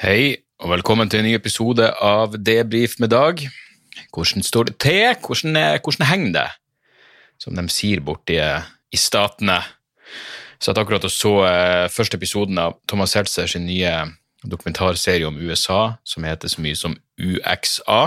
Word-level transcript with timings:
Hei, 0.00 0.38
og 0.64 0.70
velkommen 0.70 1.10
til 1.12 1.20
en 1.20 1.26
ny 1.28 1.34
episode 1.36 1.84
av 2.00 2.32
Debrif 2.40 2.94
med 3.02 3.10
Dag. 3.12 3.42
Hvordan 4.16 4.40
står 4.40 4.70
det 4.70 4.78
til? 4.80 5.10
Hvordan, 5.20 5.58
hvordan 5.84 6.06
henger 6.08 6.30
det? 6.38 6.44
Som 7.36 7.58
de 7.58 7.66
sier 7.68 8.00
borti 8.00 8.38
i 8.40 8.96
statene. 8.96 9.58
Satt 10.56 10.80
akkurat 10.80 11.04
og 11.04 11.12
så 11.12 11.32
eh, 11.44 11.84
første 11.92 12.16
episoden 12.16 12.56
av 12.62 12.78
Thomas 12.88 13.12
Heltzer 13.12 13.50
sin 13.52 13.66
nye 13.68 13.90
dokumentarserie 14.40 15.28
om 15.28 15.36
USA, 15.36 15.98
som 16.00 16.24
heter 16.24 16.48
så 16.48 16.64
mye 16.64 16.78
som 16.80 16.94
UXA. 17.20 17.98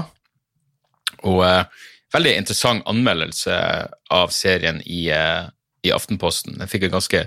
Og 1.30 1.44
eh, 1.46 1.86
veldig 2.18 2.34
interessant 2.40 2.90
anmeldelse 2.90 3.60
av 4.18 4.34
serien 4.34 4.82
i, 4.82 5.04
eh, 5.14 5.46
i 5.86 5.94
Aftenposten. 5.94 6.58
Den 6.58 6.74
fikk 6.74 6.88
en 6.90 6.96
ganske, 6.98 7.22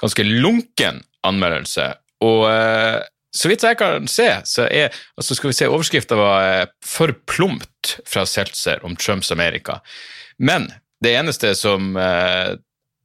ganske 0.00 0.24
lunken 0.24 1.02
anmeldelse. 1.20 1.90
Og 2.24 2.46
eh, 2.48 3.04
så 3.36 3.50
vidt 3.50 3.64
jeg 3.66 3.78
kan 3.78 4.08
se, 4.10 4.28
så 4.48 4.66
er 4.66 4.94
altså 5.16 5.36
skal 5.36 5.52
vi 5.52 5.56
se, 5.58 5.68
overskrifta 5.68 6.16
var 6.18 6.46
eh, 6.48 6.66
'For 6.84 7.12
plumpt' 7.28 7.98
fra 8.08 8.24
Seltzer 8.26 8.84
om 8.84 8.96
Trumps 8.96 9.32
Amerika. 9.32 9.80
Men 10.38 10.70
det 11.04 11.14
eneste 11.16 11.54
som 11.54 11.96
eh, 11.96 12.56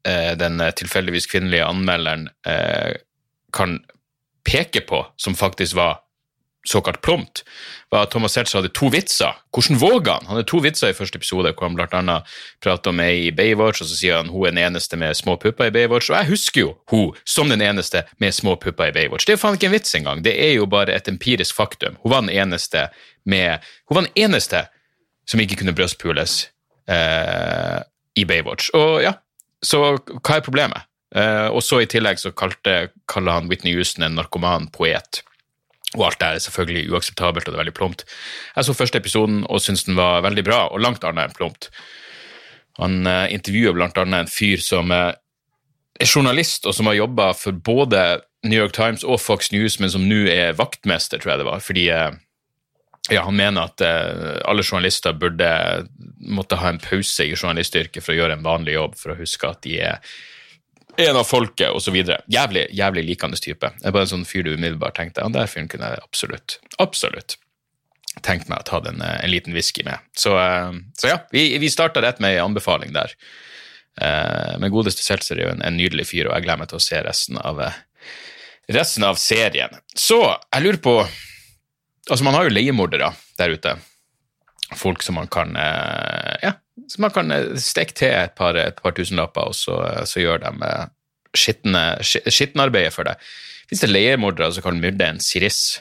eh, 0.08 0.32
den 0.38 0.62
tilfeldigvis 0.76 1.28
kvinnelige 1.28 1.66
anmelderen 1.68 2.30
eh, 2.48 2.96
kan 3.54 3.80
peke 4.48 4.82
på, 4.82 5.06
som 5.18 5.36
faktisk 5.36 5.76
var 5.76 6.00
såkalt 6.68 7.02
prompt, 7.02 7.44
var 7.90 8.06
at 8.06 8.12
Thomas 8.14 8.36
Seltzer 8.36 8.60
hadde 8.60 8.72
to 8.78 8.90
vitser. 8.94 9.38
Hvordan 9.56 9.80
våga 9.82 10.18
han? 10.18 10.28
Han 10.30 10.38
hadde 10.38 10.50
to 10.50 10.62
vitser 10.64 10.92
i 10.92 10.96
første 10.96 11.18
episode, 11.18 11.54
hvor 11.56 11.68
han 11.68 11.78
blant 11.78 11.96
annet 11.98 12.36
prater 12.64 12.94
om 12.94 13.02
ei 13.04 13.28
i 13.28 13.32
Baywatch, 13.36 13.82
og 13.82 13.90
så 13.90 13.98
sier 13.98 14.20
han 14.20 14.30
hun 14.32 14.46
er 14.46 14.54
den 14.54 14.62
eneste 14.68 15.00
med 15.00 15.18
små 15.18 15.36
pupper 15.42 15.72
i 15.72 15.76
Baywatch, 15.76 16.12
og 16.12 16.20
jeg 16.20 16.32
husker 16.32 16.62
jo 16.62 16.76
hun 16.94 17.18
som 17.26 17.50
den 17.50 17.64
eneste 17.66 18.04
med 18.22 18.36
små 18.38 18.56
pupper 18.62 18.92
i 18.92 18.96
Baywatch. 18.96 19.26
Det 19.26 19.36
er 19.36 19.40
jo 19.40 19.44
faen 19.46 19.58
ikke 19.58 19.72
en 19.72 19.76
vits 19.76 19.98
engang, 19.98 20.22
det 20.26 20.36
er 20.38 20.54
jo 20.56 20.70
bare 20.70 20.94
et 20.96 21.10
empirisk 21.12 21.58
faktum. 21.58 21.98
Hun 22.04 22.14
var 22.14 22.26
den 22.26 22.34
eneste 22.36 22.90
med 23.26 23.60
Hun 23.90 23.96
var 23.96 24.08
den 24.08 24.24
eneste 24.24 24.66
som 25.30 25.40
ikke 25.40 25.60
kunne 25.62 25.76
brystpules 25.76 26.48
eh, 26.90 27.82
i 28.16 28.26
Baywatch. 28.26 28.72
Og 28.78 29.02
ja, 29.04 29.14
så 29.64 29.84
hva 29.96 30.38
er 30.38 30.46
problemet? 30.46 30.88
Eh, 31.16 31.48
og 31.52 31.64
så 31.64 31.82
i 31.82 31.90
tillegg 31.90 32.20
så 32.22 32.32
kalte, 32.36 32.92
kaller 33.12 33.40
han 33.40 33.52
Whitney 33.52 33.76
Houston 33.76 34.06
en 34.08 34.18
narkoman 34.20 34.70
poet. 34.74 35.22
Og 35.98 36.06
alt 36.08 36.22
det 36.22 36.28
er 36.28 36.44
selvfølgelig 36.46 36.92
uakseptabelt 36.94 37.48
og 37.48 37.52
det 37.52 37.58
er 37.58 37.64
veldig 37.66 37.76
plumpt. 37.76 38.06
Jeg 38.56 38.68
så 38.68 38.76
første 38.78 39.02
episoden 39.02 39.42
og 39.50 39.64
syntes 39.64 39.84
den 39.90 40.00
var 40.00 40.24
veldig 40.24 40.46
bra, 40.48 40.62
og 40.72 40.84
langt 40.84 41.04
annet 41.04 41.28
enn 41.28 41.36
plumpt. 41.36 41.72
Han 42.80 43.04
eh, 43.08 43.34
intervjuer 43.36 43.76
blant 43.76 44.00
annet 44.00 44.26
en 44.26 44.32
fyr 44.32 44.64
som 44.64 44.94
eh, 44.96 45.12
er 46.00 46.08
journalist, 46.08 46.66
og 46.66 46.76
som 46.76 46.88
har 46.88 47.02
jobba 47.02 47.32
for 47.38 47.52
både 47.52 48.22
New 48.48 48.58
York 48.58 48.74
Times 48.74 49.04
og 49.04 49.20
Fox 49.22 49.52
News, 49.52 49.80
men 49.80 49.92
som 49.92 50.08
nå 50.08 50.24
er 50.32 50.56
vaktmester, 50.58 51.20
tror 51.22 51.36
jeg 51.36 51.44
det 51.44 51.50
var. 51.50 51.64
Fordi 51.66 51.88
eh, 51.94 52.12
ja, 53.10 53.26
han 53.28 53.38
mener 53.38 53.68
at 53.68 53.84
eh, 53.86 54.40
alle 54.48 54.64
journalister 54.66 55.14
burde 55.18 55.52
måtte 56.22 56.60
ha 56.62 56.72
en 56.72 56.82
pause 56.82 57.26
i 57.26 57.36
journalistyrket 57.36 58.04
for 58.04 58.14
å 58.14 58.20
gjøre 58.22 58.40
en 58.40 58.46
vanlig 58.46 58.78
jobb, 58.78 58.98
for 59.00 59.14
å 59.14 59.20
huske 59.20 59.50
at 59.50 59.64
de 59.66 59.80
er 59.92 60.14
en 61.10 61.18
av 61.20 61.28
folket, 61.28 61.70
osv. 61.76 61.96
Jævlig, 62.32 62.68
jævlig 62.78 63.04
likende 63.08 63.38
type. 63.42 63.70
Det 63.80 63.88
er 63.88 63.94
bare 63.96 64.08
en 64.08 64.12
sånn 64.16 64.26
fyr 64.28 64.44
du 64.48 64.54
umiddelbart 64.56 64.96
tenkte 65.00 65.24
han 65.26 65.34
der 65.36 65.50
fyren 65.52 65.70
kunne 65.72 65.92
jeg 65.94 66.04
absolutt, 66.04 66.60
absolutt 66.80 67.38
tenkt 68.26 68.50
meg 68.52 68.60
å 68.60 68.68
ta 68.68 68.82
en, 68.90 69.00
en 69.02 69.32
liten 69.32 69.54
whisky 69.56 69.86
med. 69.88 70.02
Så, 70.18 70.34
eh, 70.36 70.74
så 71.00 71.08
ja, 71.14 71.18
vi, 71.32 71.46
vi 71.62 71.70
starta 71.72 72.02
rett 72.04 72.20
med 72.20 72.36
en 72.38 72.50
anbefaling 72.50 72.92
der. 72.94 73.14
Eh, 74.02 74.58
Men 74.60 74.72
godeste 74.74 75.04
Seltzer 75.06 75.40
er 75.40 75.46
jo 75.48 75.54
en, 75.56 75.62
en 75.64 75.78
nydelig 75.80 76.10
fyr, 76.12 76.28
og 76.28 76.36
jeg 76.36 76.46
gleder 76.48 76.60
meg 76.64 76.72
til 76.74 76.80
å 76.82 76.84
se 76.84 77.00
resten 77.06 77.40
av, 77.40 77.62
eh, 77.64 77.78
resten 78.76 79.04
av 79.08 79.16
serien. 79.22 79.74
Så 79.96 80.20
jeg 80.28 80.66
lurer 80.68 80.82
på 80.84 80.98
Altså, 82.10 82.24
man 82.26 82.34
har 82.34 82.48
jo 82.48 82.52
leiemordere 82.56 83.12
der 83.38 83.52
ute. 83.54 83.76
Folk 84.76 85.04
som 85.06 85.16
man 85.20 85.28
kan 85.32 85.52
eh, 85.56 86.34
Ja, 86.42 86.56
som 86.88 87.06
man 87.06 87.14
kan 87.16 87.32
eh, 87.36 87.54
stikke 87.60 87.98
til 87.98 88.16
et 88.16 88.36
par, 88.38 88.58
et 88.60 88.80
par 88.82 88.96
tusenlapper, 88.98 89.52
og 89.52 89.58
så, 89.58 89.78
så 90.08 90.24
gjør 90.24 90.44
de 90.46 90.52
eh, 90.68 90.90
skittenarbeidet 91.36 92.94
for 92.96 93.08
deg. 93.08 93.32
Fins 93.72 93.84
det 93.86 93.92
leiemordere 93.92 94.52
som 94.52 94.66
kan 94.66 94.82
myrde 94.84 95.08
en 95.08 95.24
siriss? 95.24 95.80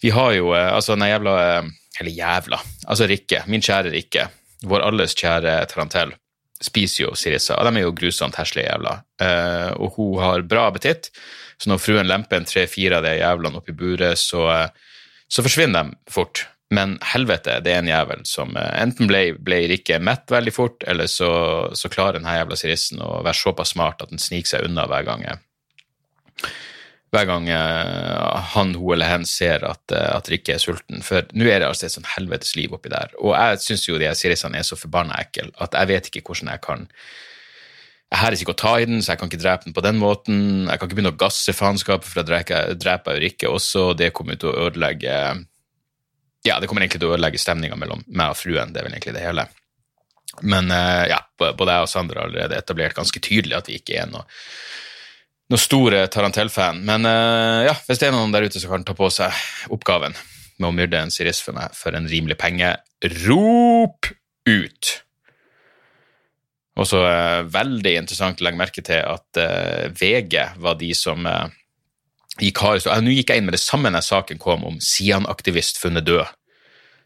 Vi 0.00 0.12
har 0.14 0.32
jo 0.36 0.54
eh, 0.56 0.70
altså 0.72 0.96
den 0.96 1.08
jævla 1.10 1.34
eh, 1.44 1.74
Eller 2.00 2.14
jævla. 2.14 2.60
Altså 2.86 3.08
Rikke, 3.10 3.42
min 3.50 3.64
kjære 3.64 3.90
Rikke, 3.90 4.28
vår 4.70 4.84
alles 4.86 5.16
kjære 5.18 5.56
Tarantell, 5.66 6.12
spiser 6.62 7.08
jo 7.08 7.14
sirisser. 7.18 7.58
Og 7.58 7.66
de 7.66 7.80
er 7.80 7.86
jo 7.86 7.94
grusomt 7.96 8.38
heslige 8.38 8.68
jævler. 8.68 9.02
Eh, 9.22 9.72
og 9.82 9.96
hun 9.96 10.20
har 10.22 10.46
bra 10.46 10.68
appetitt, 10.68 11.10
så 11.58 11.72
når 11.72 11.82
fruen 11.82 12.06
lemper 12.06 12.38
en 12.38 12.46
tre-fire 12.46 13.00
av 13.00 13.06
de 13.06 13.16
jævlene 13.18 13.58
oppi 13.58 13.74
buret, 13.74 14.18
så, 14.18 14.44
eh, 14.54 14.94
så 15.26 15.42
forsvinner 15.42 15.90
de 15.90 15.98
fort. 16.12 16.46
Men 16.74 16.98
helvete, 17.14 17.58
det 17.64 17.72
er 17.72 17.80
en 17.80 17.88
jævel 17.88 18.24
som 18.28 18.56
eh, 18.60 18.72
enten 18.82 19.08
ble, 19.08 19.22
ble 19.40 19.62
Rikke 19.70 19.96
mett 20.04 20.28
veldig 20.28 20.52
fort, 20.52 20.84
eller 20.88 21.08
så, 21.08 21.30
så 21.72 21.88
klarer 21.92 22.18
denne 22.18 22.36
jævla 22.36 22.58
sirissen 22.60 23.00
å 23.00 23.22
være 23.24 23.40
såpass 23.40 23.72
smart 23.72 24.04
at 24.04 24.12
den 24.12 24.20
sniker 24.20 24.52
seg 24.52 24.66
unna 24.68 24.84
hver 24.90 25.06
gang. 25.08 25.24
eh, 25.24 26.50
hver 27.08 27.24
gang 27.30 27.48
eh, 27.48 28.42
han, 28.52 28.74
hun 28.76 28.92
eller 28.98 29.08
hen 29.14 29.24
ser 29.28 29.64
at, 29.64 29.96
at 29.96 30.28
Rikke 30.28 30.58
er 30.58 30.60
sulten. 30.60 31.00
For 31.04 31.24
nå 31.32 31.48
er 31.48 31.62
det 31.62 31.70
altså 31.70 31.88
et 31.88 31.96
sånn 31.96 32.12
helvetes 32.18 32.52
liv 32.58 32.76
oppi 32.76 32.92
der. 32.92 33.16
Og 33.22 33.32
jeg 33.32 33.64
syns 33.64 33.88
jo 33.88 33.96
de 34.00 34.12
sirissene 34.12 34.60
er 34.60 34.68
så 34.68 34.76
forbanna 34.76 35.16
ekle 35.24 35.48
at 35.56 35.72
jeg 35.72 35.92
vet 35.94 36.12
ikke 36.12 36.26
hvordan 36.28 36.52
jeg 36.52 36.64
kan 36.68 36.84
Jeg 38.08 38.20
hæres 38.22 38.40
ikke 38.40 38.52
å 38.54 38.60
ta 38.60 38.78
i 38.80 38.84
den, 38.88 39.02
så 39.04 39.12
jeg 39.12 39.20
kan 39.20 39.28
ikke 39.28 39.40
drepe 39.40 39.64
den 39.66 39.74
på 39.76 39.84
den 39.84 39.98
måten. 40.00 40.36
Jeg 40.68 40.78
kan 40.80 40.88
ikke 40.88 40.96
begynne 40.96 41.16
å 41.16 41.20
gasse 41.20 41.52
faenskapet 41.52 42.08
for 42.08 42.20
å 42.22 42.28
drepe, 42.28 42.60
drepe 42.80 43.16
Rikke 43.20 43.48
også. 43.52 43.94
Det 43.96 44.12
kommer 44.16 44.36
til 44.40 44.48
å 44.48 44.68
ødelegge 44.68 45.16
Ja, 46.46 46.58
det 46.60 46.68
kommer 46.70 46.84
egentlig 46.84 47.00
til 47.02 47.10
å 47.10 47.16
ødelegge 47.16 47.40
stemninga 47.40 47.78
mellom 47.78 48.04
meg 48.06 48.34
og 48.34 48.38
fruen. 48.38 48.70
Det 48.72 48.80
er 48.80 48.86
vel 48.86 48.94
egentlig 48.94 49.16
det 49.16 49.24
hele. 49.24 49.48
Men 50.42 50.70
eh, 50.70 51.08
ja, 51.10 51.18
både 51.38 51.74
jeg 51.74 51.86
og 51.86 51.90
Sander 51.90 52.20
har 52.20 52.28
allerede 52.28 52.58
etablert 52.58 52.96
ganske 52.98 53.22
tydelig 53.24 53.56
at 53.58 53.70
vi 53.70 53.78
ikke 53.80 54.02
er 54.02 54.10
noe 54.10 54.26
noen 55.48 55.62
store 55.62 56.02
Tarantell-fan. 56.12 56.82
Men 56.84 57.08
eh, 57.08 57.66
ja, 57.70 57.74
hvis 57.88 58.00
det 58.00 58.10
er 58.10 58.14
noen 58.14 58.34
der 58.34 58.44
ute 58.46 58.60
som 58.60 58.74
kan 58.74 58.84
ta 58.86 58.94
på 58.96 59.08
seg 59.12 59.34
oppgaven 59.72 60.16
med 60.58 60.68
å 60.68 60.74
myrde 60.74 61.00
en 61.00 61.14
siriss 61.14 61.40
for 61.44 61.56
meg 61.56 61.74
for 61.78 61.96
en 61.96 62.08
rimelig 62.10 62.36
penge, 62.40 62.74
rop 63.24 64.10
ut! 64.48 64.90
Og 66.78 66.86
så 66.86 67.00
eh, 67.08 67.46
veldig 67.48 67.94
interessant 68.04 68.42
å 68.42 68.46
legge 68.46 68.60
merke 68.60 68.84
til 68.84 69.00
at 69.02 69.40
VG 69.98 70.60
var 70.62 70.76
de 70.78 70.92
som 70.94 71.26
gikk 72.40 72.62
hardest 72.62 72.88
Nå 73.02 73.14
gikk 73.14 73.32
jeg 73.32 73.40
inn 73.40 73.48
med 73.48 73.56
det 73.56 73.62
samme 73.62 73.90
når 73.92 74.04
saken 74.06 74.40
kom 74.42 74.66
om 74.68 74.78
Sian-aktivist 74.82 75.80
funnet 75.82 76.06
død. 76.06 76.26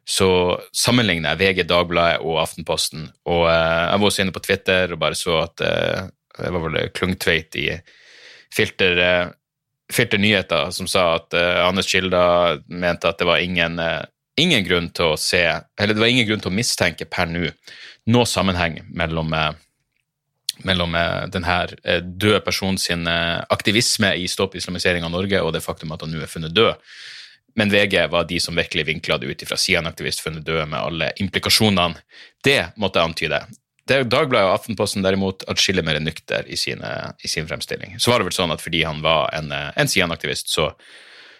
Så 0.08 0.28
sammenligner 0.74 1.32
jeg 1.32 1.40
VG, 1.42 1.66
Dagbladet 1.70 2.24
og 2.26 2.40
Aftenposten. 2.42 3.06
Og 3.30 3.46
eh, 3.50 3.82
jeg 3.86 4.00
var 4.00 4.08
også 4.08 4.24
inne 4.24 4.34
på 4.34 4.42
Twitter 4.42 4.94
og 4.94 5.02
bare 5.02 5.18
så 5.18 5.44
at 5.44 5.62
eh, 5.66 6.08
det 6.38 6.50
var 6.54 6.64
vel 6.66 6.78
Klungtveit 6.96 7.58
i 7.60 7.68
Filter, 8.52 8.98
eh, 8.98 9.28
Filter 9.92 10.20
Nyheter 10.20 10.72
som 10.74 10.88
sa 10.90 11.12
at 11.18 11.36
Anders 11.36 11.90
Kilda 11.92 12.24
mente 12.72 13.10
at 13.10 13.20
det 13.20 13.28
var 13.28 13.42
ingen, 13.44 13.76
ingen 14.40 14.64
grunn 14.64 14.88
til 14.96 15.12
å 15.12 15.18
se 15.20 15.42
Eller 15.44 15.92
det 15.92 16.00
var 16.00 16.08
ingen 16.08 16.24
grunn 16.30 16.40
til 16.40 16.48
å 16.48 16.56
mistenke 16.56 17.04
per 17.04 17.28
nå 17.28 17.50
noe 18.08 18.24
sammenheng 18.26 18.80
mellom 18.88 19.34
mellom 20.58 20.94
eh, 20.94 21.24
denne 21.32 21.56
eh, 21.84 22.02
døde 22.02 22.40
personen 22.44 22.78
sin 22.78 23.06
eh, 23.08 23.40
aktivisme 23.52 24.12
i 24.18 24.28
Stopp 24.28 24.56
islamisering 24.58 25.04
av 25.06 25.14
Norge 25.14 25.40
og 25.42 25.52
det 25.54 25.64
faktum 25.64 25.94
at 25.94 26.04
han 26.04 26.12
nå 26.12 26.22
er 26.22 26.30
funnet 26.30 26.54
død. 26.56 26.78
Men 27.58 27.72
VG 27.72 27.98
var 28.12 28.28
de 28.28 28.38
som 28.40 28.56
virkelig 28.56 28.86
vinkla 28.88 29.18
det 29.20 29.28
ut 29.28 29.42
ifra 29.44 29.58
Sian-aktivist 29.60 30.22
funnet 30.24 30.44
død 30.46 30.70
med 30.70 30.80
alle 30.80 31.10
implikasjonene. 31.20 32.00
Det 32.44 32.72
måtte 32.80 33.00
jeg 33.00 33.10
antyde. 33.10 33.40
Det 33.88 33.98
Dagbladet 34.08 34.48
og 34.48 34.54
Aftenposten 34.56 35.04
derimot 35.04 35.44
atskillig 35.50 35.84
mer 35.84 35.98
nykter 36.00 36.48
i, 36.48 36.56
sine, 36.56 36.88
i 37.20 37.28
sin 37.28 37.48
fremstilling. 37.50 37.98
Så 38.00 38.12
var 38.12 38.22
det 38.22 38.30
vel 38.30 38.36
sånn 38.38 38.54
at 38.54 38.62
fordi 38.64 38.84
han 38.86 39.02
var 39.04 39.28
en, 39.36 39.52
en 39.52 39.90
Sian-aktivist, 39.90 40.48
så, 40.54 40.70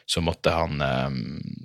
så, 0.07 0.23
måtte 0.25 0.55
han, 0.55 0.81
eh, 0.83 1.11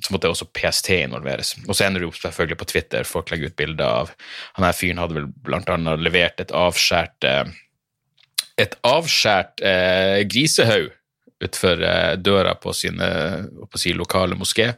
så 0.05 0.13
måtte 0.13 0.31
også 0.31 0.49
PST 0.55 0.91
involveres. 0.97 1.55
Og 1.67 1.75
så 1.75 1.87
ender 1.87 2.03
det 2.03 2.09
opp 2.09 2.19
selvfølgelig 2.19 2.59
på 2.61 2.69
Twitter, 2.73 3.07
folk 3.07 3.31
legger 3.31 3.51
ut 3.51 3.59
bilder 3.59 4.03
av 4.03 4.11
Han 4.57 4.65
her 4.65 4.75
fyren 4.75 5.01
hadde 5.01 5.17
vel 5.19 5.31
blant 5.45 5.69
annet 5.69 6.03
levert 6.03 6.41
et 6.43 6.53
avskjært 6.55 7.27
eh, 7.27 7.55
et 8.57 8.77
avskjært 8.87 9.61
eh, 9.61 10.23
grisehaug 10.29 10.87
utenfor 11.43 11.83
eh, 11.85 12.13
døra 12.17 12.55
på 12.57 12.73
sin, 12.73 13.01
eh, 13.01 13.43
på 13.71 13.77
sin 13.77 13.97
lokale 13.97 14.35
moské. 14.35 14.71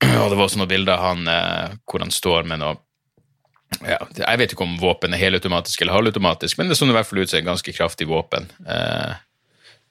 Og 0.00 0.30
det 0.30 0.38
var 0.38 0.46
også 0.46 0.60
noen 0.62 0.70
bilder 0.70 0.96
av 0.96 1.10
han 1.10 1.28
eh, 1.28 1.74
hvor 1.84 2.00
han 2.04 2.14
står 2.14 2.48
med 2.48 2.62
noe 2.62 2.78
ja, 3.86 4.00
Jeg 4.16 4.38
vet 4.40 4.52
ikke 4.54 4.64
om 4.66 4.78
våpen 4.80 5.12
er 5.14 5.20
helautomatisk 5.20 5.82
eller 5.82 5.94
halvautomatisk, 5.94 6.58
men 6.58 6.70
det 6.70 6.78
så 6.78 6.88
i 6.88 6.94
hvert 6.96 7.06
fall 7.06 7.20
ut 7.22 7.30
som 7.30 7.38
et 7.38 7.46
ganske 7.46 7.74
kraftig 7.76 8.08
våpen. 8.10 8.48
Eh, 8.66 9.12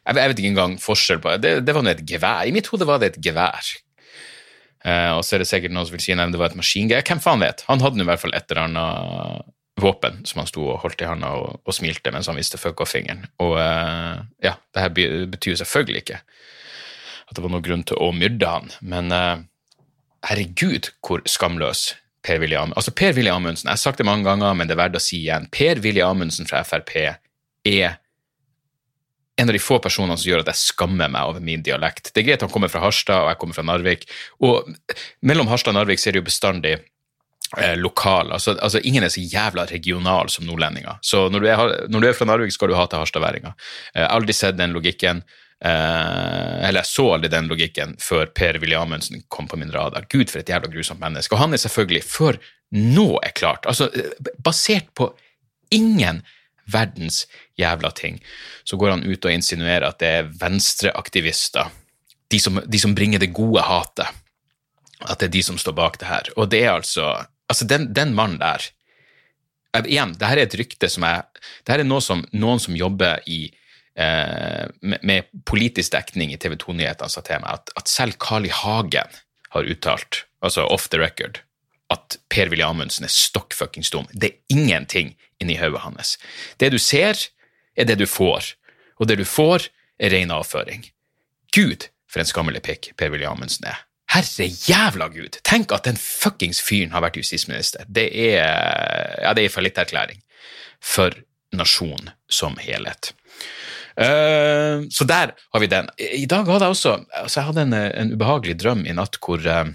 jeg, 0.10 0.18
jeg 0.18 0.32
vet 0.32 0.42
ikke 0.42 0.52
engang 0.56 0.80
forskjell 0.82 1.22
på 1.24 1.38
det. 1.38 1.54
Det 1.68 1.76
var 1.76 1.86
nå 1.86 1.94
et 1.94 2.04
gevær. 2.10 2.48
I 2.50 2.56
mitt 2.56 2.68
hode 2.72 2.88
var 2.90 3.02
det 3.02 3.14
et 3.14 3.22
gevær. 3.30 3.70
Eh, 4.88 5.12
og 5.14 5.24
så 5.28 5.36
er 5.36 5.44
det 5.44 5.50
sikkert 5.50 5.76
noen 5.76 5.88
som 5.88 5.96
vil 5.96 6.04
si 6.04 6.16
nei, 6.16 6.28
det 6.32 6.40
var 6.42 6.52
et 6.52 6.60
maskingevær. 6.60 7.06
Hvem 7.08 7.24
faen 7.24 7.44
vet? 7.44 7.64
Han 7.70 7.84
hadde 7.84 8.00
nå 8.00 8.08
i 8.08 8.10
hvert 8.10 8.24
fall 8.24 8.36
et 8.38 8.52
eller 8.52 8.66
annet 8.68 9.56
våpen 9.80 10.20
som 10.28 10.42
han 10.42 10.50
sto 10.50 10.66
og 10.74 10.82
holdt 10.84 11.04
i 11.04 11.08
handa 11.08 11.32
og, 11.40 11.62
og 11.64 11.76
smilte 11.76 12.12
mens 12.12 12.28
han 12.28 12.40
viste 12.40 12.60
fuck 12.60 12.82
off-fingeren. 12.84 13.28
Og 13.44 13.56
uh, 13.56 14.20
ja, 14.44 14.58
det 14.76 14.84
her 14.84 14.92
betyr 15.32 15.54
jo 15.54 15.62
selvfølgelig 15.62 16.04
ikke 16.04 16.20
at 17.30 17.38
det 17.38 17.46
var 17.46 17.54
noen 17.54 17.64
grunn 17.66 17.86
til 17.88 18.00
å 18.02 18.10
myrde 18.16 18.50
han. 18.50 18.72
Men 18.82 19.14
uh, 19.14 19.46
herregud, 20.28 20.92
hvor 21.06 21.24
skamløs 21.30 21.94
Per-Willy 22.26 22.58
Amundsen 22.60 22.80
Altså, 22.82 22.94
Per-Willy 22.98 23.32
Amundsen, 23.32 23.70
jeg 23.70 23.78
har 23.78 23.84
sagt 23.84 24.02
det 24.02 24.08
mange 24.10 24.28
ganger, 24.28 24.56
men 24.58 24.68
det 24.68 24.76
er 24.76 24.82
verdt 24.82 25.00
å 25.00 25.04
si 25.04 25.22
igjen. 25.22 25.48
Per-Willy 25.54 26.04
Amundsen 26.04 26.50
fra 26.50 26.66
Frp 26.68 26.96
er 27.00 28.00
en 29.39 29.50
av 29.50 29.56
de 29.56 29.62
få 29.63 29.80
personene 29.83 30.18
som 30.19 30.30
gjør 30.30 30.44
at 30.44 30.51
jeg 30.51 30.62
skammer 30.74 31.12
meg 31.12 31.31
over 31.31 31.44
min 31.44 31.63
dialekt. 31.63 32.12
Det 32.12 32.21
er 32.21 32.27
greit 32.27 32.44
han 32.44 32.51
kommer 32.51 32.71
fra 32.71 32.81
Harstad, 32.83 33.24
og 33.24 33.31
jeg 33.31 33.39
kommer 33.41 33.56
fra 33.56 33.65
Narvik. 33.68 34.07
Og 34.44 34.69
mellom 35.25 35.50
Harstad 35.51 35.74
og 35.74 35.80
Narvik 35.80 36.01
er 36.03 36.15
det 36.15 36.21
jo 36.21 36.27
bestandig 36.27 36.74
eh, 36.75 37.75
lokal. 37.80 38.33
Altså, 38.36 38.57
altså, 38.57 38.81
ingen 38.83 39.06
er 39.06 39.13
så 39.13 39.24
jævla 39.24 39.68
regional 39.71 40.31
som 40.33 40.47
nordlendinger. 40.47 41.00
Så 41.01 41.27
når 41.31 41.45
du 41.45 41.51
er, 41.51 41.75
når 41.88 42.03
du 42.03 42.09
er 42.09 42.18
fra 42.18 42.27
Narvik, 42.27 42.56
skal 42.56 42.71
du 42.71 42.75
ha 42.75 42.88
til 42.89 43.00
harstadværinger. 43.00 43.69
Jeg 43.94 44.03
har 44.03 44.18
aldri 44.18 44.36
sett 44.36 44.59
den 44.59 44.75
logikken. 44.75 45.24
Eh, 45.59 46.68
eller 46.68 46.81
jeg 46.81 46.91
så 46.91 47.06
aldri 47.15 47.31
den 47.31 47.47
logikken 47.51 47.95
før 48.00 48.30
Per 48.36 48.59
Willy 48.63 48.75
Amundsen 48.80 49.24
kom 49.31 49.47
på 49.47 49.59
min 49.59 49.71
radar. 49.75 50.07
Gud, 50.12 50.27
for 50.31 50.44
et 50.44 50.51
jævla 50.51 50.71
grusomt 50.71 51.03
menneske. 51.03 51.36
Og 51.36 51.44
han 51.45 51.56
er 51.56 51.63
selvfølgelig, 51.63 52.03
før 52.07 52.41
nå 52.75 53.07
er 53.24 53.33
klart, 53.33 53.65
altså 53.65 53.88
basert 54.44 54.91
på 54.95 55.09
ingen 55.74 56.21
verdens 56.71 57.24
jævla 57.60 57.92
ting. 57.95 58.19
Så 58.63 58.77
går 58.77 58.95
han 58.95 59.06
ut 59.06 59.25
og 59.25 59.33
insinuerer 59.33 59.88
at 59.89 60.00
det 60.01 60.13
er 60.19 60.31
venstreaktivister, 60.42 61.71
de 62.30 62.39
de 62.69 62.80
som 62.80 62.95
bringer 62.95 63.19
det 63.19 63.33
gode 63.33 63.63
hatet, 63.66 64.07
at 65.01 65.19
det 65.19 65.30
er 65.30 65.38
de 65.38 65.44
som 65.44 65.57
står 65.57 65.75
bak 65.77 66.00
det 66.00 66.10
her. 66.10 66.30
Og 66.38 66.50
det 66.51 66.63
er 66.63 66.74
altså 66.77 67.25
Altså, 67.50 67.66
den, 67.66 67.88
den 67.94 68.13
mannen 68.13 68.38
der 68.38 68.62
Igjen, 69.86 70.16
det 70.18 70.27
her 70.30 70.38
er 70.38 70.48
et 70.48 70.57
rykte 70.57 70.89
som 70.89 71.06
jeg 71.06 71.24
Det 71.66 71.74
her 71.74 71.83
er 71.83 71.88
noe 71.88 72.01
som 72.01 72.24
noen 72.33 72.62
som 72.62 72.77
jobber 72.77 73.22
i 73.30 73.51
eh, 73.98 74.65
med, 74.81 75.01
med, 75.01 75.30
politisk 75.45 75.94
dekning 75.94 76.33
i 76.33 76.39
TV 76.42 76.56
2-nyhetene 76.62 77.10
sa 77.12 77.22
til 77.25 77.42
meg, 77.44 77.60
at, 77.60 77.74
at 77.77 77.92
selv 77.92 78.18
Carl 78.22 78.48
I. 78.48 78.54
Hagen 78.54 79.18
har 79.54 79.69
uttalt, 79.69 80.24
altså 80.45 80.65
off 80.65 80.88
the 80.89 81.01
record, 81.01 81.42
at 81.94 82.19
Per-Willy 82.30 82.63
Amundsen 82.65 83.07
er 83.07 83.13
stokk 83.13 83.56
fuckings 83.57 83.89
dum. 83.94 84.07
Det 84.13 84.30
er 84.30 84.56
ingenting 84.56 85.15
inni 85.41 85.57
hodet 85.57 85.81
hans. 85.83 86.18
Det 86.62 86.71
du 86.74 86.80
ser, 86.81 87.18
er 87.75 87.89
det 87.89 87.97
du 88.00 88.06
får, 88.09 88.53
og 89.00 89.09
det 89.09 89.19
du 89.19 89.25
får, 89.25 89.69
er 90.00 90.13
ren 90.13 90.31
avføring. 90.31 90.86
Gud, 91.56 91.89
for 92.09 92.21
en 92.21 92.30
skammelig 92.30 92.62
pikk 92.65 92.91
Per-Willy 93.00 93.27
Amundsen 93.27 93.68
er. 93.71 93.86
Herre 94.09 94.47
jævla 94.65 95.09
gud! 95.13 95.38
Tenk 95.45 95.74
at 95.75 95.86
den 95.86 95.97
fuckings 96.00 96.62
fyren 96.65 96.94
har 96.95 97.03
vært 97.06 97.19
justisminister. 97.19 97.86
Det 97.86 98.07
er 98.09 98.39
ja, 99.21 99.33
det 99.38 99.45
er 99.45 99.53
fallitterklæring 99.53 100.21
for 100.81 101.13
nasjonen 101.53 102.09
som 102.30 102.57
helhet. 102.62 103.13
Uh, 104.00 104.88
så 104.94 105.06
der 105.06 105.36
har 105.36 105.62
vi 105.62 105.69
den. 105.69 105.89
I 106.00 106.25
dag 106.30 106.47
hadde 106.47 106.65
jeg 106.65 106.75
også 106.75 106.95
altså 107.12 107.39
jeg 107.39 107.47
hadde 107.50 107.65
en, 107.68 107.74
en 107.75 108.13
ubehagelig 108.15 108.56
drøm 108.62 108.86
i 108.88 108.95
natt 108.95 109.19
hvor 109.21 109.44
uh, 109.44 109.69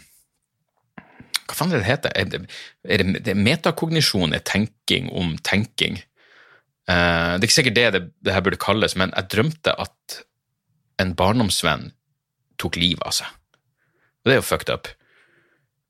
hva 1.44 1.56
faen 1.58 1.72
er 1.72 1.82
det 1.82 1.88
heter? 1.88 2.14
Er 2.16 2.28
det, 2.30 2.40
er 2.88 3.02
det, 3.02 3.22
det 3.26 3.36
metakognisjon 3.36 4.36
er 4.36 4.44
tenking 4.46 5.10
om 5.12 5.34
tenking. 5.44 6.00
Uh, 6.88 7.36
det 7.36 7.44
er 7.44 7.48
ikke 7.48 7.58
sikkert 7.58 7.78
det, 7.78 7.86
det 7.94 8.02
det 8.24 8.34
her 8.34 8.44
burde 8.44 8.60
kalles, 8.60 8.96
men 8.96 9.12
jeg 9.16 9.30
drømte 9.32 9.74
at 9.80 10.20
en 11.00 11.14
barndomsvenn 11.18 11.90
tok 12.60 12.78
livet 12.80 13.04
av 13.04 13.16
seg. 13.16 13.32
Og 14.22 14.30
det 14.30 14.36
er 14.36 14.40
jo 14.40 14.46
fucked 14.46 14.72
up. 14.72 14.88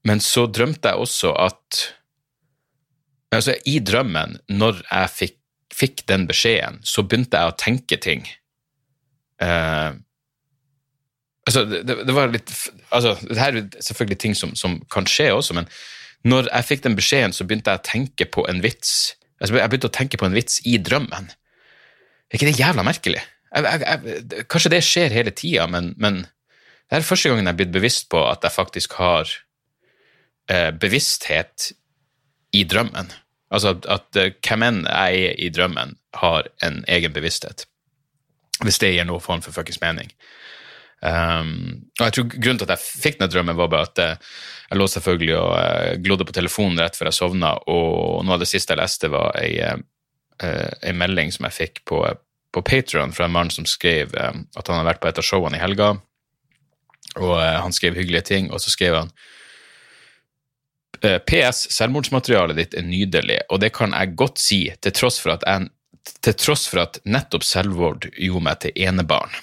Men 0.04 0.20
så 0.20 0.46
drømte 0.50 0.90
jeg 0.90 1.06
også 1.06 1.34
at 1.40 1.84
Altså, 3.34 3.56
i 3.66 3.80
drømmen, 3.82 4.36
når 4.46 4.76
jeg 4.84 5.10
fikk, 5.10 5.32
fikk 5.74 6.02
den 6.06 6.28
beskjeden, 6.28 6.76
så 6.86 7.02
begynte 7.02 7.40
jeg 7.40 7.50
å 7.50 7.56
tenke 7.58 7.96
ting. 7.98 8.20
Uh, 9.42 9.98
altså, 11.46 11.64
det, 11.70 11.84
det, 11.86 12.14
var 12.14 12.32
litt 12.32 12.52
altså, 12.90 13.14
det 13.28 13.38
her 13.40 13.60
er 13.60 13.68
selvfølgelig 13.84 14.18
ting 14.22 14.36
som, 14.38 14.54
som, 14.58 14.78
kan 14.92 15.08
skje 15.10 15.30
også, 15.34 15.56
men 15.58 15.68
når 16.24 16.48
jeg 16.48 16.68
fikk 16.70 16.84
den 16.86 16.96
beskjeden, 16.96 17.36
så 17.36 17.44
begynte 17.44 17.72
jeg 17.72 17.82
å 17.82 17.84
tenke 17.84 18.26
på 18.32 18.46
en 18.48 18.62
vits. 18.64 19.12
Altså, 19.40 19.58
jeg 19.58 19.68
begynte 19.68 19.90
å 19.90 19.96
tenke 19.98 20.20
på 20.20 20.24
en 20.24 20.36
vits 20.36 20.62
i 20.64 20.78
drømmen. 20.80 21.26
Er 21.28 22.38
ikke 22.38 22.48
det 22.48 22.56
jævla 22.56 22.84
merkelig? 22.86 23.20
Jeg, 23.54 23.66
jeg, 23.66 23.98
jeg, 24.24 24.46
kanskje 24.50 24.72
det 24.72 24.80
skjer 24.86 25.14
hele 25.14 25.34
tida, 25.36 25.66
men, 25.70 25.92
men, 26.00 26.22
det 26.88 26.98
er 26.98 27.06
første 27.06 27.28
gangen 27.28 27.44
jeg 27.44 27.52
er 27.52 27.58
blitt 27.60 27.74
bevisst 27.74 28.08
på 28.12 28.22
at 28.24 28.44
jeg 28.44 28.54
faktisk 28.54 28.96
har 29.00 29.28
eh, 30.48 30.70
bevissthet 30.80 31.70
i 32.56 32.64
drømmen. 32.64 33.12
Altså 33.54 33.74
at, 33.74 33.86
at 33.86 34.18
uh, 34.18 34.30
hvem 34.42 34.64
enn 34.66 34.82
jeg 34.88 35.22
er 35.28 35.38
i 35.38 35.50
drømmen, 35.52 35.96
har 36.18 36.48
en 36.62 36.82
egen 36.90 37.14
bevissthet. 37.14 37.66
Hvis 38.62 38.78
det 38.82 38.94
gir 38.94 39.06
noen 39.06 39.22
form 39.22 39.42
for 39.42 39.54
fuckings 39.54 39.80
mening. 39.82 40.12
Um, 41.04 41.90
og 41.98 42.06
jeg 42.06 42.14
tror 42.16 42.28
Grunnen 42.32 42.58
til 42.62 42.64
at 42.64 42.78
jeg 42.78 43.00
fikk 43.02 43.18
den 43.20 43.28
drømmen, 43.28 43.58
var 43.58 43.68
bare 43.68 43.88
at 43.90 44.00
uh, 44.00 44.30
jeg 44.70 44.78
lå 44.80 44.86
selvfølgelig 44.88 45.34
og 45.36 45.50
uh, 45.52 45.90
glodde 46.00 46.24
på 46.24 46.36
telefonen 46.36 46.80
rett 46.80 46.96
før 46.96 47.10
jeg 47.10 47.18
sovna, 47.18 47.50
og 47.68 48.24
noe 48.24 48.38
av 48.38 48.40
det 48.40 48.48
siste 48.48 48.72
jeg 48.72 48.80
leste, 48.80 49.10
var 49.12 49.36
ei, 49.36 49.58
uh, 49.68 50.94
melding 50.96 51.34
som 51.34 51.44
jeg 51.50 51.58
fikk 51.58 51.84
på, 51.90 52.00
på 52.56 52.64
Patron 52.64 53.12
fra 53.12 53.28
en 53.28 53.36
mann 53.36 53.52
som 53.52 53.68
skrev 53.68 54.16
at 54.16 54.64
han 54.64 54.78
hadde 54.78 54.88
vært 54.88 55.04
på 55.04 55.10
et 55.10 55.20
av 55.20 55.28
showene 55.28 55.60
i 55.60 55.62
helga, 55.62 55.92
og 57.20 57.36
han 57.38 57.74
skrev 57.74 57.98
hyggelige 57.98 58.28
ting, 58.32 58.50
og 58.50 58.62
så 58.62 58.72
skrev 58.72 58.96
han 59.02 59.14
PS, 61.04 61.66
selvmordsmaterialet 61.74 62.56
ditt 62.58 62.76
er 62.78 62.86
nydelig, 62.86 63.42
og 63.52 63.60
det 63.60 63.74
kan 63.76 63.92
jeg 63.92 64.14
godt 64.18 64.40
si, 64.40 64.60
til 64.80 64.94
tross 64.96 65.20
for 65.20 65.36
at, 65.36 65.44
jeg, 65.44 66.36
tross 66.40 66.64
for 66.70 66.86
at 66.86 67.02
nettopp 67.04 67.44
selvmord 67.46 68.08
gjorde 68.14 68.46
meg 68.48 68.62
til 68.64 68.86
enebarn. 68.88 69.34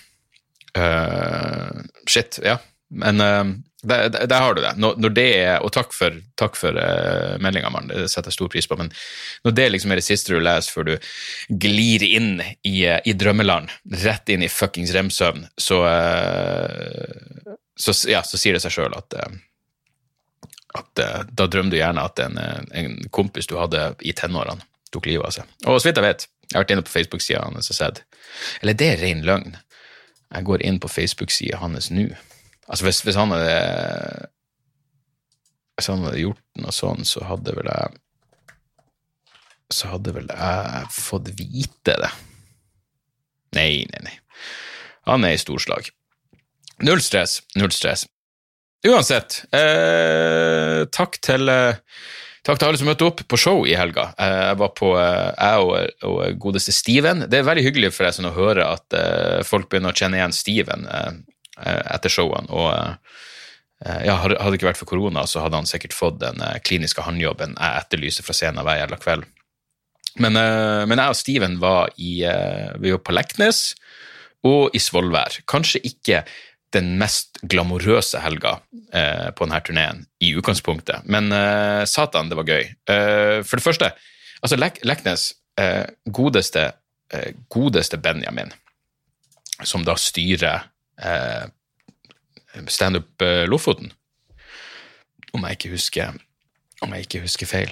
Uh, 0.77 1.83
shit, 2.07 2.39
ja. 2.44 2.57
Men 2.91 3.21
uh, 3.21 3.45
der, 3.83 4.09
der, 4.09 4.39
har 4.39 4.53
du 4.53 4.62
det. 4.62 4.73
Når, 4.77 4.95
når, 4.97 5.13
det 5.15 5.27
er, 5.39 5.63
Og 5.65 5.71
takk 5.73 5.94
for, 5.95 6.15
takk 6.39 6.57
for 6.59 6.77
uh, 6.77 7.38
meldinga, 7.41 7.71
mann. 7.73 7.89
Det 7.91 8.09
setter 8.12 8.31
jeg 8.31 8.38
stor 8.38 8.51
pris 8.53 8.68
på. 8.69 8.77
Men 8.79 8.91
når 9.45 9.56
det 9.57 9.69
liksom 9.71 9.91
er 9.91 10.01
det 10.01 10.07
siste 10.07 10.33
du 10.33 10.39
leser 10.44 10.71
før 10.71 10.91
du 10.91 10.95
glir 11.50 12.06
inn 12.06 12.44
i, 12.68 12.85
i 12.85 13.15
drømmeland, 13.18 13.71
rett 14.03 14.29
inn 14.31 14.45
i 14.45 14.51
fuckings 14.51 14.94
remsøvn, 14.95 15.47
så, 15.57 15.81
uh, 15.88 17.56
så, 17.79 17.95
ja, 18.12 18.24
så 18.27 18.39
sier 18.39 18.57
det 18.57 18.65
seg 18.65 18.79
sjøl 18.79 18.97
at 18.97 19.17
at 20.71 21.01
da 21.35 21.50
drømmer 21.51 21.74
du 21.74 21.75
gjerne 21.81 22.03
at 22.07 22.19
en, 22.24 22.38
en 22.39 22.94
kompis 23.12 23.50
du 23.50 23.57
hadde 23.59 23.89
i 24.07 24.13
tenårene, 24.15 24.63
tok 24.95 25.09
livet 25.09 25.27
av 25.27 25.33
seg. 25.35 25.50
Og 25.67 25.81
så 25.81 25.89
vidt 25.89 26.00
jeg 26.00 26.06
vet, 26.06 26.24
jeg 26.51 26.56
har 26.56 26.63
vært 26.65 26.71
inne 26.75 26.85
på 26.85 26.94
Facebook-sida 26.94 27.41
hans 27.44 27.71
og 27.71 27.77
sett 27.77 28.01
Eller 28.62 28.75
det 28.79 28.88
er 28.94 29.03
ren 29.03 29.21
løgn. 29.27 29.57
Jeg 30.31 30.47
går 30.47 30.63
inn 30.63 30.79
på 30.79 30.91
Facebook-sida 30.91 31.59
hans 31.61 31.89
nå. 31.91 32.07
Altså, 32.67 32.85
hvis, 32.87 33.01
hvis, 33.03 33.17
han 33.19 33.33
hadde 33.33 34.27
Hvis 35.75 35.89
han 35.91 36.05
hadde 36.05 36.21
gjort 36.23 36.61
noe 36.61 36.75
sånn, 36.75 37.03
så 37.07 37.25
hadde 37.27 37.55
vel 37.57 37.67
jeg 37.67 38.00
Så 39.73 39.91
hadde 39.91 40.13
vel 40.15 40.29
jeg 40.31 40.88
fått 40.95 41.31
vite 41.35 41.97
det. 42.00 42.11
Nei, 43.55 43.83
nei, 43.91 44.01
nei. 44.07 44.15
Han 45.09 45.25
er 45.27 45.35
i 45.35 45.41
storslag. 45.41 45.89
Null 46.83 47.01
stress, 47.03 47.41
null 47.59 47.71
stress. 47.75 48.05
Uansett, 48.88 49.43
eh, 49.53 50.88
takk 50.89 51.19
til 51.21 51.51
eh, 51.51 51.77
Takk 52.41 52.57
til 52.57 52.71
alle 52.71 52.79
som 52.81 52.88
møtte 52.89 53.05
opp 53.05 53.19
på 53.29 53.38
show 53.38 53.60
i 53.69 53.75
helga. 53.77 54.07
Eh, 54.17 54.38
jeg 54.48 54.60
var 54.63 54.71
på, 54.77 54.95
eh, 54.98 55.27
jeg 55.38 55.65
og, 55.65 56.05
og 56.10 56.39
godeste 56.41 56.74
Steven. 56.74 57.27
Det 57.29 57.38
er 57.38 57.45
veldig 57.45 57.65
hyggelig 57.67 57.91
for 57.91 58.01
forresten 58.01 58.29
å 58.29 58.33
høre 58.33 58.65
at 58.65 58.98
uh, 58.98 59.41
folk 59.45 59.69
begynner 59.69 59.93
å 59.93 59.98
kjenne 59.98 60.17
igjen 60.17 60.33
Steven 60.36 60.88
etter 61.62 62.10
showene. 62.10 62.50
Og 62.50 62.71
ja, 64.07 64.15
hadde 64.17 64.38
det 64.39 64.57
ikke 64.57 64.69
vært 64.71 64.79
for 64.79 64.89
korona, 64.89 65.27
så 65.29 65.43
hadde 65.43 65.60
han 65.60 65.69
sikkert 65.69 65.93
fått 65.93 66.17
den 66.21 66.41
kliniske 66.65 67.03
håndjobben 67.05 67.53
jeg 67.53 67.83
etterlyser 67.83 68.25
fra 68.25 68.33
scenen 68.33 68.65
hver 68.65 68.79
jævla 68.79 68.98
kveld. 69.01 69.27
Men, 70.21 70.38
men, 70.38 70.98
jeg 70.98 71.13
og 71.13 71.17
Steven 71.19 71.60
var, 71.62 71.91
i, 72.01 72.24
vi 72.81 72.93
var 72.95 73.03
på 73.05 73.13
Leknes 73.13 73.62
og 74.48 74.74
i 74.77 74.81
Svolvær. 74.81 75.38
Kanskje 75.50 75.83
ikke 75.91 76.24
den 76.75 76.95
mest 76.99 77.39
glamorøse 77.51 78.21
helga 78.23 78.57
eh, 78.93 79.29
på 79.35 79.45
denne 79.45 79.59
turneen 79.65 80.03
i 80.23 80.31
utgangspunktet. 80.39 81.07
Men 81.11 81.31
eh, 81.35 81.83
satan, 81.89 82.31
det 82.31 82.37
var 82.39 82.47
gøy. 82.47 82.67
Eh, 82.91 83.37
for 83.47 83.59
det 83.59 83.65
første, 83.65 83.91
altså 84.41 84.59
Lek 84.59 84.81
Leknes, 84.87 85.31
eh, 85.59 85.85
godeste, 86.05 86.67
eh, 87.13 87.31
godeste 87.51 87.99
Benjamin, 88.01 88.53
som 89.63 89.85
da 89.87 89.97
styrer 89.99 90.67
eh, 91.01 91.47
Standup 92.67 93.23
Lofoten, 93.47 93.93
om 95.31 95.45
jeg 95.47 95.55
ikke 95.55 95.69
husker, 95.71 96.17
om 96.83 96.91
jeg 96.91 97.07
ikke 97.07 97.21
husker 97.23 97.47
feil 97.47 97.71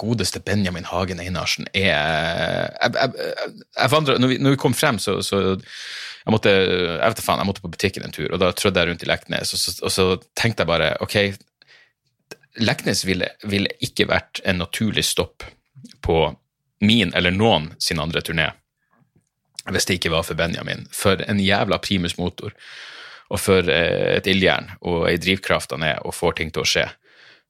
godeste 0.00 0.40
Benjamin 0.44 0.88
Hagen 0.88 1.20
Einarsen 1.22 1.68
er 1.72 1.90
jeg, 1.90 2.70
jeg, 2.80 2.94
jeg, 2.96 3.54
jeg, 3.76 4.04
når, 4.08 4.26
vi, 4.32 4.38
når, 4.40 4.56
vi, 4.56 4.60
kom 4.62 4.76
frem, 4.76 4.98
så, 5.02 5.18
så 5.26 5.42
jeg 5.54 6.34
måtte 6.34 6.52
jeg 6.52 7.04
vet 7.04 7.22
faen, 7.24 7.42
jeg 7.42 7.50
måtte 7.50 7.64
på 7.64 7.72
butikken 7.72 8.06
en 8.06 8.16
tur, 8.16 8.30
og 8.32 8.40
da 8.42 8.50
trødde 8.56 8.82
jeg 8.82 8.90
rundt 8.90 9.04
i 9.06 9.10
Leknes, 9.10 9.54
og 9.56 9.62
så, 9.62 9.76
og 9.84 9.94
så 9.94 10.06
tenkte 10.38 10.64
jeg 10.64 10.72
bare 10.72 10.92
ok, 11.04 11.18
Leknes 12.60 13.04
ville, 13.06 13.30
ville, 13.46 13.70
ikke 13.84 14.08
vært 14.10 14.42
en 14.44 14.58
naturlig 14.60 15.04
stopp 15.06 15.46
på 16.04 16.22
min 16.84 17.12
eller 17.14 17.32
noen 17.34 17.70
sin 17.78 18.00
andre 18.02 18.24
turné 18.24 18.48
hvis 19.68 19.86
det 19.86 19.98
ikke 19.98 20.12
var 20.14 20.24
for 20.26 20.38
Benjamin. 20.38 20.86
For 20.92 21.20
en 21.28 21.40
jævla 21.42 21.78
primus 21.84 22.16
motor. 22.18 22.54
og 23.30 23.38
for 23.38 23.68
eh, 23.70 24.16
et 24.16 24.26
ildjern 24.26 24.72
og 24.80 25.04
ei 25.06 25.18
drivkraft 25.22 25.70
han 25.70 25.84
er 25.86 26.00
og 26.02 26.16
får 26.16 26.32
ting 26.40 26.48
til 26.50 26.64
å 26.64 26.66
skje. 26.66 26.88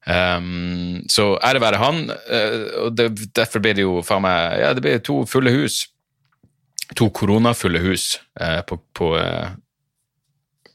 Um, 0.07 1.03
så 1.13 1.35
ære 1.45 1.61
være 1.61 1.77
han, 1.77 2.07
uh, 2.09 2.85
og 2.85 2.95
det, 2.97 3.11
derfor 3.37 3.61
ble 3.61 3.75
det 3.77 3.83
jo 3.85 3.99
faen 4.01 4.23
meg 4.25 4.55
Ja, 4.57 4.71
det 4.73 4.81
ble 4.81 4.95
to 5.05 5.21
fulle 5.29 5.53
hus. 5.53 5.83
To 6.97 7.11
koronafulle 7.13 7.83
hus 7.83 8.15
uh, 8.41 8.63
på, 8.67 8.79
på 8.97 9.13
uh, 9.13 9.53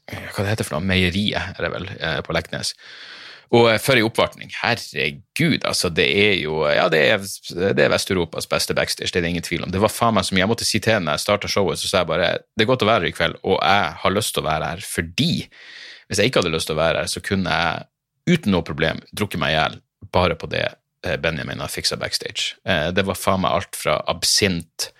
Hva 0.07 0.45
det 0.45 0.53
heter 0.53 0.67
for 0.69 0.77
noe? 0.77 0.87
Meieriet, 0.87 1.57
er 1.57 1.65
det 1.65 1.73
vel, 1.73 1.89
på 2.23 2.35
Leknes. 2.35 2.71
Og 3.55 3.67
for 3.79 3.95
ei 3.95 4.03
oppvartning. 4.03 4.49
Herregud, 4.61 5.61
altså. 5.67 5.91
Det 5.91 6.07
er 6.07 6.33
jo 6.41 6.61
Ja, 6.67 6.87
det 6.91 6.99
er, 7.11 7.27
det 7.75 7.83
er 7.83 7.91
Vest-Europas 7.91 8.47
beste 8.47 8.75
backstage, 8.75 9.11
det 9.11 9.21
er 9.21 9.27
det 9.27 9.33
ingen 9.35 9.45
tvil 9.45 9.63
om. 9.63 9.71
Det 9.71 9.83
var 9.83 9.91
faen 9.91 10.15
meg 10.15 10.27
som 10.27 10.39
jeg 10.39 10.47
måtte 10.47 10.67
si 10.67 10.79
til 10.83 10.97
henne 10.97 11.11
da 11.11 11.15
jeg 11.15 11.25
starta 11.27 11.51
showet, 11.51 11.79
så 11.79 11.91
sa 11.91 12.01
jeg 12.03 12.11
bare 12.11 12.31
det 12.55 12.63
er 12.63 12.71
godt 12.71 12.83
å 12.83 12.89
være 12.89 13.05
her 13.05 13.11
i 13.11 13.15
kveld, 13.15 13.37
og 13.43 13.59
jeg 13.59 13.93
har 14.03 14.15
lyst 14.15 14.35
til 14.35 14.43
å 14.43 14.47
være 14.47 14.71
her 14.71 14.83
fordi 14.87 15.31
hvis 16.07 16.19
jeg 16.19 16.31
ikke 16.31 16.43
hadde 16.43 16.55
lyst 16.55 16.71
til 16.71 16.77
å 16.77 16.79
være 16.79 17.03
her, 17.03 17.11
så 17.11 17.23
kunne 17.23 17.55
jeg 17.59 17.87
uten 18.27 18.53
noe 18.53 18.65
problem 18.67 19.01
drukket 19.11 19.41
meg 19.41 19.55
i 19.55 19.57
hjel 19.57 19.79
bare 20.13 20.37
på 20.39 20.49
det 20.51 20.65
eh, 21.05 21.17
Benjamin 21.21 21.63
har 21.63 21.71
fiksa 21.71 21.97
backstage. 21.99 22.55
Eh, 22.67 22.89
det 22.95 23.07
var 23.07 23.19
faen 23.19 23.43
meg 23.45 23.55
alt 23.55 23.77
fra 23.79 23.99
absint 24.11 24.91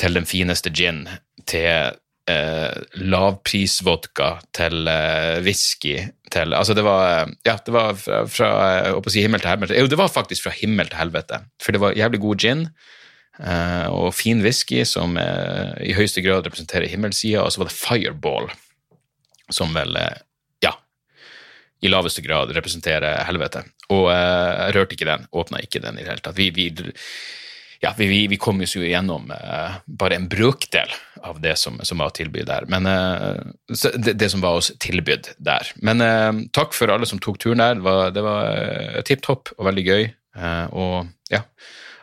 til 0.00 0.18
den 0.18 0.28
fineste 0.28 0.70
gin 0.72 1.06
til 1.48 1.96
eh, 2.30 2.74
lavprisvodka 3.00 4.30
til 4.56 4.88
eh, 4.90 5.38
whisky 5.44 5.96
til 6.32 6.54
Altså, 6.54 6.74
det 6.74 6.84
var 6.86 7.30
Ja, 7.46 7.56
det 7.64 7.72
var 7.74 7.94
fra, 8.00 8.24
fra 8.26 8.50
å 8.96 9.02
si 9.12 9.24
himmel 9.24 9.42
til 9.42 9.52
helvete. 9.54 9.78
Jo, 9.78 9.88
det 9.90 9.98
var 10.00 10.12
faktisk 10.12 10.46
fra 10.46 10.54
himmel 10.56 10.90
til 10.90 11.00
helvete. 11.00 11.42
For 11.62 11.72
det 11.72 11.82
var 11.82 11.98
jævlig 11.98 12.20
god 12.24 12.42
gin 12.42 12.68
eh, 13.40 13.88
og 13.92 14.14
fin 14.16 14.42
whisky 14.44 14.84
som 14.84 15.16
eh, 15.20 15.74
i 15.86 15.96
høyeste 15.96 16.24
grad 16.24 16.46
representerer 16.46 16.90
himmelsida, 16.90 17.44
og 17.44 17.52
så 17.52 17.62
var 17.62 17.70
det 17.70 17.78
Fireball, 17.78 18.50
som 19.54 19.76
vel 19.76 19.96
eh, 20.00 20.22
i 21.80 21.88
laveste 21.88 22.22
grad 22.24 22.52
representerer 22.56 23.24
helvete. 23.28 23.64
Og 23.92 24.08
eh, 24.12 24.52
jeg 24.66 24.76
rørte 24.76 24.96
ikke 24.96 25.08
den, 25.08 25.26
åpna 25.36 25.60
ikke 25.64 25.82
den 25.84 25.98
i 25.98 26.04
det 26.04 26.14
hele 26.14 26.24
tatt. 26.24 26.38
Vi, 26.38 26.50
vi 26.56 26.70
ja, 27.82 27.92
vi, 27.96 28.08
vi, 28.26 28.38
kom 28.40 28.62
jo 28.64 28.80
igjennom 28.80 29.28
uh, 29.28 29.76
bare 29.84 30.16
en 30.16 30.30
brøkdel 30.32 30.94
av 31.28 31.42
det 31.44 31.52
som, 31.60 31.76
som 31.84 32.00
var 32.00 32.14
tilbudt 32.16 32.48
der. 32.48 32.64
Men, 32.72 32.88
uh, 32.88 33.36
det, 33.68 34.14
det, 34.16 34.30
som 34.32 34.40
var 34.40 34.56
oss 34.56 34.70
tilbudt 34.80 35.34
der. 35.36 35.68
Men 35.84 36.00
takk 36.56 36.72
for 36.74 36.90
alle 36.90 37.06
som 37.06 37.20
tok 37.20 37.36
turen 37.42 37.60
der. 37.60 37.76
Det 37.76 37.84
var, 37.84 38.14
det 38.16 38.24
var 38.24 39.04
tipp 39.06 39.22
topp 39.28 39.52
og 39.58 39.68
veldig 39.68 39.84
gøy. 39.86 40.08
og 40.72 41.12
ja, 41.30 41.42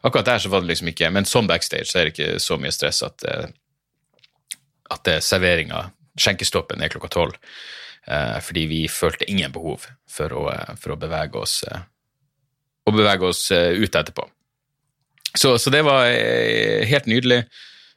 akkurat 0.05 0.29
der 0.29 0.45
så 0.45 0.53
var 0.53 0.61
det 0.61 0.71
liksom 0.71 0.89
ikke 0.89 1.09
Men 1.13 1.25
sånn 1.29 1.49
backstage 1.49 1.89
så 1.89 1.99
er 1.99 2.05
det 2.05 2.13
ikke 2.13 2.39
så 2.41 2.57
mye 2.61 2.73
stress 2.73 3.01
at, 3.05 3.25
at 4.93 5.13
serveringa, 5.25 5.87
skjenkestoppen, 6.21 6.85
er 6.85 6.93
klokka 6.93 7.09
tolv. 7.17 7.41
Fordi 8.43 8.65
vi 8.67 8.79
følte 8.91 9.23
ingen 9.31 9.51
behov 9.55 9.85
for 10.11 10.33
å, 10.35 10.41
for 10.75 10.91
å 10.91 10.97
bevege 10.99 11.39
oss, 11.39 11.61
å 12.83 12.91
bevege 12.91 13.29
oss 13.29 13.45
ut 13.51 13.95
etterpå. 13.95 14.25
Så, 15.33 15.57
så, 15.57 15.69
det 15.73 15.81
var 15.85 16.05
eh, 16.05 16.85
helt 16.87 17.07
nydelig. 17.09 17.43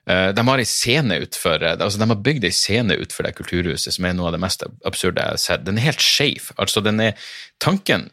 Eh, 0.08 0.28
de 0.32 0.44
har 0.48 0.62
utfor 0.62 1.62
eh, 1.62 1.76
altså 1.76 1.98
De 1.98 2.08
har 2.08 2.22
bygd 2.28 2.46
ei 2.48 2.52
scene 2.54 2.96
utfor 2.96 3.26
det 3.26 3.34
kulturhuset 3.36 3.92
som 3.92 4.06
er 4.06 4.14
noe 4.16 4.30
av 4.30 4.36
det 4.36 4.40
mest 4.40 4.64
absurde 4.88 5.20
jeg 5.20 5.36
har 5.36 5.42
sett. 5.42 5.66
Den 5.66 5.78
er 5.78 5.90
helt 5.90 6.04
skeiv. 6.04 6.52
Altså, 6.56 6.80
tanken 7.60 8.10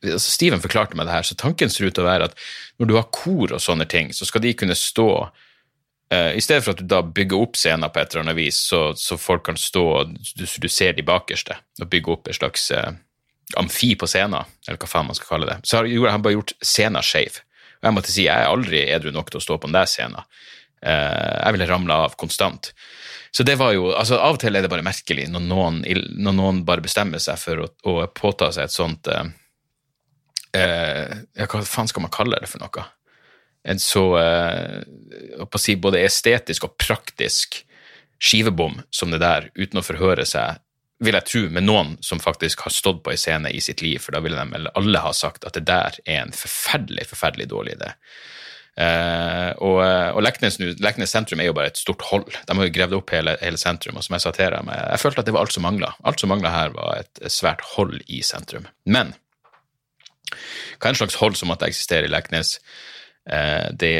altså 0.00 0.32
Steven 0.32 0.60
forklarte 0.60 0.96
meg 0.96 1.08
det 1.08 1.12
her, 1.12 1.24
så 1.28 1.36
tanken 1.36 1.72
ser 1.72 1.88
ut 1.88 1.94
til 1.96 2.06
å 2.06 2.08
være 2.08 2.30
at 2.30 2.36
når 2.80 2.88
du 2.88 2.94
har 2.96 3.10
kor 3.12 3.52
og 3.52 3.60
sånne 3.60 3.84
ting, 3.84 4.14
så 4.16 4.24
skal 4.24 4.40
de 4.40 4.54
kunne 4.56 4.76
stå 4.76 5.10
uh, 6.14 6.30
I 6.36 6.42
stedet 6.44 6.64
for 6.64 6.74
at 6.74 6.82
du 6.82 6.88
da 6.90 7.02
bygger 7.02 7.44
opp 7.44 7.58
scener 7.58 7.92
på 7.92 8.02
et 8.02 8.14
eller 8.14 8.26
annet 8.26 8.38
vis, 8.38 8.60
så, 8.70 8.90
så 8.98 9.18
folk 9.20 9.46
kan 9.48 9.60
stå 9.60 9.84
og 10.00 10.16
du, 10.16 10.44
du, 10.44 10.68
ser 10.68 10.96
de 10.96 11.06
bakerste, 11.06 11.56
og 11.80 11.90
bygge 11.92 12.14
opp 12.14 12.30
et 12.30 12.38
slags 12.38 12.70
uh, 12.74 12.90
amfi 13.60 13.94
på 13.98 14.08
scenen, 14.10 14.48
eller 14.68 14.80
hva 14.80 14.90
faen 14.90 15.08
man 15.10 15.18
skal 15.18 15.34
kalle 15.34 15.50
det, 15.50 15.60
så 15.66 15.82
har 15.82 16.14
han 16.14 16.24
bare 16.24 16.38
gjort 16.38 16.56
scenen 16.62 17.04
skeiv. 17.04 17.42
Og 17.80 17.88
jeg 17.88 17.96
måtte 17.96 18.12
si 18.12 18.26
jeg 18.26 18.36
er 18.36 18.52
aldri 18.52 18.84
edru 18.92 19.12
nok 19.14 19.32
til 19.32 19.40
å 19.40 19.44
stå 19.44 19.56
på 19.58 19.70
den 19.70 19.78
der 19.78 19.88
scenen. 19.90 20.26
Uh, 20.80 21.36
jeg 21.44 21.56
ville 21.56 21.68
ramla 21.68 22.04
av 22.06 22.16
konstant. 22.20 22.72
Så 23.30 23.44
det 23.46 23.56
var 23.60 23.74
jo, 23.76 23.90
altså 23.94 24.18
Av 24.18 24.34
og 24.34 24.40
til 24.42 24.56
er 24.56 24.64
det 24.64 24.70
bare 24.72 24.82
merkelig 24.82 25.28
når 25.30 25.44
noen, 25.46 25.82
når 26.18 26.34
noen 26.34 26.64
bare 26.66 26.82
bestemmer 26.82 27.22
seg 27.22 27.38
for 27.38 27.62
å, 27.62 27.68
å 27.86 27.92
påta 28.10 28.50
seg 28.54 28.66
et 28.66 28.74
sånt 28.74 29.10
uh, 29.12 29.28
eh, 30.56 31.44
Hva 31.44 31.62
faen 31.62 31.90
skal 31.90 32.02
man 32.02 32.14
kalle 32.14 32.40
det 32.42 32.50
for 32.50 32.62
noe? 32.62 32.86
En 33.68 33.80
så 33.82 34.04
eh, 34.18 34.80
si, 35.60 35.76
både 35.76 36.00
estetisk 36.04 36.68
og 36.68 36.76
praktisk 36.80 37.60
skivebom 38.20 38.80
som 38.92 39.12
det 39.12 39.20
der, 39.22 39.48
uten 39.56 39.80
å 39.80 39.84
forhøre 39.84 40.26
seg 40.28 40.60
vil 41.00 41.16
jeg 41.16 41.28
tro, 41.30 41.42
med 41.48 41.64
noen 41.64 41.94
som 42.04 42.20
faktisk 42.20 42.66
har 42.66 42.74
stått 42.74 43.00
på 43.04 43.14
en 43.14 43.20
scene 43.20 43.52
i 43.56 43.60
sitt 43.64 43.80
liv, 43.80 43.96
for 44.04 44.12
da 44.12 44.20
ville 44.20 44.36
de 44.36 44.68
alle 44.76 45.00
ha 45.00 45.14
sagt 45.16 45.46
at 45.48 45.56
det 45.56 45.64
der 45.68 45.96
er 46.04 46.26
en 46.26 46.34
forferdelig, 46.36 47.06
forferdelig 47.08 47.48
dårlig 47.48 47.78
idé. 47.78 47.94
Uh, 48.80 49.50
og, 49.66 49.80
og 50.16 50.20
Leknes, 50.22 50.60
Leknes, 50.80 51.10
sentrum 51.12 51.40
er 51.42 51.50
jo 51.50 51.56
bare 51.56 51.72
et 51.72 51.80
stort 51.80 52.04
hold. 52.08 52.28
De 52.46 52.56
har 52.56 52.68
jo 52.68 52.74
gravd 52.76 52.98
opp 53.00 53.12
hele, 53.12 53.34
hele, 53.42 53.58
sentrum. 53.60 53.98
Og 53.98 54.06
som 54.06 54.16
jeg 54.16 54.24
sa 54.24 54.32
til 54.36 54.52
dem, 54.54 54.70
jeg, 54.76 55.00
følte 55.02 55.24
at 55.24 55.28
det 55.28 55.34
var 55.36 55.44
alt 55.44 55.56
som 55.56 55.66
mangla. 55.66 55.90
Alt 56.06 56.22
som 56.22 56.32
mangla 56.32 56.52
her, 56.54 56.76
var 56.76 57.02
et 57.02 57.24
svært 57.32 57.64
hold 57.74 57.98
i 58.06 58.22
sentrum. 58.24 58.68
Men 58.84 59.12
hva 60.30 60.86
er 60.86 60.92
en 60.92 61.00
slags 61.00 61.18
hold 61.20 61.36
som 61.36 61.50
måtte 61.50 61.68
eksistere 61.68 62.08
i 62.08 62.12
Leknes, 62.12 62.58
det, 63.24 63.96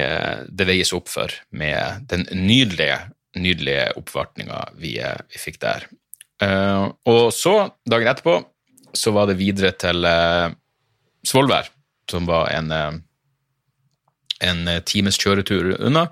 det, 0.49 0.65
veies 0.67 0.91
opp 0.97 1.11
for 1.13 1.31
med 1.55 2.07
den 2.11 2.25
nydelige, 2.33 2.97
nydelige 3.37 3.91
oppvartninga 4.01 4.63
vi, 4.81 4.95
vi 5.31 5.43
fikk 5.43 5.61
der. 5.63 5.85
Uh, 6.41 6.89
og 7.09 7.29
så, 7.37 7.69
dagen 7.89 8.09
etterpå, 8.11 8.39
så 8.97 9.13
var 9.15 9.29
det 9.29 9.39
videre 9.41 9.75
til 9.77 10.07
uh, 10.09 10.49
Svolvær, 11.27 11.69
som 12.11 12.25
var 12.27 12.49
en, 12.55 12.73
en 14.41 14.71
times 14.89 15.21
kjøretur 15.21 15.75
unna. 15.77 16.07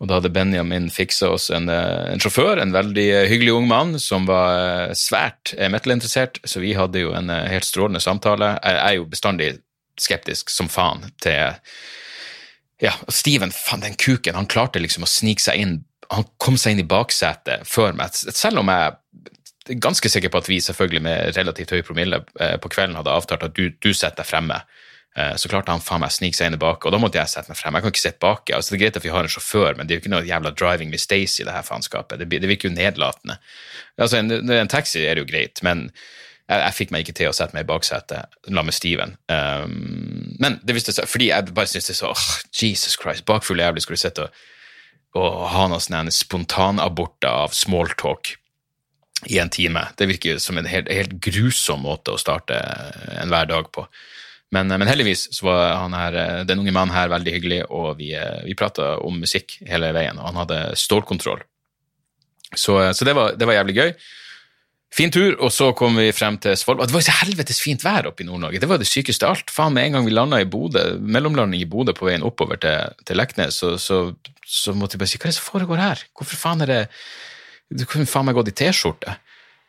Og 0.00 0.08
da 0.08 0.16
hadde 0.16 0.32
Benjamin 0.34 0.88
fiksa 0.90 1.28
oss 1.36 1.50
en, 1.54 1.68
en, 1.68 2.22
sjåfør, 2.24 2.58
en 2.58 2.72
veldig 2.74 3.04
hyggelig 3.30 3.52
ung 3.54 3.68
mann 3.70 3.92
som 4.02 4.24
var 4.26 4.94
svært 4.98 5.52
metal-interessert, 5.70 6.40
så 6.42 6.64
vi 6.64 6.72
hadde 6.74 7.04
jo 7.04 7.12
en 7.14 7.30
helt 7.30 7.68
strålende 7.68 8.02
samtale. 8.02 8.56
Jeg 8.64 8.80
er 8.80 8.96
jo 8.96 9.06
bestandig 9.12 9.50
skeptisk 10.00 10.50
som 10.50 10.72
faen 10.72 11.04
til 11.22 11.54
Ja, 12.82 12.94
og 13.06 13.14
Steven, 13.14 13.52
faen, 13.54 13.84
den 13.84 13.94
kuken, 13.94 14.34
han 14.34 14.50
klarte 14.50 14.82
liksom 14.82 15.06
å 15.06 15.10
snike 15.10 15.44
seg 15.44 15.60
inn 15.62 15.76
han 16.12 16.26
kom 16.42 16.58
seg 16.60 16.74
inn 16.74 16.84
i 16.84 16.88
baksetet 16.88 17.66
før 17.68 17.94
meg, 17.96 18.14
selv 18.14 18.60
om 18.62 18.70
jeg 18.70 18.92
er 18.92 19.78
ganske 19.80 20.10
sikker 20.12 20.32
på 20.32 20.42
at 20.42 20.48
vi 20.50 20.60
selvfølgelig 20.60 21.02
med 21.04 21.36
relativt 21.38 21.72
høy 21.72 21.84
promille 21.86 22.20
eh, 22.40 22.56
på 22.60 22.70
kvelden 22.72 22.98
hadde 22.98 23.14
avtalt 23.14 23.46
at 23.46 23.54
du, 23.56 23.70
du 23.80 23.92
setter 23.94 24.20
deg 24.20 24.28
fremme. 24.28 24.58
Eh, 25.16 25.32
så 25.40 25.48
klarte 25.48 25.72
han 25.72 25.84
faen 25.84 26.02
meg 26.02 26.12
snike 26.12 26.36
seg 26.36 26.50
inn 26.50 26.58
i 26.58 26.60
bak, 26.60 26.84
og 26.84 26.92
da 26.92 27.00
måtte 27.00 27.20
jeg 27.20 27.32
sette 27.32 27.52
meg 27.52 27.60
frem. 27.60 27.78
Jeg 27.78 27.86
kan 27.86 27.94
ikke 27.94 28.02
sitte 28.02 28.22
bak. 28.24 28.50
Altså, 28.50 28.74
det 28.74 28.78
er 28.78 28.82
greit 28.82 28.98
at 29.00 29.06
vi 29.06 29.14
har 29.14 29.24
en 29.24 29.32
sjåfør, 29.32 29.78
men 29.78 29.86
det 29.86 29.94
er 29.94 30.00
jo 30.00 30.04
ikke 30.04 30.12
noe 30.12 30.28
jævla 30.28 30.52
driving 30.58 30.92
with 30.92 31.04
Stacy 31.04 31.40
i 31.42 31.48
det 31.48 31.54
her 31.56 31.64
faenskapet. 31.66 32.20
Det, 32.20 32.28
det 32.44 32.50
virker 32.50 32.68
jo 32.68 32.74
nedlatende. 32.76 33.38
Altså, 33.96 34.20
en, 34.20 34.34
en, 34.34 34.72
taxi 34.72 35.06
er 35.06 35.22
jo 35.22 35.28
greit, 35.28 35.62
men 35.64 35.86
jeg, 36.44 36.60
jeg, 36.60 36.76
fikk 36.76 36.92
meg 36.92 37.04
ikke 37.04 37.16
til 37.20 37.30
å 37.30 37.36
sette 37.36 37.56
meg 37.56 37.64
i 37.64 37.70
baksetet 37.70 38.50
la 38.52 38.64
med 38.66 38.76
Steven. 38.76 39.16
Um, 39.32 40.34
men 40.42 40.58
det 40.62 40.76
visste 40.76 40.92
seg, 40.92 41.08
fordi 41.08 41.30
jeg 41.30 41.54
bare 41.56 41.70
syntes 41.70 41.92
det 41.92 41.98
så 42.00 42.12
oh, 42.12 42.26
Jesus 42.52 42.98
Christ, 43.00 43.26
bakfull 43.28 43.62
jævlig 43.62 43.84
skulle 43.84 44.00
sitte 44.00 44.28
og, 44.28 44.42
og 45.16 45.44
ha 45.54 45.68
noen 45.70 45.82
sånne 45.82 46.14
spontanaborter 46.14 47.30
av 47.30 47.54
smalltalk 47.56 48.34
i 49.30 49.38
en 49.40 49.52
time. 49.52 49.86
Det 49.96 50.08
virker 50.10 50.42
som 50.42 50.58
en 50.58 50.68
helt, 50.68 50.90
helt 50.92 51.16
grusom 51.22 51.84
måte 51.86 52.12
å 52.12 52.20
starte 52.20 52.58
en 53.22 53.32
dag 53.32 53.70
på. 53.72 53.86
Men, 54.54 54.68
men, 54.70 54.86
heldigvis 54.86 55.26
så 55.34 55.48
var 55.48 55.94
her, 55.96 56.18
den 56.46 56.60
unge 56.62 56.74
mannen 56.74 56.94
her 56.94 57.10
veldig 57.10 57.32
hyggelig, 57.34 57.62
og 57.74 57.96
vi, 57.98 58.12
vi 58.44 58.54
prata 58.58 58.94
om 59.02 59.16
musikk 59.22 59.56
hele 59.66 59.90
veien, 59.96 60.20
og 60.20 60.28
han 60.28 60.42
hadde 60.44 60.60
stålkontroll. 60.78 61.42
Så, 62.54 62.76
så 62.94 63.06
det, 63.06 63.16
var, 63.18 63.34
det, 63.34 63.48
var, 63.48 63.56
jævlig 63.56 63.74
gøy. 63.80 63.90
Fin 64.94 65.10
tur, 65.10 65.32
og 65.42 65.50
så 65.50 65.72
kom 65.74 65.96
vi 65.98 66.12
frem 66.14 66.36
til 66.38 66.54
Svolvær. 66.58 66.86
Det 66.86 66.94
var 66.94 67.02
jo 67.02 67.08
så 67.08 67.16
helvetes 67.24 67.58
fint 67.58 67.82
vær 67.82 68.06
oppe 68.06 68.22
i 68.22 68.26
Nord-Norge. 68.28 68.60
Det 68.62 68.68
var 68.70 68.78
det 68.78 68.86
sykeste 68.86 69.26
av 69.26 69.34
alt. 69.34 69.50
Faen, 69.50 69.74
Med 69.74 69.88
en 69.88 69.96
gang 69.96 70.06
vi 70.06 70.14
landa 70.14 70.38
i 70.38 70.46
Bodø, 70.46 70.84
mellomlanding 71.00 71.64
i 71.64 71.66
Bodø 71.70 71.96
på 71.98 72.06
veien 72.06 72.22
oppover 72.22 72.60
til, 72.62 72.94
til 73.02 73.18
Leknes, 73.18 73.58
så, 73.58 73.72
så, 73.82 73.98
så, 74.46 74.74
måtte 74.78 74.94
vi 74.94 75.02
bare 75.02 75.10
si 75.10 75.18
hva 75.18 75.26
er 75.26 75.32
det 75.32 75.38
som 75.40 75.48
foregår 75.48 75.82
her? 75.82 76.04
Hvorfor 76.14 76.38
faen 76.38 76.62
er 76.62 76.70
det 76.70 76.82
du 77.74 77.82
kunne 77.90 78.06
faen 78.06 78.28
meg 78.28 78.36
gått 78.38 78.52
i 78.52 78.54
T-skjorte. 78.60 79.16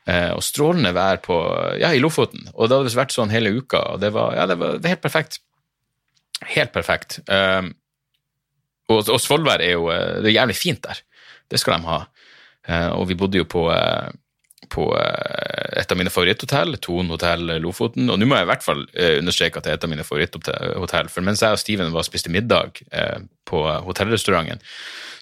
Eh, 0.05 0.29
og 0.35 0.43
strålende 0.45 0.91
vær 0.93 1.17
på, 1.25 1.37
ja, 1.81 1.89
i 1.89 2.01
Lofoten. 2.03 2.45
Og 2.53 2.69
det 2.69 2.77
hadde 2.77 2.99
vært 2.99 3.15
sånn 3.15 3.33
hele 3.33 3.55
uka, 3.55 3.81
og 3.95 4.03
det 4.03 4.11
var, 4.13 4.35
ja, 4.37 4.45
det 4.51 4.59
var, 4.61 4.77
det 4.81 4.91
helt 4.93 5.01
perfekt. 5.01 5.39
Helt 6.51 6.73
perfekt. 6.75 7.17
Eh, 7.25 7.71
og, 8.91 8.99
og 9.09 9.17
Svolvær 9.21 9.63
er 9.63 9.73
jo 9.73 9.89
eh, 9.89 10.19
det 10.21 10.29
er 10.29 10.37
jævlig 10.37 10.57
fint 10.59 10.83
der. 10.85 11.01
Det 11.49 11.61
skal 11.61 11.79
de 11.79 11.89
ha. 11.89 12.03
Eh, 12.67 12.91
og 12.93 13.07
vi 13.09 13.17
bodde 13.17 13.41
jo 13.41 13.47
på, 13.49 13.65
uh, 13.73 14.13
på 14.71 14.89
uh, 14.95 15.79
et 15.79 15.91
av 15.91 15.99
mine 15.99 16.13
favoritthotell, 16.13 16.77
Thon 16.83 17.09
hotell 17.13 17.55
Lofoten. 17.63 18.09
Og 18.09 18.19
nå 18.19 18.27
må 18.29 18.39
jeg 18.39 18.47
i 18.47 18.51
hvert 18.51 18.65
fall 18.65 18.85
understreke 19.19 19.59
at 19.59 19.67
det 19.67 19.73
er 19.73 19.79
et 19.79 19.87
av 19.87 19.91
mine 19.91 20.05
favoritthotell. 20.07 21.09
For 21.11 21.25
mens 21.25 21.43
jeg 21.43 21.57
og 21.57 21.61
Steven 21.61 21.91
var 21.93 22.05
og 22.05 22.07
spiste 22.07 22.33
middag 22.33 22.79
på 23.45 23.65
hotellrestauranten, 23.85 24.63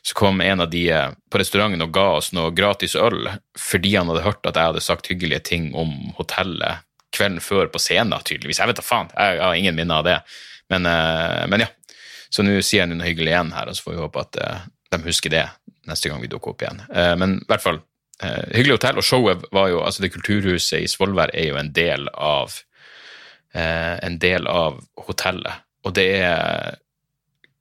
så 0.05 0.13
kom 0.13 0.41
en 0.41 0.61
av 0.61 0.69
de 0.69 0.89
eh, 0.91 1.11
på 1.31 1.39
restauranten 1.39 1.81
og 1.85 1.93
ga 1.95 2.07
oss 2.17 2.33
noe 2.35 2.51
gratis 2.55 2.95
øl 2.99 3.29
fordi 3.59 3.93
han 3.95 4.09
hadde 4.11 4.25
hørt 4.25 4.49
at 4.49 4.57
jeg 4.59 4.71
hadde 4.73 4.83
sagt 4.83 5.07
hyggelige 5.07 5.45
ting 5.47 5.69
om 5.79 5.93
hotellet 6.17 6.83
kvelden 7.13 7.39
før 7.45 7.69
på 7.71 7.79
scenen, 7.79 8.17
tydeligvis. 8.25 8.59
Jeg 8.59 8.71
vet 8.71 8.81
da 8.81 8.83
faen, 8.83 9.11
jeg 9.13 9.39
har 9.39 9.55
ingen 9.55 9.77
minne 9.77 9.99
av 10.01 10.07
det. 10.07 10.17
Men, 10.73 10.89
eh, 10.89 11.45
men 11.47 11.63
ja. 11.63 11.69
Så 12.33 12.43
nå 12.43 12.57
sier 12.65 12.83
han 12.83 12.97
noe 12.97 13.05
hyggelig 13.05 13.29
igjen 13.31 13.53
her, 13.53 13.69
og 13.69 13.77
så 13.77 13.85
får 13.85 13.93
vi 13.93 14.01
håpe 14.01 14.23
at 14.25 14.39
eh, 14.41 14.63
de 14.91 14.99
husker 15.05 15.31
det 15.31 15.45
neste 15.87 16.09
gang 16.09 16.19
vi 16.23 16.31
dukker 16.31 16.51
opp 16.51 16.63
igjen. 16.63 16.79
Men 17.19 17.37
i 17.41 17.47
hvert 17.49 17.63
fall, 17.63 17.79
hyggelig 18.21 18.77
hotell, 18.77 18.99
og 19.01 19.03
showet 19.07 19.41
var 19.51 19.71
jo 19.71 19.81
Altså, 19.83 20.03
det 20.03 20.13
kulturhuset 20.13 20.83
i 20.83 20.87
Svolvær 20.87 21.33
er 21.33 21.49
jo 21.49 21.57
en 21.59 21.73
del 21.73 22.07
av 22.13 22.59
en 23.53 24.15
del 24.17 24.47
av 24.49 24.79
hotellet, 25.05 25.59
og 25.85 25.93
det 25.93 26.07
er 26.25 26.77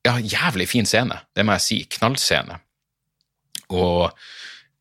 ja, 0.07 0.15
jævlig 0.19 0.69
fin 0.71 0.87
scene, 0.89 1.19
det 1.37 1.45
må 1.47 1.57
jeg 1.59 1.65
si. 1.67 1.79
Knallscene. 1.99 2.59
Og 3.77 4.11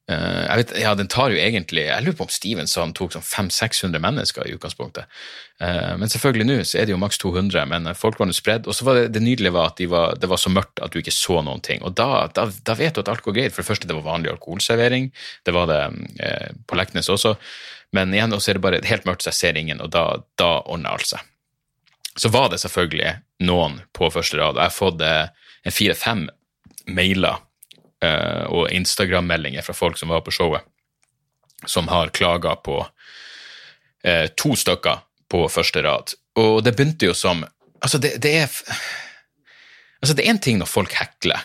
jeg 0.09 0.57
vet, 0.59 0.71
ja, 0.81 0.91
den 0.97 1.07
tar 1.07 1.31
jo 1.31 1.37
egentlig 1.39 1.85
Jeg 1.85 2.03
lurer 2.03 2.15
på 2.17 2.25
om 2.25 2.31
Stevenson 2.33 2.91
tok 2.97 3.13
sånn 3.13 3.23
500-600 3.23 4.01
mennesker 4.03 4.47
i 4.47 4.55
utgangspunktet. 4.57 5.07
Uh, 5.61 5.93
men 6.01 6.09
selvfølgelig 6.11 6.47
nå 6.49 6.57
så 6.67 6.81
er 6.81 6.89
det 6.89 6.95
jo 6.95 6.99
maks 6.99 7.21
200, 7.21 7.63
men 7.69 7.87
folk 7.95 8.19
var 8.19 8.27
nå 8.27 8.35
spredd. 8.35 8.67
Og 8.67 8.75
så 8.75 8.87
var 8.87 8.97
det, 8.97 9.05
det 9.15 9.23
nydelige 9.23 9.53
var 9.55 9.71
at 9.71 9.77
de 9.79 9.87
var, 9.91 10.17
det 10.19 10.27
var 10.31 10.41
så 10.41 10.51
mørkt 10.51 10.81
at 10.83 10.91
du 10.91 10.99
ikke 10.99 11.15
så 11.15 11.39
noen 11.45 11.63
ting. 11.63 11.83
Og 11.87 11.95
da, 11.95 12.25
da, 12.35 12.47
da 12.49 12.75
vet 12.79 12.97
du 12.97 13.03
at 13.03 13.11
alt 13.13 13.23
går 13.23 13.37
greit. 13.37 13.55
For 13.55 13.63
det 13.63 13.69
første, 13.69 13.87
det 13.87 13.95
var 13.95 14.07
vanlig 14.09 14.33
alkoholservering. 14.33 15.11
Det 15.47 15.55
var 15.55 15.69
det 15.71 15.81
eh, 16.19 16.49
på 16.67 16.79
Leknes 16.79 17.11
også. 17.13 17.35
Men 17.95 18.13
igjen, 18.15 18.33
så 18.39 18.51
er 18.51 18.57
det 18.57 18.65
bare 18.65 18.81
helt 18.87 19.07
mørkt, 19.07 19.23
så 19.23 19.31
jeg 19.31 19.39
ser 19.39 19.59
ingen, 19.59 19.83
og 19.83 19.91
da, 19.93 20.05
da 20.39 20.51
ordner 20.63 20.95
alt 20.95 21.09
seg. 21.11 21.23
Så 22.19 22.31
var 22.31 22.49
det 22.51 22.59
selvfølgelig 22.63 23.15
noen 23.47 23.81
på 23.95 24.09
første 24.11 24.39
rad. 24.39 24.59
Jeg 24.59 24.71
har 24.71 24.75
fått 24.75 25.03
eh, 25.05 25.71
fire-fem 25.71 26.27
mailer 26.91 27.43
uh, 28.05 28.45
og 28.49 28.71
Instagram-meldinger 28.71 29.65
fra 29.65 29.75
folk 29.77 29.99
som 29.99 30.13
var 30.13 30.23
på 30.25 30.33
showet, 30.35 30.65
som 31.65 31.87
har 31.91 32.13
klaga 32.15 32.55
på 32.55 32.79
eh, 34.03 34.27
to 34.37 34.55
stykker 34.57 35.03
på 35.29 35.45
første 35.49 35.83
rad. 35.85 36.15
Og 36.41 36.63
det 36.65 36.75
begynte 36.75 37.11
jo 37.11 37.13
som 37.17 37.45
Altså, 37.81 37.97
det, 37.97 38.15
det 38.21 38.31
er 38.37 38.49
Altså, 40.01 40.13
det 40.13 40.25
er 40.25 40.33
én 40.33 40.39
ting 40.41 40.57
når 40.57 40.69
folk 40.69 40.93
hekler, 40.97 41.43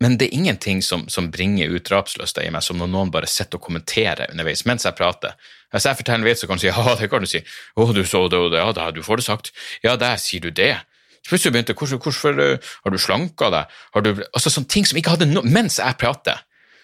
men 0.00 0.18
det 0.20 0.26
er 0.28 0.36
ingenting 0.36 0.82
som, 0.84 1.06
som 1.08 1.30
bringer 1.32 1.72
ut 1.72 1.86
drapslysta 1.88 2.44
i 2.44 2.50
meg, 2.52 2.64
som 2.64 2.76
når 2.80 2.88
noen 2.92 3.12
bare 3.12 3.28
sitter 3.28 3.56
og 3.56 3.64
kommenterer 3.64 4.30
underveis 4.32 4.66
mens 4.68 4.84
jeg 4.84 4.96
prater. 4.96 5.32
Hvis 5.72 5.86
jeg 5.88 5.96
forteller 5.96 6.24
en 6.24 6.28
vits, 6.28 6.40
så 6.40 6.48
kan 6.48 6.60
du 6.60 6.64
si 6.64 6.68
ja, 6.68 6.94
det 7.00 7.08
kan 7.12 7.24
du 7.24 7.28
si. 7.28 7.40
Å, 7.76 7.86
du 7.96 8.02
så 8.04 8.26
det 8.28 8.40
og 8.40 8.52
det, 8.52 8.60
ja, 8.60 8.72
da, 8.76 8.90
du 8.92 9.00
får 9.04 9.20
det 9.20 9.26
sagt. 9.28 9.52
Ja, 9.84 9.96
der 10.00 10.20
sier 10.20 10.44
du 10.44 10.50
det. 10.52 10.74
Plutselig 11.28 11.52
begynte 11.54 11.76
hvorfor, 11.76 12.00
hvorfor 12.00 12.38
eh, 12.42 12.70
har 12.84 12.94
du 12.94 13.00
slanka 13.00 13.50
deg? 13.52 13.74
Har 13.94 14.04
du, 14.06 14.14
altså 14.30 14.52
sånne 14.52 14.72
ting 14.72 14.86
som 14.88 14.98
ikke 15.00 15.16
hadde 15.16 15.28
noe 15.30 15.44
Mens 15.44 15.78
jeg 15.80 15.98
prater. 16.00 16.40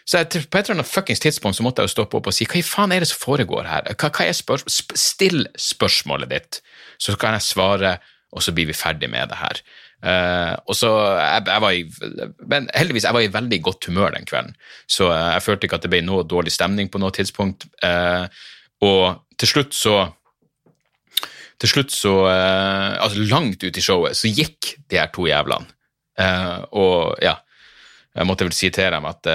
Så 0.06 0.20
jeg, 0.20 0.44
på 0.46 0.58
et 0.58 0.68
eller 0.68 0.84
annet 0.84 1.22
tidspunkt 1.22 1.58
så 1.58 1.64
måtte 1.66 1.82
jeg 1.82 1.90
jo 1.90 1.94
stoppe 1.96 2.18
opp 2.18 2.28
og 2.30 2.34
si 2.34 2.46
hva 2.46 2.60
i 2.60 2.66
faen 2.66 2.92
er 2.94 3.02
det 3.02 3.08
som 3.10 3.18
foregår 3.24 3.66
her? 3.66 3.88
Hva, 3.96 4.10
hva 4.14 4.26
er 4.28 4.36
spørs 4.38 4.66
sp 4.70 4.94
Still 4.94 5.48
spørsmålet 5.58 6.30
ditt, 6.30 6.60
så 7.02 7.16
kan 7.18 7.34
jeg 7.34 7.46
svare, 7.48 7.96
og 8.30 8.44
så 8.44 8.54
blir 8.54 8.68
vi 8.70 8.76
ferdig 8.76 9.10
med 9.10 9.32
det 9.32 9.40
her. 9.40 9.62
Uh, 10.06 10.54
og 10.68 10.76
så, 10.76 10.90
jeg, 11.18 11.42
jeg, 11.48 11.62
var 11.64 11.72
i, 11.72 11.82
Men 12.46 12.68
heldigvis, 12.76 13.06
jeg 13.08 13.16
var 13.16 13.24
i 13.24 13.32
veldig 13.32 13.58
godt 13.64 13.88
humør 13.88 14.12
den 14.14 14.28
kvelden, 14.28 14.54
så 14.86 15.08
uh, 15.10 15.32
jeg 15.34 15.42
følte 15.42 15.66
ikke 15.66 15.80
at 15.80 15.86
det 15.86 15.90
ble 15.94 16.02
noe 16.04 16.26
dårlig 16.28 16.52
stemning 16.54 16.92
på 16.92 17.00
noe 17.02 17.14
tidspunkt. 17.16 17.66
Uh, 17.82 18.28
og 18.86 19.24
til 19.40 19.50
slutt 19.50 19.74
så 19.74 19.96
Til 21.56 21.70
slutt 21.72 21.94
så 21.94 22.12
Altså 22.28 23.22
langt 23.30 23.64
ut 23.64 23.78
i 23.78 23.82
showet 23.82 24.18
så 24.18 24.28
gikk 24.28 24.74
de 24.90 24.98
her 25.00 25.08
to 25.14 25.24
jævlene. 25.28 25.66
og 26.76 27.16
ja, 27.22 27.34
jeg 28.16 28.28
måtte 28.28 28.44
vel 28.44 28.56
si 28.56 28.70
til 28.72 28.92
dem 28.92 29.08
at 29.08 29.28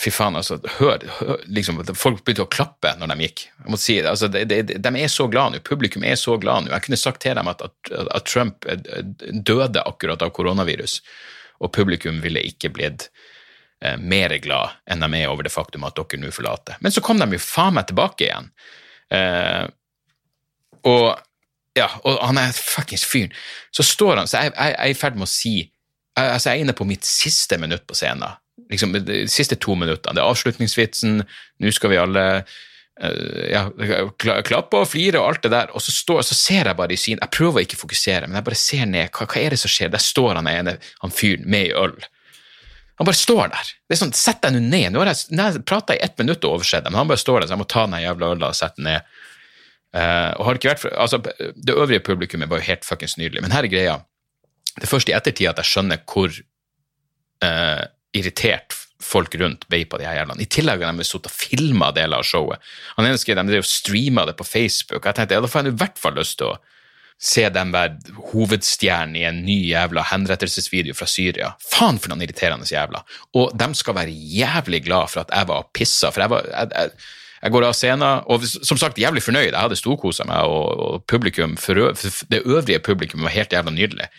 Fy 0.00 0.12
faen, 0.14 0.36
altså, 0.38 0.56
hør, 0.78 1.02
hør 1.18 1.40
liksom, 1.50 1.80
Folk 1.98 2.22
begynte 2.24 2.44
å 2.46 2.50
klappe 2.50 2.92
når 2.96 3.10
de 3.10 3.26
gikk. 3.26 3.42
Jeg 3.50 3.72
måtte 3.72 3.84
si, 3.84 3.96
altså, 4.06 4.30
de, 4.32 4.44
de, 4.48 4.60
de 4.62 4.92
er 4.96 5.10
så 5.12 5.26
glad 5.28 5.52
nå. 5.52 5.62
Publikum 5.66 6.06
er 6.06 6.16
så 6.20 6.36
glad 6.40 6.64
nå. 6.64 6.72
Jeg 6.72 6.86
kunne 6.86 7.00
sagt 7.00 7.20
til 7.24 7.36
dem 7.36 7.50
at, 7.50 7.64
at, 7.66 7.90
at, 8.06 8.28
Trump 8.30 8.68
døde 9.50 9.82
akkurat 9.82 10.22
av 10.24 10.32
koronavirus, 10.36 11.00
og 11.60 11.72
publikum 11.76 12.22
ville 12.24 12.40
ikke 12.48 12.70
blitt 12.72 13.08
eh, 13.84 13.98
mer 13.98 14.32
glad 14.40 14.78
enn 14.88 15.02
de 15.04 15.10
er 15.18 15.32
over 15.32 15.44
det 15.44 15.52
faktum 15.52 15.84
at 15.88 15.98
dere 15.98 16.22
nå 16.22 16.30
forlater. 16.32 16.78
Men 16.80 16.94
så 16.94 17.02
kom 17.04 17.20
de 17.20 17.28
jo 17.34 17.42
faen 17.42 17.76
meg 17.76 17.90
tilbake 17.90 18.28
igjen. 18.28 18.48
Eh, 19.12 19.66
og 20.88 21.18
ja, 21.78 21.86
og 22.02 22.18
han 22.26 22.38
er 22.40 22.54
fuckings 22.56 23.04
fyren. 23.06 23.34
Så 23.74 23.86
står 23.86 24.18
han, 24.18 24.30
så 24.30 24.42
jeg, 24.42 24.54
jeg, 24.56 24.74
jeg 24.74 24.88
er 24.88 24.94
i 24.94 24.98
ferd 24.98 25.18
med 25.18 25.28
å 25.28 25.30
si 25.34 25.54
altså 26.20 26.50
Jeg 26.50 26.58
er 26.58 26.64
inne 26.64 26.74
på 26.76 26.84
mitt 26.84 27.06
siste 27.06 27.56
minutt 27.56 27.84
på 27.88 27.94
scenen 27.96 28.34
liksom, 28.70 28.92
de 28.92 29.22
siste 29.30 29.56
to 29.56 29.76
minuttene. 29.78 30.16
Det 30.16 30.22
er 30.22 30.30
avslutningsvitsen, 30.30 31.22
nå 31.62 31.72
skal 31.74 31.92
vi 31.92 32.00
alle 32.00 32.24
uh, 32.42 33.44
ja, 33.48 33.64
klappe 34.18 34.82
og 34.82 34.90
flire 34.90 35.20
og 35.20 35.28
alt 35.30 35.46
det 35.46 35.52
der. 35.54 35.72
Og 35.74 35.84
så, 35.84 35.94
står, 35.94 36.22
så 36.26 36.36
ser 36.36 36.70
jeg 36.70 36.78
bare 36.78 36.94
i 36.94 37.00
syn 37.00 37.20
Jeg 37.20 37.34
prøver 37.34 37.60
å 37.60 37.66
ikke 37.66 37.80
fokusere, 37.80 38.28
men 38.28 38.40
jeg 38.40 38.48
bare 38.50 38.60
ser 38.60 38.86
ned. 38.90 39.12
Hva, 39.14 39.28
hva 39.30 39.42
er 39.42 39.54
det 39.56 39.60
som 39.62 39.72
skjer? 39.72 39.92
Der 39.94 40.02
står 40.04 40.40
han 40.40 40.50
ene, 40.50 40.76
han 41.04 41.14
fyren 41.14 41.48
med 41.50 41.70
i 41.70 41.76
øl. 41.76 41.96
Han 43.00 43.08
bare 43.08 43.16
står 43.16 43.48
der. 43.54 43.72
Det 43.88 43.96
er 43.96 44.02
sånn, 44.02 44.16
Sett 44.16 44.42
deg 44.44 44.52
nå 44.52 44.60
ned. 44.66 44.92
Nå 44.92 45.00
har 45.00 45.14
jeg, 45.14 45.30
jeg 45.32 45.64
prata 45.64 45.96
i 45.96 46.02
ett 46.04 46.18
minutt 46.20 46.44
og 46.44 46.58
oversett 46.58 46.84
det, 46.84 46.92
men 46.92 47.00
han 47.00 47.10
bare 47.10 47.22
står 47.22 47.40
der, 47.40 47.48
så 47.48 47.56
jeg 47.56 47.62
må 47.62 47.70
ta 47.70 47.86
den 47.88 48.02
jævla 48.02 48.34
øla 48.34 48.52
og 48.52 48.58
sette 48.58 48.82
den 48.82 48.90
ned. 48.90 49.16
Uh, 49.90 50.30
og 50.38 50.44
har 50.46 50.58
ikke 50.58 50.70
vært 50.70 50.82
for, 50.84 50.94
altså, 50.94 51.18
Det 51.18 51.74
øvrige 51.74 52.04
publikummet 52.06 52.50
var 52.50 52.60
jo 52.60 52.68
helt 52.68 52.84
fuckings 52.86 53.16
nydelig, 53.18 53.42
men 53.42 53.50
her 53.50 53.66
er 53.66 53.72
greia. 53.72 53.96
Det 54.76 54.86
er 54.86 54.92
først 54.92 55.10
i 55.10 55.16
ettertid 55.16 55.50
at 55.50 55.58
jeg 55.58 55.70
skjønner 55.72 56.04
hvor 56.06 56.30
uh, 56.30 57.82
irritert 58.14 58.76
folk 59.00 59.34
rundt 59.40 59.66
ble 59.70 59.82
på 59.88 59.98
de 59.98 60.06
her 60.06 60.20
jævlene. 60.20 60.44
I 60.44 60.50
tillegg 60.52 60.84
har 60.84 60.94
de 60.94 61.06
sittet 61.06 61.30
og 61.30 61.34
filma 61.34 61.90
deler 61.96 62.20
av 62.20 62.26
showet. 62.28 62.62
Han 62.98 63.08
ene 63.08 63.18
skrev 63.18 63.40
de 63.48 63.62
streama 63.66 64.26
det 64.28 64.36
på 64.38 64.46
Facebook. 64.46 65.06
Jeg 65.06 65.16
tenkte 65.16 65.38
ja, 65.38 65.42
da 65.42 65.50
får 65.50 65.64
jeg 65.64 65.74
i 65.74 65.80
hvert 65.80 65.98
fall 65.98 66.18
lyst 66.20 66.38
til 66.38 66.52
å 66.52 66.58
se 67.20 67.44
dem 67.52 67.72
være 67.74 68.14
hovedstjernen 68.30 69.16
i 69.20 69.26
en 69.28 69.42
ny 69.44 69.58
jævla 69.68 70.06
henrettelsesvideo 70.08 70.96
fra 70.96 71.08
Syria. 71.10 71.50
Faen 71.60 72.00
for 72.00 72.12
noen 72.12 72.24
irriterende 72.24 72.68
jævla. 72.68 73.02
Og 73.36 73.52
de 73.60 73.68
skal 73.76 73.98
være 73.98 74.14
jævlig 74.14 74.84
glad 74.86 75.12
for 75.12 75.24
at 75.24 75.34
jeg 75.36 75.50
var 75.50 75.66
pissa, 75.76 76.12
for 76.12 76.24
jeg 76.24 76.32
var 76.32 76.48
jeg, 76.48 76.70
jeg, 76.76 76.94
jeg 77.40 77.54
går 77.54 77.64
av 77.64 77.76
scenen, 77.76 78.26
og 78.28 78.44
som 78.44 78.76
sagt 78.80 78.98
jævlig 79.00 79.22
fornøyd. 79.24 79.54
Jeg 79.54 79.56
hadde 79.56 79.78
storkosa 79.78 80.26
meg, 80.28 80.44
og, 80.44 80.66
og 80.84 81.06
publikum, 81.08 81.56
for, 81.60 81.78
det 82.28 82.42
øvrige 82.44 82.82
publikum 82.84 83.24
var 83.24 83.32
helt 83.32 83.54
jævla 83.56 83.72
nydelig. 83.72 84.10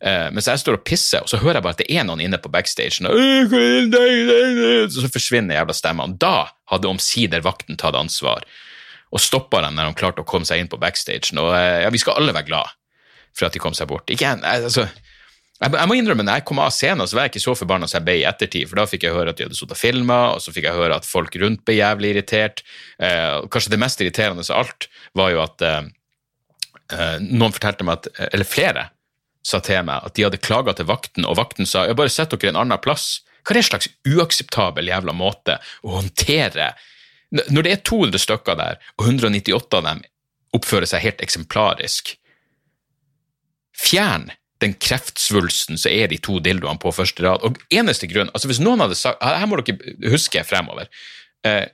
Uh, 0.00 0.30
mens 0.32 0.48
jeg 0.48 0.62
står 0.62 0.78
og 0.78 0.84
pisser, 0.88 1.20
og 1.20 1.28
så 1.28 1.42
hører 1.42 1.58
jeg 1.58 1.64
bare 1.66 1.76
at 1.76 1.82
det 1.82 1.90
er 1.92 2.06
noen 2.08 2.22
inne 2.24 2.38
på 2.40 2.48
backstagen, 2.52 3.10
og 3.10 3.52
så 4.94 5.10
forsvinner 5.12 5.58
jævla 5.58 5.76
stemmene. 5.76 6.16
Da 6.16 6.48
hadde 6.72 6.88
omsider 6.88 7.44
vakten 7.44 7.76
tatt 7.80 7.98
ansvar 7.98 8.48
og 9.10 9.20
stoppa 9.20 9.60
dem 9.66 9.76
når 9.76 9.90
de 9.90 9.98
klarte 10.00 10.22
å 10.22 10.28
komme 10.28 10.48
seg 10.48 10.62
inn 10.62 10.70
på 10.72 10.80
backstagen. 10.80 11.42
Og 11.42 11.52
uh, 11.52 11.82
ja, 11.84 11.92
vi 11.92 12.00
skal 12.00 12.16
alle 12.16 12.32
være 12.32 12.48
glad 12.48 12.72
for 13.36 13.50
at 13.50 13.54
de 13.54 13.60
kom 13.60 13.76
seg 13.76 13.90
bort. 13.92 14.08
Ikke, 14.08 14.32
altså, 14.40 14.88
jeg, 15.60 15.72
jeg, 15.76 15.88
må 15.90 15.96
innrømme, 15.98 16.24
når 16.24 16.40
jeg 16.40 16.46
kom 16.48 16.62
av 16.64 16.72
scenen, 16.74 17.08
så 17.08 17.18
var 17.18 17.26
jeg 17.26 17.34
ikke 17.34 17.44
så 17.44 17.56
forbanna 17.58 17.88
som 17.90 18.00
jeg 18.00 18.06
ble 18.08 18.18
i 18.22 18.26
ettertid, 18.28 18.68
for 18.70 18.80
da 18.80 18.86
fikk 18.88 19.06
jeg 19.06 19.16
høre 19.16 19.34
at 19.34 19.40
de 19.40 19.46
hadde 19.46 19.58
sittet 19.58 19.76
og 19.76 19.80
filma, 19.80 20.20
og 20.34 20.44
så 20.44 20.54
fikk 20.56 20.68
jeg 20.70 20.78
høre 20.78 20.96
at 20.96 21.08
folk 21.08 21.36
rundt 21.42 21.64
ble 21.68 21.76
jævlig 21.76 22.14
irritert. 22.14 22.62
Eh, 22.98 23.40
kanskje 23.52 23.74
det 23.74 23.80
mest 23.82 24.00
irriterende 24.00 24.46
av 24.48 24.62
alt 24.64 24.88
var 25.18 25.34
jo 25.34 25.42
at 25.46 25.66
noen 27.22 27.52
fortalte 27.54 27.84
meg 27.86 28.00
at 28.00 28.32
Eller 28.34 28.48
flere 28.48 28.88
sa 29.46 29.60
til 29.64 29.84
meg 29.86 30.04
at 30.04 30.16
de 30.16 30.24
hadde 30.26 30.40
klaga 30.42 30.74
til 30.76 30.88
vakten, 30.88 31.26
og 31.26 31.38
vakten 31.38 31.68
sa 31.68 31.86
ja, 31.86 31.96
bare 31.96 32.12
sett 32.12 32.32
dere 32.34 32.52
en 32.52 32.60
annen 32.64 32.82
plass. 32.82 33.20
Hva 33.44 33.54
er 33.54 33.60
det 33.60 33.68
slags 33.68 33.90
uakseptabel 34.08 34.90
jævla 34.90 35.14
måte 35.16 35.58
å 35.82 35.96
håndtere 35.96 36.74
Når 37.30 37.62
det 37.62 37.72
er 37.72 37.82
200 37.86 38.18
stykker 38.18 38.56
der, 38.58 38.80
og 38.98 39.06
198 39.06 39.78
av 39.78 39.84
dem 39.86 40.00
oppfører 40.56 40.88
seg 40.90 41.04
helt 41.04 41.20
eksemplarisk, 41.22 42.16
fjern 43.78 44.32
den 44.60 44.74
kreftsvulsten 44.76 45.80
som 45.80 45.92
er 45.92 46.10
de 46.12 46.18
to 46.22 46.38
dildoene 46.44 46.80
på 46.80 46.92
første 46.94 47.24
rad. 47.24 47.44
Og 47.46 47.58
eneste 47.72 48.08
grunn 48.10 48.32
altså 48.34 48.48
Hvis 48.50 48.62
noen 48.62 48.82
hadde 48.84 48.98
sagt 48.98 49.22
Her 49.24 49.48
må 49.48 49.54
dere 49.60 50.12
huske 50.12 50.44
fremover. 50.44 50.86
Eh, 51.46 51.66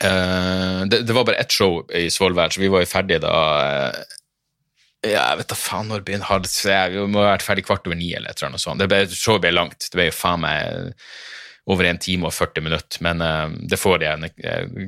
uh, 0.00 0.86
det, 0.88 1.04
var 1.12 1.26
bare 1.28 1.42
ett 1.42 1.52
show 1.52 1.82
i 1.94 2.08
Svolvær, 2.12 2.54
så 2.54 2.62
vi 2.64 2.72
var 2.72 2.84
jo 2.84 2.90
ferdige 2.90 3.20
da 3.26 3.34
uh, 3.60 4.16
ja, 5.06 5.28
jeg 5.30 5.38
vet 5.42 5.52
da 5.52 5.54
faen 5.54 5.92
når 5.92 6.02
begynner 6.02 6.48
Vi 6.90 7.04
må 7.06 7.20
ha 7.22 7.36
vært 7.36 7.44
ferdig 7.46 7.62
kvart 7.68 7.86
over 7.86 7.94
ni 8.00 8.08
eller 8.16 8.32
et 8.32 8.40
eller 8.40 8.48
annet 8.50 8.64
sånt. 8.64 8.80
Det 8.80 8.88
ble, 8.90 9.04
showet 9.12 9.44
ble 9.44 9.52
langt. 9.54 9.78
Det 9.84 9.94
ble 9.94 10.08
jo 10.08 10.16
faen 10.16 10.42
meg 10.42 11.04
over 11.68 11.84
en 11.84 12.00
time 12.00 12.28
og 12.28 12.32
40 12.32 12.64
minutter, 12.64 13.02
men 13.04 13.24
uh, 13.24 13.48
det 13.68 13.78
får 13.80 14.04
de 14.04 14.30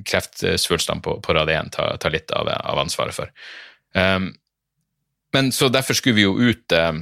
kreftsvulstene 0.08 1.04
på, 1.04 1.18
på 1.20 1.36
rad 1.36 1.52
1 1.52 1.74
ta, 1.76 1.90
ta, 2.00 2.12
litt 2.12 2.32
av, 2.32 2.48
av 2.48 2.80
ansvaret 2.80 3.16
for. 3.16 3.32
Um, 3.92 4.30
men 5.32 5.52
så 5.52 5.68
derfor 5.68 5.94
skulle 5.94 6.18
vi 6.18 6.26
jo 6.26 6.34
ut 6.38 6.72
eh, 6.72 6.92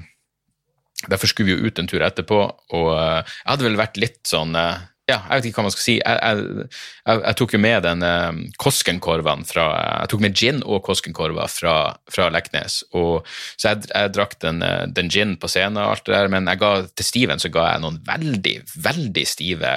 Derfor 1.09 1.31
skulle 1.31 1.47
vi 1.47 1.55
jo 1.55 1.69
ut 1.71 1.79
en 1.79 1.87
tur 1.87 2.03
etterpå, 2.03 2.39
og 2.75 2.89
eh, 2.91 3.21
jeg 3.23 3.51
hadde 3.53 3.67
vel 3.69 3.77
vært 3.79 4.01
litt 4.03 4.19
sånn 4.27 4.57
eh, 4.59 4.81
ja, 5.09 5.17
jeg 5.17 5.41
vet 5.41 5.49
ikke 5.49 5.61
hva 5.61 5.67
man 5.67 5.75
skal 5.75 5.85
si. 5.85 5.95
Jeg, 5.99 6.19
jeg, 6.21 6.67
jeg, 7.09 7.21
jeg 7.25 7.39
tok 7.41 7.55
jo 7.57 7.61
med 7.65 7.85
den 7.87 8.05
uh, 8.05 8.41
Koskenkorvene 8.61 9.49
fra 9.49 9.67
Jeg 10.05 10.13
tok 10.13 10.25
med 10.25 10.37
gin 10.37 10.61
og 10.65 10.83
Koskenkorver 10.87 11.53
fra, 11.53 11.77
fra 12.13 12.29
Leknes. 12.35 12.81
Og, 12.99 13.29
så 13.57 13.75
jeg, 13.75 14.11
drakk 14.15 14.37
den, 14.45 14.61
den, 14.95 15.13
gin 15.13 15.37
på 15.41 15.51
scenen 15.51 15.81
og 15.83 15.95
alt 15.95 16.05
det 16.09 16.17
der, 16.17 16.33
men 16.33 16.51
ga, 16.61 16.73
til 16.93 17.09
Steven 17.09 17.41
så 17.43 17.53
ga 17.53 17.71
jeg 17.73 17.85
noen 17.85 18.03
veldig, 18.07 18.57
veldig 18.89 19.25
stive 19.29 19.73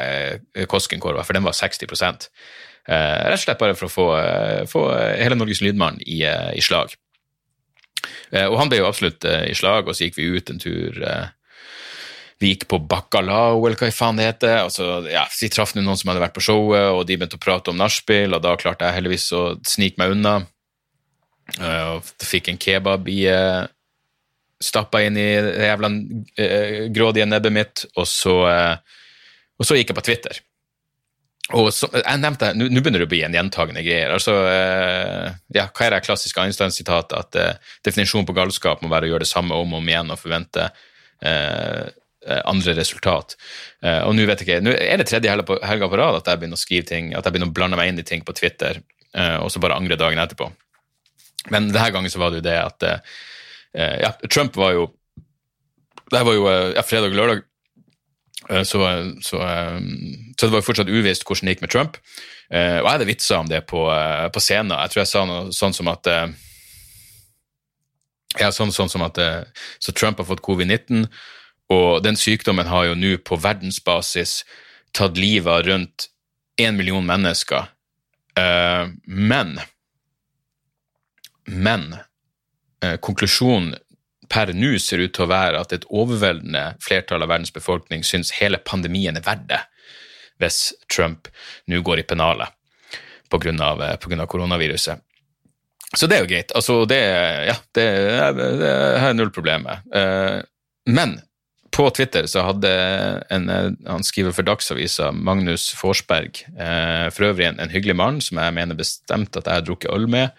Koskenkorver, 0.72 1.24
for 1.28 1.38
den 1.38 1.48
var 1.48 1.56
60 1.56 1.88
eh, 1.88 2.28
Rett 2.92 3.38
og 3.38 3.46
slett 3.46 3.62
bare 3.62 3.78
for 3.78 3.88
å 3.88 3.94
få, 3.94 4.10
få 4.70 4.84
hele 5.22 5.40
Norges 5.40 5.64
lydmann 5.64 6.02
i, 6.04 6.24
i 6.28 6.66
slag. 6.66 6.94
Eh, 8.32 8.48
og 8.48 8.58
han 8.60 8.72
ble 8.72 8.82
jo 8.82 8.88
absolutt 8.90 9.26
eh, 9.28 9.48
i 9.52 9.58
slag, 9.58 9.88
og 9.88 9.96
så 9.96 10.08
gikk 10.08 10.20
vi 10.20 10.30
ut 10.32 10.52
en 10.52 10.62
tur. 10.62 10.98
Eh, 11.04 11.30
vi 12.42 12.54
gikk 12.54 12.68
på 12.72 12.80
Bacalao, 12.90 13.60
eller 13.66 13.78
hva 13.80 13.92
faen 13.94 14.20
det 14.20 14.28
heter. 14.28 14.56
Altså, 14.66 14.88
ja, 15.12 15.28
vi 15.30 15.50
traff 15.54 15.76
noen 15.78 16.00
som 16.00 16.12
hadde 16.12 16.24
vært 16.24 16.36
på 16.38 16.46
showet, 16.46 16.90
og 16.96 17.06
de 17.08 17.20
begynte 17.20 17.38
å 17.40 17.44
prate 17.44 17.74
om 17.74 17.80
nachspiel, 17.80 18.34
og 18.36 18.42
da 18.44 18.56
klarte 18.60 18.90
jeg 18.90 18.98
heldigvis 18.98 19.30
å 19.38 19.44
snike 19.68 20.02
meg 20.02 20.16
unna. 20.18 20.36
Og 21.62 22.10
fikk 22.24 22.52
en 22.52 22.60
kebab 22.62 23.10
i 23.12 23.26
Stappa 24.62 25.00
inn 25.02 25.16
i 25.18 25.26
det 25.42 25.66
jævla 25.66 25.90
grådige 26.94 27.26
nebbet 27.26 27.54
mitt, 27.56 27.82
og 27.98 28.06
så, 28.06 28.36
og 29.58 29.66
så 29.66 29.78
gikk 29.78 29.90
jeg 29.90 29.98
på 29.98 30.04
Twitter. 30.06 30.42
Og 31.58 31.72
så, 31.76 31.90
jeg 31.96 32.20
nevnte, 32.22 32.52
Nå 32.56 32.70
begynner 32.80 33.04
det 33.04 33.08
å 33.08 33.12
bli 33.12 33.24
en 33.26 33.36
gjentagende 33.36 33.84
greier. 33.86 34.14
altså, 34.16 34.36
eh, 34.48 35.32
ja, 35.56 35.68
Hva 35.68 35.86
er 35.86 35.96
det 35.96 36.04
klassiske 36.06 36.44
Einstein-sitatet? 36.44 37.18
At 37.18 37.36
eh, 37.36 37.74
definisjonen 37.84 38.28
på 38.28 38.36
galskap 38.38 38.84
må 38.84 38.92
være 38.92 39.10
å 39.10 39.14
gjøre 39.14 39.26
det 39.26 39.32
samme 39.32 39.58
om 39.58 39.74
og 39.74 39.82
om 39.82 39.90
igjen 39.90 40.14
og 40.14 40.22
forvente 40.22 40.70
eh, 41.22 41.32
eh 41.32 41.90
andre 42.46 42.76
resultat. 42.78 43.36
Eh, 43.84 44.02
og 44.06 44.16
nå 44.16 44.28
vet 44.30 44.44
jeg 44.44 44.48
ikke, 44.48 44.64
nå 44.66 44.76
er 44.76 45.02
det 45.02 45.08
tredje 45.10 45.32
helga 45.32 45.90
på, 45.90 46.00
rad 46.00 46.20
at 46.20 46.30
jeg 46.30 46.42
begynner 46.42 46.60
å 46.60 46.62
skrive 46.62 46.88
ting, 46.90 47.14
at 47.18 47.26
jeg 47.26 47.34
begynner 47.34 47.52
å 47.52 47.56
blande 47.58 47.80
meg 47.80 47.92
inn 47.92 48.02
i 48.02 48.08
ting 48.08 48.26
på 48.28 48.36
Twitter, 48.38 48.82
eh, 49.16 49.38
og 49.42 49.52
så 49.54 49.64
bare 49.64 49.78
angre 49.80 50.00
dagen 50.00 50.22
etterpå. 50.22 50.52
Men 51.50 51.72
denne 51.72 51.92
gangen 51.94 52.14
så 52.14 52.22
var 52.22 52.32
det 52.32 52.44
jo 52.44 52.50
det 52.50 52.58
at 52.62 52.84
ja, 53.74 54.10
Trump 54.28 54.58
var 54.60 54.74
jo 54.76 54.82
Det 56.12 56.20
var 56.28 56.36
jo 56.36 56.44
ja, 56.76 56.84
fredag 56.84 57.14
og 57.14 57.16
lørdag 57.16 57.40
Eh, 58.50 58.64
så, 58.64 58.80
så, 59.22 59.38
eh, 59.38 59.80
så, 60.38 60.46
det 60.46 60.54
var 60.54 60.66
fortsatt 60.66 60.90
uvisst 60.90 61.26
hvordan 61.28 61.48
det 61.48 61.56
gikk 61.56 61.66
med 61.66 61.74
Trump. 61.74 62.00
Eh, 62.52 62.80
og 62.80 62.86
jeg 62.88 62.94
hadde 62.94 63.10
vitsa 63.10 63.42
om 63.42 63.52
det 63.52 63.64
på, 63.70 63.86
på, 64.34 64.44
scenen. 64.44 64.74
Jeg 64.76 64.94
tror 64.94 65.02
jeg 65.02 65.12
sa 65.12 65.26
noe 65.28 65.52
sånn 65.56 65.76
som 65.78 65.92
at 65.92 66.10
ja, 68.40 68.48
sånn, 68.56 68.72
sånn 68.72 68.90
som 68.92 69.04
at 69.04 69.18
Så 69.84 69.92
Trump 69.92 70.22
har 70.22 70.28
fått 70.28 70.44
covid-19, 70.44 71.04
og 71.72 72.04
den 72.06 72.20
sykdommen 72.20 72.68
har 72.68 72.90
jo 72.90 72.98
nå 73.00 73.16
på 73.26 73.40
verdensbasis 73.42 74.42
tatt 74.98 75.20
livet 75.20 75.52
av 75.52 75.66
rundt 75.68 76.08
én 76.60 76.76
million 76.78 77.06
mennesker. 77.06 77.70
Men 79.06 79.60
Men 81.46 81.86
konklusjonen 83.04 83.76
per 84.32 84.54
nå 84.56 84.78
ser 84.80 85.04
ut 85.04 85.14
til 85.16 85.26
å 85.26 85.32
være 85.32 85.60
at 85.60 85.74
et 85.76 85.88
overveldende 85.90 86.78
flertall 86.84 87.24
av 87.26 87.32
verdens 87.34 87.54
befolkning 87.54 88.06
syns 88.08 88.32
hele 88.40 88.62
pandemien 88.64 89.18
er 89.20 89.26
verdt 89.26 89.48
det, 89.50 89.60
hvis 90.40 90.72
Trump 90.92 91.28
nå 91.68 91.82
går 91.86 92.04
i 92.04 92.08
pennalet 92.08 92.56
pga. 93.32 93.52
Eh, 93.92 94.26
koronaviruset. 94.26 95.00
Så 95.98 96.08
det 96.08 96.18
er 96.18 96.24
jo 96.24 96.30
greit. 96.32 96.52
Altså, 96.56 96.86
det, 96.88 97.00
ja, 97.48 97.56
det, 97.76 97.86
det 98.62 98.72
har 99.00 99.12
jeg 99.12 99.18
null 99.20 99.32
problem 99.36 99.68
med. 99.68 99.88
Eh, 99.96 100.40
men 100.92 101.18
på 101.72 101.86
Twitter 101.96 102.28
så 102.28 102.44
hadde 102.44 102.72
en, 103.32 103.48
han 103.88 104.04
skriver 104.04 104.36
for 104.36 104.48
Dagsavisa, 104.48 105.12
Magnus 105.16 105.70
Forsberg, 105.78 106.44
eh, 106.52 107.08
for 107.16 107.30
øvrig 107.30 107.48
en, 107.48 107.62
en, 107.64 107.72
hyggelig 107.72 107.96
mann 107.96 108.20
som 108.24 108.42
jeg 108.44 108.56
mener 108.58 108.80
bestemt 108.80 109.38
at 109.40 109.48
jeg 109.48 109.62
har 109.62 109.66
drukket 109.68 109.94
øl 109.94 110.10
med. 110.12 110.36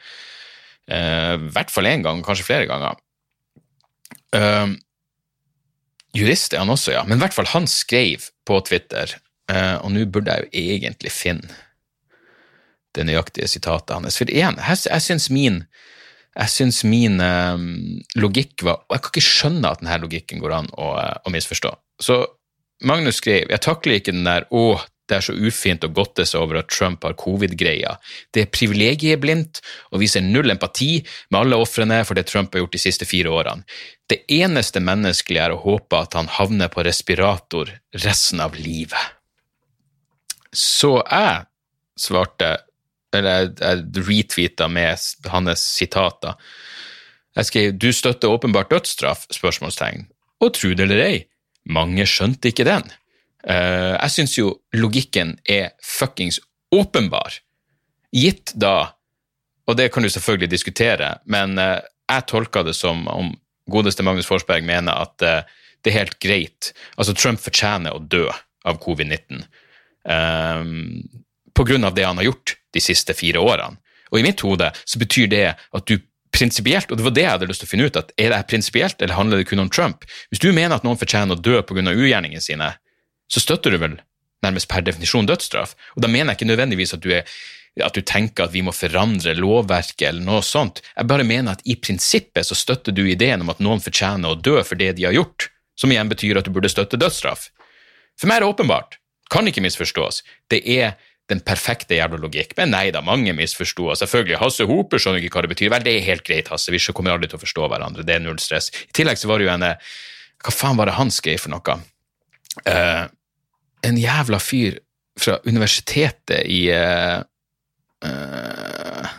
I 0.92 1.50
hvert 1.54 1.70
fall 1.70 1.86
én 1.88 2.02
gang, 2.04 2.20
kanskje 2.26 2.44
flere 2.44 2.66
ganger. 2.68 2.98
Eh, 4.36 4.74
jurist 6.16 6.54
er 6.54 6.62
han 6.62 6.72
også, 6.72 6.92
ja. 6.96 7.02
Men 7.08 7.18
i 7.18 7.24
hvert 7.24 7.36
fall, 7.36 7.48
han 7.52 7.68
skrev 7.70 8.28
på 8.48 8.60
Twitter, 8.66 9.16
uh, 9.52 9.78
og 9.82 9.92
nå 9.94 10.06
burde 10.12 10.34
jeg 10.34 10.46
jo 10.46 10.64
egentlig 10.76 11.12
finne 11.14 11.60
det 12.92 13.06
nøyaktige 13.08 13.48
sitatet 13.48 13.94
hans. 13.96 14.18
For 14.20 14.28
igjen, 14.28 14.58
jeg, 14.60 14.84
jeg 14.90 15.04
syns 15.06 15.30
min 15.32 15.62
jeg 16.32 16.48
syns 16.48 16.80
min 16.88 17.20
um, 17.20 17.66
logikk 18.16 18.62
var 18.64 18.86
Og 18.86 18.94
jeg 18.96 19.02
kan 19.04 19.12
ikke 19.12 19.26
skjønne 19.26 19.68
at 19.68 19.82
denne 19.82 19.98
logikken 20.00 20.40
går 20.40 20.54
an 20.62 20.70
å, 20.80 20.94
å 20.96 21.32
misforstå. 21.32 21.74
Så 22.00 22.22
Magnus 22.88 23.20
skrev 23.20 23.52
jeg 23.52 23.62
takler 23.62 24.00
ikke 24.00 24.14
den 24.14 24.26
der 24.26 24.48
'å, 24.50 24.80
det 25.08 25.18
er 25.18 25.24
så 25.26 25.34
ufint 25.36 25.84
å 25.84 25.90
godte 25.92 26.24
seg 26.26 26.40
over 26.40 26.60
at 26.60 26.70
Trump 26.72 27.04
har 27.04 27.14
covid-greia. 27.20 27.96
Det 28.32 28.44
er 28.46 28.52
privilegieblindt 28.54 29.60
og 29.92 30.00
viser 30.00 30.24
null 30.24 30.50
empati 30.54 31.02
med 31.30 31.40
alle 31.40 31.58
ofrene 31.60 32.00
for 32.08 32.16
det 32.16 32.28
Trump 32.30 32.54
har 32.54 32.62
gjort 32.62 32.76
de 32.78 32.80
siste 32.80 33.08
fire 33.08 33.32
årene. 33.34 33.66
Det 34.08 34.22
eneste 34.32 34.80
menneskelige 34.80 35.44
er 35.44 35.54
å 35.54 35.60
håpe 35.60 36.00
at 36.00 36.16
han 36.16 36.30
havner 36.32 36.72
på 36.72 36.84
respirator 36.86 37.74
resten 38.04 38.40
av 38.40 38.56
livet. 38.56 39.18
Så 40.52 40.98
jeg 41.02 41.44
svarte, 41.98 42.56
eller 43.14 43.52
jeg 43.52 44.06
retweeta 44.08 44.68
med 44.68 44.98
hans 45.32 45.66
sitater. 45.78 46.34
Jeg 47.36 47.48
skrev 47.48 47.72
'Du 47.72 47.92
støtter 47.92 48.28
åpenbart 48.28 48.70
dødsstraff?' 48.70 49.30
spørsmålstegn. 49.32 50.06
Og 50.40 50.54
tru 50.54 50.74
det 50.74 50.80
eller 50.80 51.04
ei, 51.04 51.24
mange 51.64 52.06
skjønte 52.06 52.48
ikke 52.48 52.64
den. 52.64 52.82
Uh, 53.42 53.98
jeg 53.98 54.10
syns 54.10 54.38
jo 54.38 54.60
logikken 54.72 55.38
er 55.48 55.72
fuckings 55.82 56.40
åpenbar, 56.72 57.40
gitt 58.12 58.52
da 58.54 58.94
Og 59.66 59.76
det 59.76 59.92
kan 59.92 60.02
du 60.02 60.08
selvfølgelig 60.10 60.50
diskutere, 60.50 61.18
men 61.24 61.58
uh, 61.58 61.78
jeg 62.10 62.26
tolker 62.26 62.64
det 62.64 62.74
som 62.74 63.06
om 63.08 63.28
godeste 63.70 64.02
Magnus 64.02 64.26
Forsberg 64.26 64.64
mener 64.64 64.92
at 64.92 65.22
uh, 65.22 65.42
det 65.84 65.92
er 65.92 65.98
helt 65.98 66.18
greit. 66.18 66.72
Altså, 66.98 67.14
Trump 67.14 67.40
fortjener 67.40 67.94
å 67.94 68.02
dø 68.02 68.26
av 68.64 68.80
covid-19 68.82 69.44
um, 70.02 70.98
på 71.54 71.64
grunn 71.64 71.84
av 71.84 71.94
det 71.94 72.04
han 72.06 72.18
har 72.18 72.26
gjort 72.26 72.56
de 72.72 72.82
siste 72.82 73.14
fire 73.16 73.42
årene. 73.42 73.78
Og 74.12 74.20
i 74.20 74.24
mitt 74.26 74.42
hode 74.44 74.68
så 74.84 75.00
betyr 75.00 75.30
det 75.32 75.44
at 75.56 75.86
du 75.88 75.96
prinsipielt, 76.32 76.90
og 76.90 76.98
det 76.98 77.04
var 77.04 77.14
det 77.16 77.24
jeg 77.24 77.34
hadde 77.34 77.48
lyst 77.48 77.62
til 77.64 77.68
å 77.68 77.72
finne 77.72 77.88
ut, 77.88 77.98
at 78.00 78.12
er 78.20 78.32
det 78.32 78.40
prinsipielt, 78.48 79.00
eller 79.00 79.16
handler 79.16 79.40
det 79.40 79.48
kun 79.50 79.60
om 79.62 79.70
Trump? 79.72 80.06
Hvis 80.32 80.40
du 80.40 80.48
mener 80.52 80.78
at 80.78 80.86
noen 80.86 81.00
fortjener 81.00 81.36
å 81.36 81.40
dø 81.40 81.60
pga. 81.60 81.92
ugjerningene 81.92 82.40
sine, 82.40 82.72
så 83.28 83.40
støtter 83.40 83.72
du 83.72 83.80
vel 83.80 83.98
nærmest 84.42 84.68
per 84.68 84.84
definisjon 84.84 85.28
dødsstraff. 85.28 85.74
Og 85.96 86.04
da 86.04 86.08
mener 86.08 86.32
jeg 86.32 86.40
ikke 86.40 86.52
nødvendigvis 86.52 86.94
at 86.96 87.04
du 87.04 87.12
er 87.12 87.28
at 87.80 87.96
du 87.96 88.02
tenker 88.04 88.44
at 88.44 88.52
vi 88.52 88.60
må 88.60 88.72
forandre 88.76 89.32
lovverket 89.38 90.10
eller 90.10 90.24
noe 90.26 90.42
sånt. 90.44 90.82
Jeg 90.92 91.08
bare 91.08 91.24
mener 91.24 91.54
at 91.54 91.62
i 91.64 91.78
prinsippet 91.80 92.44
så 92.44 92.56
støtter 92.58 92.92
du 92.92 93.06
ideen 93.08 93.40
om 93.40 93.52
at 93.52 93.62
noen 93.64 93.80
fortjener 93.80 94.34
å 94.34 94.36
dø 94.36 94.58
for 94.60 94.76
det 94.76 94.90
de 94.98 95.06
har 95.08 95.16
gjort, 95.16 95.48
som 95.78 95.92
igjen 95.92 96.10
betyr 96.10 96.36
at 96.36 96.48
du 96.48 96.52
burde 96.52 96.68
støtte 96.68 97.00
dødsstraff. 97.00 97.48
For 98.20 98.28
meg 98.28 98.42
er 98.42 98.44
det 98.44 98.50
åpenbart. 98.52 98.98
Kan 99.32 99.48
ikke 99.48 99.64
misforstås. 99.64 100.20
Det 100.52 100.60
er 100.68 100.98
den 101.32 101.42
perfekte 101.44 101.96
jævla 101.96 102.20
logikk. 102.22 102.54
Men 102.58 102.72
nei 102.74 102.86
da, 102.94 103.02
mange 103.04 103.34
misforsto. 103.36 103.88
Selvfølgelig, 103.98 104.38
Hasse 104.42 104.68
Hoper 104.68 105.02
skjønner 105.02 105.24
ikke 105.24 105.38
hva 105.38 105.46
det 105.46 105.54
betyr. 105.54 105.72
Vel, 105.72 105.86
det 105.86 105.96
er 105.96 106.06
helt 106.06 106.26
greit, 106.28 106.52
Hasse, 106.52 106.72
vi 106.74 106.80
kommer 106.92 107.16
aldri 107.16 107.32
til 107.32 107.40
å 107.40 107.42
forstå 107.42 107.70
hverandre. 107.72 108.06
Det 108.06 108.18
er 108.18 108.24
null 108.24 108.40
stress. 108.42 108.70
I 108.88 108.94
tillegg 109.00 109.20
så 109.20 109.30
var 109.30 109.40
det 109.40 109.48
jo 109.48 109.56
en 109.56 109.66
Hva 110.42 110.54
faen 110.54 110.78
var 110.78 110.90
det 110.90 110.98
han 110.98 111.12
skrev 111.14 111.38
for 111.38 111.54
noe? 111.54 111.76
Uh, 112.66 113.06
en 113.86 113.98
jævla 113.98 114.38
fyr 114.42 114.78
fra 115.20 115.38
universitetet 115.44 116.46
i 116.50 116.66
uh, 116.72 117.22
uh, 118.04 119.10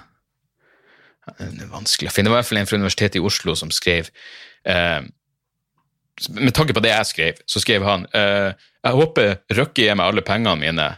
Det 1.39 1.65
er 1.65 1.71
vanskelig 1.71 2.11
å 2.11 2.13
finne. 2.13 2.29
Det 2.29 2.33
var 2.33 2.39
i 2.39 2.43
hvert 2.43 2.51
fall 2.51 2.61
en 2.61 2.69
fra 2.69 2.79
Universitetet 2.81 3.19
i 3.19 3.25
Oslo 3.25 3.55
som 3.59 3.71
skrev 3.73 4.09
uh, 4.69 5.01
Med 6.35 6.53
tanke 6.55 6.75
på 6.75 6.83
det 6.83 6.93
jeg 6.93 7.11
skrev, 7.11 7.41
så 7.47 7.63
skrev 7.63 7.85
han 7.87 8.07
uh, 8.15 8.51
Jeg 8.83 8.99
håper 8.99 9.35
Røkke 9.59 9.85
gir 9.85 9.97
meg 9.99 10.11
alle 10.11 10.25
pengene 10.25 10.59
mine. 10.59 10.89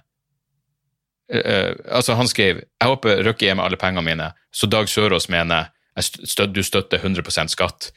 Altså 1.26 2.14
Han 2.14 2.28
skrev 2.30 2.60
Jeg 2.62 2.86
håper 2.86 3.24
Røkke 3.26 3.48
gir 3.48 3.56
meg 3.58 3.66
alle 3.66 3.80
pengene 3.82 4.06
mine, 4.06 4.28
så 4.54 4.70
Dag 4.70 4.90
Sørås 4.92 5.26
mener 5.34 5.72
støt, 5.98 6.52
du 6.54 6.62
støtter 6.62 7.00
100% 7.02 7.54
skatt. 7.54 7.88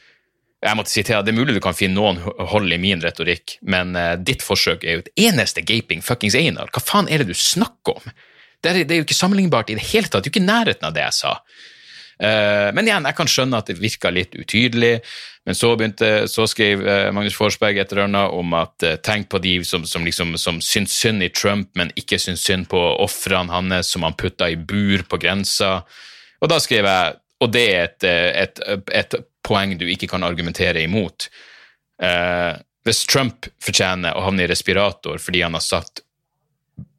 Jeg 0.63 0.75
måtte 0.75 0.91
si 0.91 1.03
til 1.03 1.21
Det 1.23 1.29
er 1.29 1.37
mulig 1.37 1.53
du 1.55 1.61
kan 1.63 1.77
finne 1.77 1.99
noen 1.99 2.17
hold 2.21 2.73
i 2.73 2.79
min 2.81 3.03
retorikk, 3.03 3.59
men 3.61 3.93
ditt 4.25 4.41
forsøk 4.43 4.83
er 4.83 4.97
jo 4.97 5.03
et 5.03 5.11
eneste 5.29 5.61
gaping 5.61 6.01
fuckings 6.01 6.35
Einar. 6.35 6.71
Hva 6.73 6.81
faen 6.83 7.11
er 7.11 7.21
det 7.21 7.29
du 7.29 7.37
snakker 7.37 7.99
om? 8.01 8.09
Det 8.59 8.71
er, 8.71 8.81
det 8.83 8.91
er, 8.91 9.01
jo 9.01 9.07
ikke 9.07 9.15
sammenlignbart 9.15 9.69
i 9.71 9.77
det 9.77 9.85
hele 9.91 10.09
tatt. 10.09 10.23
Det 10.23 10.29
er 10.29 10.33
jo 10.33 10.35
ikke 10.35 10.49
nærheten 10.49 10.89
av 10.89 10.95
det 10.95 11.05
jeg 11.05 11.15
sa. 11.15 11.35
Uh, 12.19 12.69
men 12.75 12.87
igjen, 12.87 13.05
jeg 13.07 13.15
kan 13.15 13.29
skjønne 13.31 13.59
at 13.61 13.69
det 13.69 13.77
virka 13.79 14.11
litt 14.11 14.35
utydelig. 14.35 14.99
Men 15.47 15.57
så, 15.57 15.71
begynte, 15.79 16.09
så 16.29 16.45
skrev 16.49 16.83
uh, 16.83 17.09
Magnus 17.15 17.37
Forsberg 17.37 17.79
et 17.79 17.93
eller 17.95 18.35
om 18.35 18.55
at 18.59 18.85
uh, 18.85 18.97
tenk 19.05 19.29
på 19.31 19.41
de 19.43 19.55
som, 19.67 19.85
som, 19.87 20.05
liksom, 20.05 20.35
som 20.41 20.59
syns 20.63 20.97
synd 20.99 21.23
i 21.25 21.31
Trump, 21.31 21.71
men 21.79 21.93
ikke 21.99 22.19
syns 22.21 22.43
synd 22.45 22.69
på 22.71 22.81
ofrene 22.99 23.53
hans 23.53 23.93
som 23.93 24.05
han 24.07 24.17
putta 24.19 24.49
i 24.51 24.59
bur 24.59 25.05
på 25.09 25.21
grensa. 25.21 25.79
Og 26.39 26.51
da 26.51 26.59
skrev 26.63 26.87
jeg, 26.87 27.15
og 27.39 27.53
det 27.55 27.65
er 27.71 27.87
et, 27.87 28.09
et, 28.43 28.61
et, 28.95 29.19
poeng 29.49 29.71
du 29.79 29.87
ikke 29.87 30.09
kan 30.11 30.21
argumentere 30.27 30.83
imot. 30.83 31.29
hvis 32.85 32.99
Trump 33.09 33.47
fortjener 33.63 34.13
å 34.13 34.25
havne 34.27 34.43
i 34.43 34.49
respirator 34.51 35.17
fordi 35.23 35.41
han 35.41 35.55
har 35.55 35.63
satt 35.63 36.03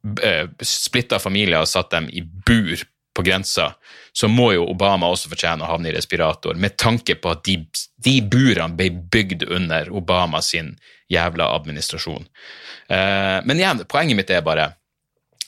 Eh, 0.01 0.47
splitta 0.65 1.19
familier 1.21 1.61
og 1.61 1.69
satt 1.69 1.91
dem 1.93 2.07
i 2.09 2.23
bur 2.25 2.81
på 3.13 3.25
grensa, 3.25 3.75
så 4.13 4.27
må 4.27 4.51
jo 4.53 4.65
Obama 4.67 5.07
også 5.11 5.31
fortjene 5.31 5.63
å 5.63 5.69
havne 5.71 5.91
i 5.91 5.95
respirator, 5.95 6.57
med 6.59 6.75
tanke 6.79 7.15
på 7.15 7.31
at 7.31 7.45
de, 7.47 7.57
de 8.03 8.17
burene 8.21 8.75
ble 8.75 8.89
bygd 8.91 9.45
under 9.47 9.91
Obama 9.95 10.41
sin 10.43 10.73
jævla 11.11 11.47
administrasjon. 11.55 12.27
Eh, 12.91 13.37
men 13.47 13.59
igjen, 13.59 13.85
poenget 13.87 14.19
mitt 14.19 14.33
er 14.33 14.43
bare 14.45 14.71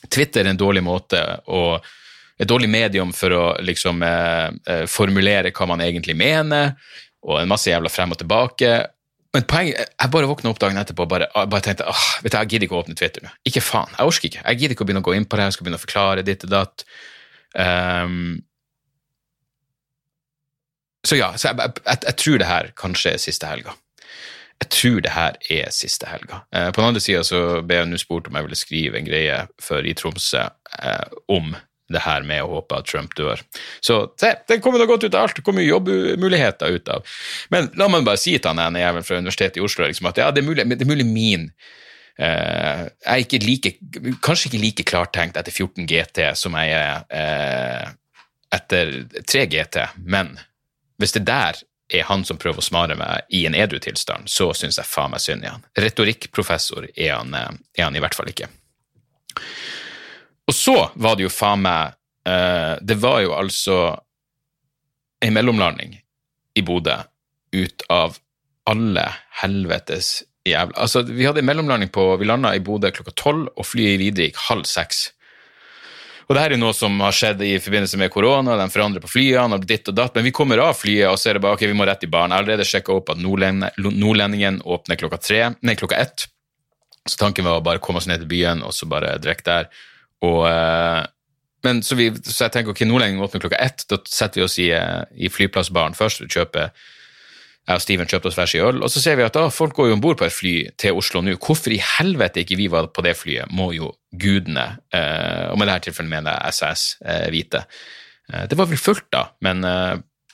Twitter 0.08 0.44
er 0.44 0.52
en 0.52 0.60
dårlig 0.60 0.84
måte 0.84 1.20
å 1.48 1.66
et 2.34 2.50
dårlig 2.50 2.66
medium 2.66 3.12
for 3.14 3.30
å 3.30 3.42
liksom 3.62 4.02
eh, 4.02 4.48
eh 4.66 4.86
formulere 4.90 5.52
hva 5.54 5.68
man 5.70 5.84
egentlig 5.84 6.16
mener, 6.18 6.72
og 7.22 7.38
en 7.40 7.50
masse 7.50 7.70
jævla 7.70 7.92
frem 7.92 8.10
og 8.10 8.18
tilbake. 8.18 8.72
Men 9.34 9.46
poenget, 9.50 9.92
jeg 9.98 10.12
bare 10.14 10.30
våkna 10.30 10.50
opp 10.50 10.58
dagen 10.62 10.78
etterpå 10.78 11.06
og 11.06 11.10
bare, 11.10 11.28
bare, 11.34 11.62
tenkte 11.62 11.86
åh, 11.90 12.08
vet 12.22 12.34
du, 12.34 12.38
jeg 12.38 12.50
gidder 12.50 12.66
ikke 12.68 12.76
å 12.76 12.82
åpne 12.82 12.98
Twitter 12.98 13.24
nå. 13.24 13.30
Ikke 13.48 13.62
faen. 13.64 13.94
Jeg 13.96 14.10
orker 14.10 14.28
ikke. 14.28 14.42
Jeg 14.44 14.60
gidder 14.60 14.74
ikke 14.74 14.84
å 14.84 14.88
begynne 14.88 15.02
å 15.02 15.06
gå 15.08 15.14
inn 15.16 15.26
på 15.26 15.38
det, 15.38 15.46
jeg 15.48 15.56
skal 15.56 15.66
begynne 15.66 15.80
å 15.80 15.84
forklare 15.84 16.26
ditt 16.26 16.44
og 16.46 16.52
datt. 16.52 16.84
Um, 17.54 18.18
så 21.04 21.18
ja, 21.18 21.32
så 21.36 21.50
jeg, 21.50 21.72
jeg, 21.84 21.98
jeg, 22.06 22.16
tror 22.20 22.38
det 22.40 22.48
her 22.48 22.70
kanskje 22.80 23.14
er 23.14 23.22
siste 23.22 23.48
helga. 23.48 23.74
Jeg 24.62 24.70
tror 24.72 25.00
det 25.04 25.12
her 25.12 25.36
er 25.52 25.70
siste 25.74 26.08
helga. 26.08 26.40
Eh, 26.54 26.70
på 26.72 26.80
den 26.80 26.88
andre 26.92 27.02
sida 27.02 27.24
så 27.26 27.60
ble 27.66 27.82
jeg 27.82 27.90
nå 27.90 28.00
spurt 28.00 28.30
om 28.30 28.38
jeg 28.38 28.46
ville 28.46 28.58
skrive 28.58 29.00
en 29.00 29.08
greie 29.08 29.38
for 29.62 29.84
i 29.84 29.94
Tromsø 29.98 30.46
eh, 30.80 31.16
om 31.32 31.54
det 31.92 32.00
her 32.00 32.24
med 32.24 32.40
å 32.40 32.52
håpe 32.54 32.78
at 32.78 32.88
Trump 32.88 33.12
dør. 33.18 33.42
Så 33.84 33.98
se, 34.20 34.30
det 34.48 34.60
kommer 34.64 34.80
da 34.80 34.88
godt 34.88 35.04
ut 35.04 35.14
av 35.14 35.26
alt. 35.26 35.36
Det 35.36 35.44
kommer 35.44 35.66
jobbmuligheter 35.66 36.78
ut 36.78 36.88
av. 36.94 37.16
Men 37.52 37.68
la 37.78 37.90
meg 37.92 38.06
bare 38.06 38.20
si 38.20 38.36
til 38.38 38.54
han 38.54 38.62
ene 38.62 38.80
jævelen 38.80 39.06
fra 39.06 39.18
Universitetet 39.20 39.60
i 39.60 39.64
Oslo 39.64 39.84
liksom, 39.84 40.08
at 40.08 40.22
ja, 40.22 40.30
det 40.32 40.40
er 40.40 40.48
mulig, 40.48 40.64
det 40.72 40.80
er 40.80 40.90
mulig 40.90 41.06
min 41.08 41.50
uh, 42.16 42.88
Jeg 42.88 43.12
er 43.12 43.26
ikke 43.26 43.42
like, 43.44 43.74
kanskje 44.24 44.48
ikke 44.48 44.62
like 44.62 44.88
klartenkt 44.88 45.36
etter 45.40 45.52
14 45.52 45.84
GT 45.90 46.24
som 46.40 46.56
jeg 46.56 46.72
er 46.78 47.04
uh, 47.12 47.92
etter 48.54 48.96
3 49.20 49.46
GT, 49.52 49.82
men 50.08 50.32
hvis 50.98 51.16
det 51.16 51.24
der 51.28 51.60
er 51.92 52.06
han 52.08 52.24
som 52.24 52.38
prøver 52.40 52.62
å 52.62 52.64
smare 52.64 52.96
meg 52.96 53.28
i 53.34 53.44
en 53.48 53.56
edru 53.56 53.78
tilstand, 53.82 54.30
så 54.30 54.50
syns 54.56 54.78
jeg 54.80 54.88
faen 54.88 55.12
meg 55.12 55.22
synd 55.22 55.44
i 55.44 55.50
han. 55.50 55.64
Retorikkprofessor 55.76 56.88
er 56.94 57.12
han, 57.16 57.34
eh, 57.34 57.50
er 57.76 57.88
han 57.88 57.96
i 57.96 58.02
hvert 58.02 58.16
fall 58.16 58.30
ikke. 58.32 58.48
Og 60.46 60.54
så 60.54 60.76
var 60.94 61.16
det 61.16 61.26
jo 61.26 61.32
faen 61.32 61.62
meg 61.64 61.96
uh, 62.28 62.76
Det 62.84 62.96
var 63.00 63.22
jo 63.24 63.32
altså 63.34 63.78
ei 65.24 65.30
mellomlanding 65.32 65.96
i 66.54 66.62
Bodø 66.62 66.98
ut 67.54 67.84
av 67.90 68.18
alle 68.68 69.06
helvetes 69.40 70.22
jævla 70.44 70.76
Altså, 70.84 71.02
vi 71.08 71.24
hadde 71.26 71.40
en 71.40 71.48
mellomlanding 71.48 71.90
på 71.94 72.04
Vi 72.20 72.28
landa 72.28 72.52
i 72.54 72.62
Bodø 72.62 72.92
klokka 72.94 73.14
tolv, 73.16 73.48
og 73.56 73.66
flyet 73.66 74.02
videre 74.02 74.28
gikk 74.28 74.42
halv 74.48 74.68
seks. 74.68 75.06
Og 76.24 76.34
det 76.34 76.40
her 76.40 76.54
er 76.54 76.60
noe 76.60 76.72
som 76.76 76.96
har 77.04 77.14
skjedd 77.14 77.42
i 77.44 77.56
forbindelse 77.60 77.98
med 78.00 78.12
korona, 78.12 78.56
de 78.56 78.68
forandrer 78.72 79.02
på 79.04 79.10
flyene 79.12 79.58
og 79.58 79.66
ditt 79.68 79.88
og 79.90 79.96
datt, 79.98 80.14
men 80.16 80.24
vi 80.24 80.32
kommer 80.34 80.62
av 80.64 80.76
flyet 80.78 81.10
og 81.10 81.18
ser 81.20 81.40
bare 81.42 81.58
ok, 81.58 81.66
vi 81.68 81.76
må 81.76 81.86
rett 81.88 82.06
i 82.06 82.10
baren. 82.10 82.32
Jeg 82.32 82.38
har 82.38 82.46
allerede 82.46 82.68
sjekka 82.68 82.94
opp 82.96 83.12
at 83.12 83.20
Nordlendingen 83.20 84.62
åpner 84.64 85.00
klokka 85.00 85.20
tre, 85.20 85.42
nei, 85.60 85.76
klokka 85.80 86.00
ett. 86.00 86.28
Så 87.04 87.20
tanken 87.20 87.44
var 87.44 87.60
å 87.60 87.64
bare 87.64 87.82
komme 87.84 88.00
oss 88.00 88.08
ned 88.08 88.22
til 88.22 88.30
byen 88.30 88.64
og 88.64 88.72
så 88.72 88.88
bare 88.88 89.18
drikke 89.20 89.44
der. 89.44 89.68
Og, 90.24 90.40
eh, 90.48 91.02
men 91.64 91.84
så, 91.84 91.96
vi, 91.98 92.08
så, 92.22 92.46
jeg 92.46 92.54
tenker 92.56 92.72
ok, 92.72 92.86
Nordlendingen 92.88 93.24
åpner 93.24 93.44
klokka 93.44 93.60
ett. 93.60 93.84
Da 93.90 94.00
setter 94.08 94.40
vi 94.40 94.46
oss 94.46 94.56
i, 94.62 94.70
eh, 94.72 95.02
i 95.20 95.32
flyplassbaren 95.32 95.96
først 95.98 96.24
og 96.24 96.32
kjøper 96.32 96.72
jeg 97.64 97.78
og 97.78 97.80
Steven 97.80 98.08
kjøpte 98.08 98.28
oss 98.28 98.36
hver 98.36 98.48
sin 98.50 98.64
øl, 98.66 98.82
og 98.84 98.90
så 98.92 99.00
ser 99.00 99.16
vi 99.16 99.24
at 99.24 99.36
da, 99.36 99.46
folk 99.52 99.76
går 99.78 99.88
jo 99.88 99.96
om 99.96 100.02
bord 100.04 100.18
på 100.20 100.26
et 100.26 100.34
fly 100.36 100.54
til 100.80 100.98
Oslo 101.00 101.22
nå. 101.24 101.38
Hvorfor 101.40 101.72
i 101.72 101.80
helvete 101.80 102.42
ikke 102.42 102.58
vi 102.60 102.66
var 102.72 102.90
på 102.92 103.04
det 103.06 103.14
flyet, 103.16 103.52
må 103.56 103.70
jo 103.72 103.88
gudene, 104.20 104.66
eh, 104.92 105.46
og 105.48 105.56
med 105.60 105.70
dette 105.70 105.88
tilfellet 105.88 106.12
mener 106.12 106.36
jeg 106.36 106.58
SAS, 106.58 106.82
eh, 107.00 107.30
vite. 107.32 107.62
Eh, 108.28 108.44
det 108.50 108.58
var 108.60 108.68
vel 108.68 108.80
fullt, 108.80 109.08
da, 109.14 109.30
men 109.46 109.64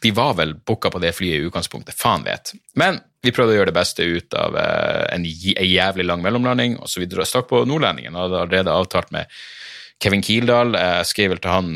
vi 0.02 0.10
var 0.16 0.34
vel 0.38 0.56
booka 0.56 0.90
på 0.90 0.98
det 1.02 1.12
flyet 1.14 1.38
i 1.38 1.46
utgangspunktet. 1.46 1.94
Faen 1.94 2.24
vet. 2.24 2.54
Men 2.80 2.98
vi 3.22 3.34
prøvde 3.36 3.52
å 3.52 3.58
gjøre 3.58 3.68
det 3.68 3.76
beste 3.76 4.06
ut 4.08 4.34
av 4.34 4.56
en 4.56 5.26
jævlig 5.28 6.06
lang 6.08 6.22
mellomlanding, 6.24 6.78
og 6.80 6.88
så 6.88 7.02
vi 7.02 7.08
stakk 7.28 7.50
på 7.50 7.66
Nordlendingen 7.68 8.16
og 8.16 8.24
hadde 8.24 8.42
allerede 8.46 8.76
avtalt 8.80 9.12
med 9.12 9.28
Kevin 10.00 10.24
Kildahl. 10.24 10.72
Jeg 10.72 11.10
skrev 11.10 11.34
vel 11.34 11.42
til 11.44 11.52
han 11.52 11.74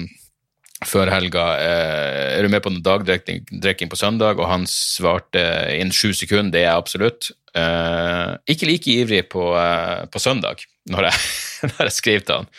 før 0.83 1.11
helga 1.13 1.45
eh, 1.63 2.35
er 2.35 2.45
du 2.45 2.51
med 2.53 2.63
på 2.65 2.73
noen 2.73 2.85
dagdrikking 2.85 3.91
på 3.91 3.99
søndag, 3.99 4.41
og 4.41 4.51
han 4.51 4.67
svarte 4.71 5.41
innen 5.77 5.95
sju 5.95 6.13
sekunder, 6.17 6.53
det 6.55 6.65
er 6.65 6.71
jeg 6.71 6.83
absolutt. 6.83 7.31
Eh, 7.55 8.31
ikke 8.51 8.69
like 8.69 8.95
ivrig 8.99 9.25
på, 9.33 9.53
eh, 9.61 10.05
på 10.11 10.23
søndag, 10.23 10.65
når 10.91 11.09
jeg, 11.09 11.25
når 11.71 11.89
jeg, 11.89 11.97
skrev 12.01 12.25
til 12.27 12.43
han. 12.43 12.51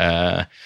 Eh, 0.00 0.62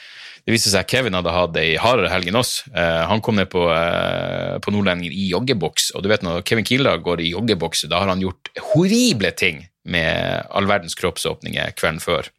det 0.48 0.54
viste 0.54 0.72
seg 0.72 0.86
at 0.86 0.88
Kevin 0.88 1.16
hadde 1.18 1.32
hatt 1.34 1.56
ei 1.60 1.74
hardere 1.76 2.08
helg 2.08 2.30
enn 2.30 2.40
oss. 2.40 2.62
Eh, 2.72 3.02
han 3.10 3.20
kom 3.24 3.36
ned 3.36 3.50
på, 3.52 3.66
eh, 3.68 4.56
på 4.64 4.72
Nordlendingen 4.72 5.12
i 5.12 5.28
joggeboks, 5.34 5.90
og 5.92 6.04
du 6.04 6.08
vet 6.08 6.24
når 6.24 6.40
Kevin 6.48 6.64
Kildahl 6.64 7.02
går 7.04 7.20
i 7.20 7.34
joggebukse, 7.34 7.90
da 7.92 8.00
har 8.00 8.08
han 8.08 8.24
gjort 8.24 8.48
horrible 8.70 9.34
ting 9.36 9.66
med 9.88 10.48
all 10.48 10.68
verdens 10.68 10.96
kroppsåpninger 10.96 11.76
kvelden 11.76 12.00
før. 12.00 12.32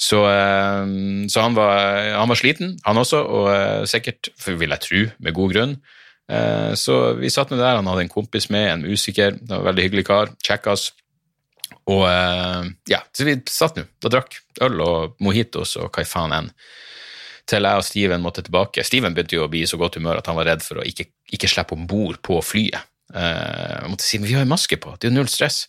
Så, 0.00 0.20
eh, 0.30 0.86
så 1.28 1.40
han, 1.44 1.54
var, 1.54 1.76
han, 2.16 2.28
var, 2.28 2.38
sliten, 2.40 2.78
han 2.86 3.00
også, 3.00 3.20
og 3.20 3.48
eh, 3.52 3.82
sikkert, 3.90 4.30
for 4.40 4.56
vil 4.56 4.72
jeg 4.72 4.84
tro, 4.86 5.02
med 5.20 5.36
god 5.36 5.52
grunn. 5.52 5.74
Eh, 6.30 6.72
så 6.80 6.96
vi 7.18 7.28
satt 7.32 7.52
med 7.52 7.60
der, 7.60 7.76
han 7.76 7.90
hadde 7.90 8.06
en 8.06 8.12
kompis 8.12 8.48
med, 8.52 8.64
en 8.70 8.86
musiker, 8.88 9.36
det 9.36 9.50
var 9.50 9.60
en 9.60 9.68
veldig 9.68 9.84
hyggelig 9.88 10.06
kar, 10.08 10.32
kjekkas. 10.46 10.90
Og 11.90 12.04
ja, 12.86 13.00
så 13.16 13.24
vi 13.26 13.32
satt 13.50 13.78
nå 13.78 13.82
og 13.82 14.12
drakk 14.12 14.36
øl 14.62 14.82
og 14.84 15.14
mojitos 15.24 15.72
og 15.80 15.88
hva 15.90 16.04
faen 16.06 16.34
enn. 16.36 16.50
Til 17.50 17.66
jeg 17.66 17.80
og 17.80 17.86
Steven 17.86 18.22
måtte 18.22 18.44
tilbake. 18.46 18.84
Steven 18.86 19.16
begynte 19.16 19.34
jo 19.34 19.46
å 19.46 19.50
bli 19.50 19.64
i 19.64 19.70
så 19.70 19.78
godt 19.80 19.96
humør 19.98 20.20
at 20.20 20.28
han 20.30 20.36
var 20.38 20.46
redd 20.46 20.62
for 20.62 20.78
å 20.78 20.84
ikke, 20.86 21.08
ikke 21.34 21.50
slippe 21.50 21.74
om 21.74 21.88
bord 21.90 22.20
på 22.26 22.36
flyet. 22.46 22.86
Jeg 23.10 23.90
måtte 23.90 24.06
si 24.06 24.20
men 24.20 24.30
vi 24.30 24.36
har 24.38 24.46
jo 24.46 24.52
maske 24.52 24.78
på, 24.78 24.92
det 24.94 25.08
er 25.08 25.10
jo 25.10 25.18
null 25.18 25.32
stress. 25.32 25.64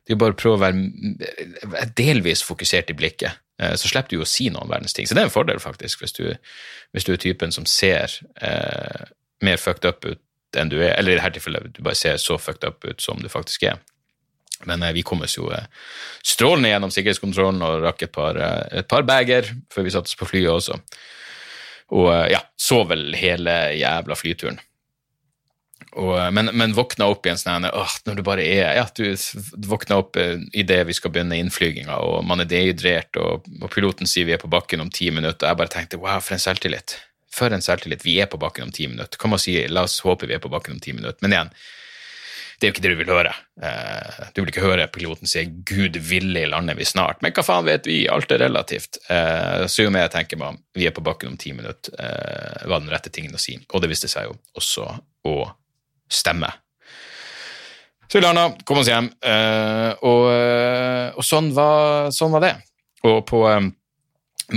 Det 0.00 0.14
er 0.14 0.16
jo 0.16 0.22
bare 0.22 0.36
å 0.36 0.40
prøve 0.40 0.56
å 0.56 0.62
være 0.64 1.90
delvis 1.98 2.46
fokusert 2.46 2.94
i 2.94 2.96
blikket. 2.96 3.42
Eh, 3.60 3.76
så 3.76 3.90
slipper 3.90 4.14
du 4.14 4.20
jo 4.20 4.26
å 4.26 4.28
si 4.28 4.48
noen 4.52 4.70
verdens 4.70 4.96
ting. 4.96 5.08
Så 5.08 5.16
det 5.16 5.22
er 5.24 5.28
en 5.28 5.34
fordel, 5.34 5.60
faktisk, 5.62 6.02
hvis 6.02 6.16
du, 6.16 6.24
hvis 6.94 7.06
du 7.06 7.12
er 7.14 7.22
typen 7.22 7.52
som 7.54 7.68
ser 7.68 8.16
eh, 8.40 9.06
mer 9.44 9.60
fucked 9.60 9.88
up 9.88 10.06
ut 10.08 10.20
enn 10.58 10.72
du 10.72 10.80
er, 10.80 10.96
eller 10.96 11.14
i 11.14 11.20
dette 11.20 11.36
tilfellet 11.38 11.76
du 11.76 11.84
bare 11.86 11.98
ser 11.98 12.18
så 12.18 12.34
fucked 12.40 12.66
up 12.66 12.84
ut 12.88 13.02
som 13.02 13.20
du 13.22 13.28
faktisk 13.30 13.68
er. 13.70 13.78
Men 14.68 14.82
eh, 14.82 14.94
vi 14.96 15.04
kom 15.06 15.22
oss 15.24 15.36
jo 15.38 15.50
eh, 15.54 15.68
strålende 16.26 16.72
gjennom 16.72 16.92
sikkerhetskontrollen 16.94 17.62
og 17.66 17.84
rakk 17.84 18.06
et 18.08 18.14
par, 18.14 18.40
eh, 18.40 18.80
et 18.82 18.90
par 18.90 19.06
bager 19.08 19.52
før 19.72 19.86
vi 19.86 19.94
satte 19.94 20.12
oss 20.12 20.18
på 20.18 20.28
flyet 20.32 20.52
også. 20.52 20.80
Og 21.96 22.10
eh, 22.14 22.26
ja, 22.34 22.42
så 22.58 22.82
vel 22.88 23.10
hele 23.18 23.56
jævla 23.78 24.18
flyturen. 24.18 24.60
Og, 25.98 26.12
eh, 26.20 26.30
men, 26.30 26.50
men 26.54 26.74
våkna 26.74 27.08
opp 27.10 27.26
i 27.26 27.32
en 27.32 27.40
sånn 27.40 27.66
åh, 27.66 27.94
når 28.06 28.20
du 28.20 28.24
bare 28.26 28.46
er 28.46 28.76
Ja, 28.78 28.86
du 28.94 29.10
våkna 29.66 30.00
opp 30.04 30.18
uh, 30.20 30.38
idet 30.54 30.84
vi 30.86 30.94
skal 30.94 31.12
begynne 31.14 31.40
innflyginga, 31.40 31.98
og 31.98 32.22
man 32.26 32.42
er 32.44 32.50
dehydrert, 32.50 33.18
og, 33.18 33.48
og, 33.58 33.68
piloten 33.74 34.10
sier 34.10 34.28
vi 34.28 34.36
er 34.36 34.42
på 34.42 34.50
bakken 34.50 34.84
om 34.84 34.92
ti 34.94 35.10
minutter, 35.10 35.42
og 35.42 35.50
jeg 35.50 35.62
bare 35.62 35.74
tenkte 35.74 36.00
wow, 36.02 36.22
for 36.22 36.38
en 36.38 36.42
selvtillit. 36.42 36.96
For 37.34 37.54
en 37.54 37.64
selvtillit. 37.64 38.06
Vi 38.06 38.20
er 38.22 38.30
på 38.30 38.38
bakken 38.40 38.68
om 38.68 38.72
ti 38.74 38.86
minutter. 38.90 39.18
Kom 39.18 39.34
og 39.34 39.42
si 39.42 39.58
la 39.70 39.86
oss 39.86 40.00
håpe 40.06 40.30
vi 40.30 40.38
er 40.38 40.42
på 40.42 40.50
bakken 40.50 40.76
om 40.76 40.82
ti 40.82 40.94
minutter. 40.94 41.18
Men 41.24 41.34
igjen, 41.34 41.52
det 42.58 42.66
er 42.66 42.70
jo 42.70 42.74
ikke 42.74 42.82
det 42.84 42.92
du 42.92 42.98
vil 43.00 43.12
høre. 43.14 43.34
Uh, 43.62 44.24
du 44.34 44.42
vil 44.42 44.50
ikke 44.52 44.66
høre 44.66 44.88
piloten 44.94 45.30
si 45.30 45.42
'Gud 45.48 45.98
villig 46.06 46.46
lander 46.52 46.78
vi 46.78 46.86
snart', 46.86 47.22
men 47.24 47.34
hva 47.34 47.46
faen 47.46 47.66
vet 47.66 47.88
vi, 47.90 48.04
alt 48.06 48.30
er 48.30 48.44
relativt. 48.46 49.02
Så 49.10 49.88
jo 49.88 49.90
mer 49.90 50.06
jeg 50.06 50.14
tenker 50.20 50.38
meg 50.38 50.62
vi 50.78 50.86
er 50.86 50.94
på 50.94 51.02
bakken 51.02 51.34
om 51.34 51.40
ti 51.40 51.50
minutter, 51.56 51.98
var 52.70 52.78
den 52.78 52.92
rette 52.92 53.10
tingen 53.10 53.34
å 53.34 53.42
si. 53.42 53.58
Og 53.72 53.82
det 53.82 53.90
viste 53.90 54.10
seg 54.12 54.28
jo 54.28 54.38
også 54.60 54.86
å 55.26 55.40
stemme. 56.12 56.50
Så 58.10 58.18
vi 58.18 58.24
landa, 58.24 58.48
kom 58.66 58.80
oss 58.80 58.90
hjem, 58.90 59.06
uh, 59.22 59.92
og, 60.02 60.24
uh, 60.34 61.08
og 61.14 61.26
sånn, 61.26 61.52
var, 61.54 62.10
sånn, 62.14 62.32
var, 62.34 62.42
det. 62.42 62.54
Og 63.06 63.20
på 63.28 63.44
um, 63.46 63.68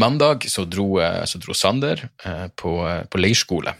mandag 0.02 0.48
så 0.50 0.66
dro, 0.66 0.88
så 1.30 1.38
dro 1.38 1.54
Sander 1.54 2.02
på, 2.58 2.72
på, 2.82 3.20
leirskole, 3.22 3.76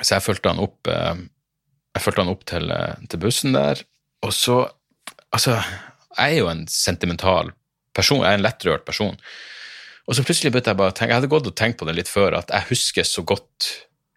så 0.00 0.16
jeg 0.16 0.24
fulgte 0.24 0.50
han 0.50 0.58
opp, 0.58 0.90
han 0.90 2.32
opp 2.32 2.42
til, 2.50 2.72
til, 3.06 3.20
bussen 3.22 3.54
der. 3.54 3.84
Og 4.26 4.34
så 4.34 4.64
Altså, 5.34 5.56
jeg 6.14 6.36
er 6.36 6.38
jo 6.38 6.46
en 6.46 6.60
sentimental 6.70 7.48
person, 7.90 8.20
jeg 8.22 8.36
er 8.36 8.38
en 8.38 8.44
lettrørt 8.44 8.84
person. 8.86 9.16
Og 10.06 10.14
så 10.14 10.22
plutselig 10.22 10.52
begynte 10.54 10.70
jeg 10.70 10.78
bare 10.78 10.92
å 10.92 10.94
tenke, 10.94 11.10
jeg 11.10 11.18
hadde 11.18 11.30
gått 11.32 11.48
og 11.50 11.56
tenkt 11.58 11.80
på 11.80 11.88
det 11.88 11.96
litt 11.96 12.10
før, 12.10 12.36
at 12.38 12.52
jeg 12.54 12.68
husker 12.68 13.08
så 13.08 13.24
godt 13.26 13.70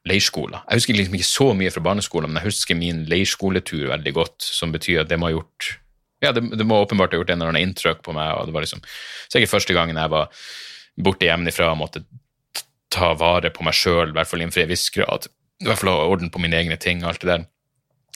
leirskoler. 0.07 0.63
Jeg 0.67 0.81
husker 0.81 0.97
liksom 0.97 1.17
ikke 1.17 1.29
så 1.29 1.49
mye 1.57 1.73
fra 1.73 1.83
barneskolen, 1.85 2.31
men 2.31 2.41
jeg 2.41 2.51
husker 2.51 2.79
min 2.79 3.03
leirskoletur 3.09 3.89
veldig 3.91 4.13
godt, 4.15 4.37
som 4.43 4.73
betyr 4.73 5.03
at 5.03 5.11
det 5.11 5.19
må 5.19 5.29
ha 5.29 5.35
gjort 5.37 5.75
ja, 6.23 6.31
det, 6.33 6.41
det, 6.57 6.65
må 6.65 6.79
åpenbart 6.81 7.13
ha 7.13 7.19
gjort 7.19 7.29
en 7.29 7.41
eller 7.41 7.53
annen 7.53 7.67
inntrykk 7.67 7.99
på 8.05 8.13
meg. 8.15 8.31
og 8.33 8.47
Det 8.47 8.55
var 8.55 8.65
liksom 8.65 8.81
sikkert 9.29 9.51
første 9.51 9.75
gangen 9.77 9.99
jeg 9.99 10.13
var 10.13 10.31
borte 10.97 11.27
hjemmefra 11.27 11.69
og 11.73 11.81
måtte 11.83 12.01
ta 12.93 13.11
vare 13.19 13.51
på 13.53 13.65
meg 13.67 13.75
sjøl, 13.77 14.09
i 14.09 14.17
hvert 14.17 14.29
fall 14.29 14.41
innenfor 14.41 14.63
en 14.63 14.71
viss 14.71 14.87
grad. 14.93 15.27
I 15.61 15.67
hvert 15.67 15.81
fall 15.81 15.93
ha 15.93 16.07
orden 16.09 16.31
på 16.33 16.41
mine 16.41 16.57
egne 16.57 16.77
ting 16.81 17.03
og 17.03 17.11
alt 17.11 17.21
det 17.21 17.29
der. 17.33 17.45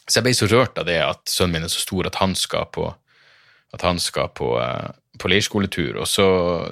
Så 0.08 0.20
jeg 0.20 0.26
ble 0.26 0.34
så 0.38 0.50
rørt 0.50 0.82
av 0.82 0.88
det 0.90 0.98
at 1.04 1.30
sønnen 1.30 1.60
min 1.60 1.68
er 1.68 1.74
så 1.74 1.84
stor 1.84 2.10
at 2.10 2.18
han 2.22 2.34
skal 2.38 2.66
på, 2.74 2.88
at 3.76 3.86
han 3.86 4.02
skal 4.02 4.32
på, 4.36 4.56
uh, 4.58 4.90
på 5.19 5.32
leirskoletur. 5.32 5.97
Og 6.02 6.08
så, 6.08 6.28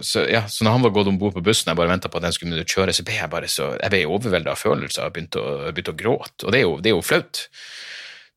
så, 0.06 0.24
ja, 0.32 0.46
så 0.48 0.66
når 0.66 0.78
han 0.78 0.86
var 0.88 0.94
gått 0.96 1.12
om 1.12 1.20
bord 1.20 1.36
på 1.36 1.44
bussen, 1.46 1.72
jeg 1.72 1.80
bare 1.80 1.92
venta 1.92 2.12
på 2.12 2.20
at 2.20 2.28
den 2.28 2.36
skulle 2.36 2.64
kjøre, 2.64 2.96
så 2.96 3.06
ble 3.08 3.18
jeg 3.18 3.32
bare 3.32 3.50
så, 3.52 3.74
jeg 3.76 3.94
ble 3.94 4.06
overvelda 4.08 4.54
av 4.54 4.62
følelser 4.62 5.08
og 5.08 5.16
begynte 5.16 5.44
å, 5.44 5.58
begynte 5.74 5.96
å 5.96 6.00
gråte. 6.00 6.46
Og 6.46 6.56
det 6.56 6.62
er, 6.62 6.68
jo, 6.68 6.78
jo, 6.94 7.04
flaut 7.06 7.44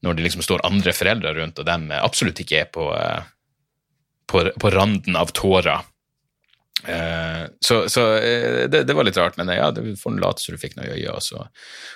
når 0.03 0.19
det 0.19 0.27
liksom 0.27 0.43
står 0.43 0.67
andre 0.67 0.95
foreldre 0.97 1.37
rundt, 1.37 1.63
og 1.63 1.69
de 1.69 2.01
absolutt 2.01 2.43
ikke 2.43 2.65
er 2.65 2.69
på, 2.75 2.89
eh, 2.97 3.31
på, 4.27 4.43
på 4.59 4.75
randen 4.75 5.19
av 5.19 5.31
tårer. 5.37 5.89
Uh, 6.83 7.47
så, 7.63 7.85
så 7.87 8.03
uh, 8.19 8.65
det, 8.67 8.81
det, 8.89 8.95
var 8.99 9.07
litt 9.07 9.19
rart, 9.21 9.37
men 9.39 9.53
ja, 9.55 9.69
det 9.71 9.93
får 10.01 10.17
late 10.19 10.43
som 10.43 10.57
du 10.57 10.59
fikk 10.59 10.75
noe 10.75 10.89
i 10.89 10.97
øyet, 10.97 11.13
og 11.13 11.23
så, 11.23 11.45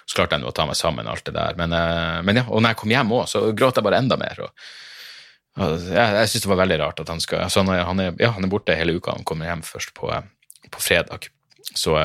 så 0.06 0.20
klarte 0.20 0.38
jeg 0.38 0.46
å 0.46 0.54
ta 0.54 0.68
meg 0.68 0.78
sammen, 0.78 1.10
alt 1.10 1.26
det 1.26 1.34
der. 1.34 1.58
Men, 1.58 1.74
men 2.22 2.38
ja, 2.38 2.44
og 2.46 2.62
når 2.62 2.76
jeg 2.76 2.78
kom 2.84 2.94
hjem 2.94 3.14
òg, 3.18 3.24
så 3.32 3.42
gråt 3.50 3.80
jeg 3.80 3.88
bare 3.88 3.98
enda 4.04 4.20
mer. 4.20 4.44
og 4.46 4.68
jeg, 5.56 5.96
jeg 5.96 6.30
syns 6.30 6.44
det 6.44 6.50
var 6.52 6.60
veldig 6.60 6.78
rart 6.82 7.00
at 7.00 7.12
han 7.12 7.22
skal 7.22 7.46
altså 7.46 7.62
han, 7.62 7.72
er, 7.72 7.84
han, 7.88 8.02
er, 8.02 8.18
ja, 8.20 8.32
han 8.36 8.44
er 8.44 8.52
borte 8.52 8.76
hele 8.76 8.98
uka, 8.98 9.14
han 9.16 9.24
kommer 9.28 9.48
hjem 9.48 9.64
først 9.66 9.94
på, 9.96 10.12
på 10.70 10.82
fredag. 10.82 11.30
Så 11.76 11.96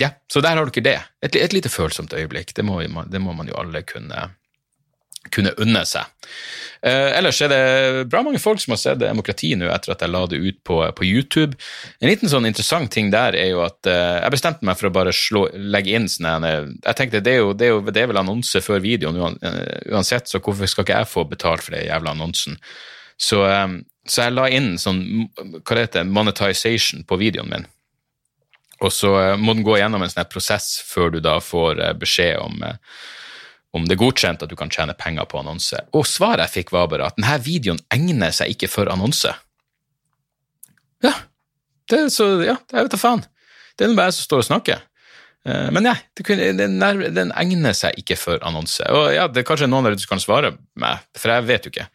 ja, 0.00 0.12
så 0.30 0.42
der 0.44 0.56
har 0.56 0.68
dere 0.68 0.84
det. 0.84 0.98
Et, 1.24 1.36
et 1.36 1.56
lite 1.56 1.72
følsomt 1.72 2.14
øyeblikk. 2.16 2.54
Det 2.56 2.64
må, 2.64 2.78
det 2.84 3.20
må 3.20 3.34
man 3.36 3.48
jo 3.50 3.56
alle 3.60 3.82
kunne 3.88 4.28
kunne 5.28 5.52
unne 5.60 5.82
seg. 5.84 6.08
Eh, 6.80 7.10
ellers 7.18 7.36
er 7.44 7.50
det 7.52 8.04
bra 8.08 8.22
mange 8.24 8.40
folk 8.40 8.60
som 8.62 8.72
har 8.72 8.78
sett 8.80 9.02
Demokrati 9.02 9.50
nå 9.58 9.68
etter 9.68 9.92
at 9.92 10.00
jeg 10.00 10.12
la 10.14 10.22
det 10.30 10.38
ut 10.40 10.60
på, 10.64 10.78
på 10.96 11.04
YouTube. 11.04 11.58
En 12.00 12.08
liten 12.08 12.30
sånn 12.32 12.48
interessant 12.48 12.88
ting 12.94 13.10
der 13.12 13.36
er 13.36 13.50
jo 13.52 13.60
at 13.66 13.88
eh, 13.90 14.22
jeg 14.22 14.32
bestemte 14.32 14.64
meg 14.64 14.78
for 14.80 14.88
å 14.88 14.94
bare 14.94 15.12
slå, 15.12 15.44
legge 15.52 15.92
inn 15.98 16.08
sånn 16.08 16.46
Jeg 16.46 16.96
tenkte 16.96 17.20
det 17.20 17.36
er, 17.36 17.42
jo, 17.44 17.52
det, 17.52 17.68
er 17.68 17.74
jo, 17.74 17.82
det 17.84 18.00
er 18.00 18.08
vel 18.12 18.22
annonse 18.22 18.64
før 18.64 18.80
videoen 18.84 19.36
eh, 19.44 19.92
uansett, 19.92 20.30
så 20.30 20.40
hvorfor 20.40 20.70
skal 20.70 20.88
ikke 20.88 21.02
jeg 21.02 21.12
få 21.12 21.26
betalt 21.28 21.66
for 21.66 21.76
den 21.76 21.84
jævla 21.90 22.16
annonsen? 22.16 22.56
Så, 23.20 23.44
eh, 23.44 23.68
så, 24.08 24.24
jeg 24.24 24.38
la 24.38 24.48
inn 24.48 24.72
sånn 24.80 25.04
hva 25.36 25.76
det 25.76 25.84
heter, 25.84 26.08
monetization 26.08 27.04
på 27.04 27.20
videoen 27.20 27.52
min. 27.52 27.68
Og 28.80 28.92
så 28.94 29.12
eh, 29.20 29.36
må 29.36 29.52
den 29.52 29.66
gå 29.66 29.76
gjennom 29.76 30.00
en 30.04 30.12
sånn 30.12 30.32
prosess 30.32 30.78
før 30.88 31.12
du 31.12 31.20
da 31.24 31.36
får 31.44 31.84
eh, 31.84 31.96
beskjed 32.00 32.40
om 32.40 32.64
om 33.76 33.86
det 33.86 33.94
er 33.94 34.02
godkjent 34.02 34.42
at 34.42 34.50
du 34.50 34.56
kan 34.58 34.70
tjene 34.72 34.96
penger 34.98 35.28
på 35.30 35.40
annonse. 35.40 35.78
Og 35.96 36.06
svaret 36.08 36.48
jeg 36.48 36.56
fikk, 36.60 36.72
var 36.74 36.90
bare 36.90 37.10
at 37.10 37.18
denne 37.18 37.36
videoen 37.44 37.80
egner 37.94 38.34
seg 38.34 38.54
ikke 38.54 38.70
for 38.70 38.90
annonse. 38.90 39.32
Ja, 41.04 41.14
det 41.90 42.06
er 42.06 42.08
så, 42.14 42.32
ja, 42.44 42.56
jeg 42.72 42.86
vet 42.86 42.94
da 42.94 43.00
faen. 43.00 43.22
Det 43.78 43.86
er 43.86 43.94
bare 43.96 44.10
jeg 44.10 44.18
som 44.18 44.26
står 44.28 44.42
og 44.42 44.48
snakker. 44.50 44.82
Eh, 45.48 45.68
men 45.72 45.86
ja, 45.88 45.94
den, 46.58 47.30
egner 47.30 47.76
seg 47.76 47.96
ikke 48.00 48.18
for 48.20 48.42
annonse. 48.46 48.84
Og 48.92 49.12
ja, 49.14 49.28
det 49.30 49.42
er 49.42 49.48
kanskje 49.48 49.70
noen 49.70 49.86
av 49.86 49.94
dere 49.94 50.02
som 50.02 50.16
kan 50.16 50.22
svare 50.22 50.52
meg, 50.80 51.06
for 51.16 51.32
jeg 51.32 51.46
vet 51.48 51.66
jo 51.66 51.74
ikke. 51.74 51.86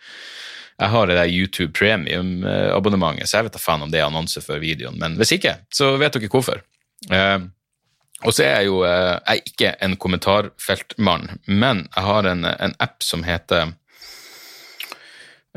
Jeg 0.75 0.91
har 0.91 1.07
det 1.07 1.15
der 1.15 1.31
YouTube 1.31 1.71
Premium-abonnementet, 1.77 3.29
så 3.29 3.39
jeg 3.39 3.47
vet 3.47 3.55
da 3.55 3.61
faen 3.63 3.85
om 3.85 3.91
det 3.91 4.01
er 4.01 4.09
annonse 4.09 4.41
for 4.43 4.59
videoen. 4.59 4.97
Men 4.99 5.15
hvis 5.19 5.37
ikke, 5.37 5.59
så 5.71 5.93
vet 6.01 6.17
dere 6.17 6.31
hvorfor. 6.31 6.63
Og 8.23 8.33
så 8.33 8.45
er 8.45 8.53
jeg 8.61 8.69
jo 8.69 8.77
eh, 8.87 9.17
jeg 9.17 9.41
er 9.41 9.49
ikke 9.51 9.73
en 9.85 9.97
kommentarfeltmann, 9.99 11.27
men 11.47 11.85
jeg 11.89 12.05
har 12.07 12.29
en, 12.31 12.45
en 12.47 12.75
app 12.79 13.03
som 13.03 13.25
heter 13.27 13.73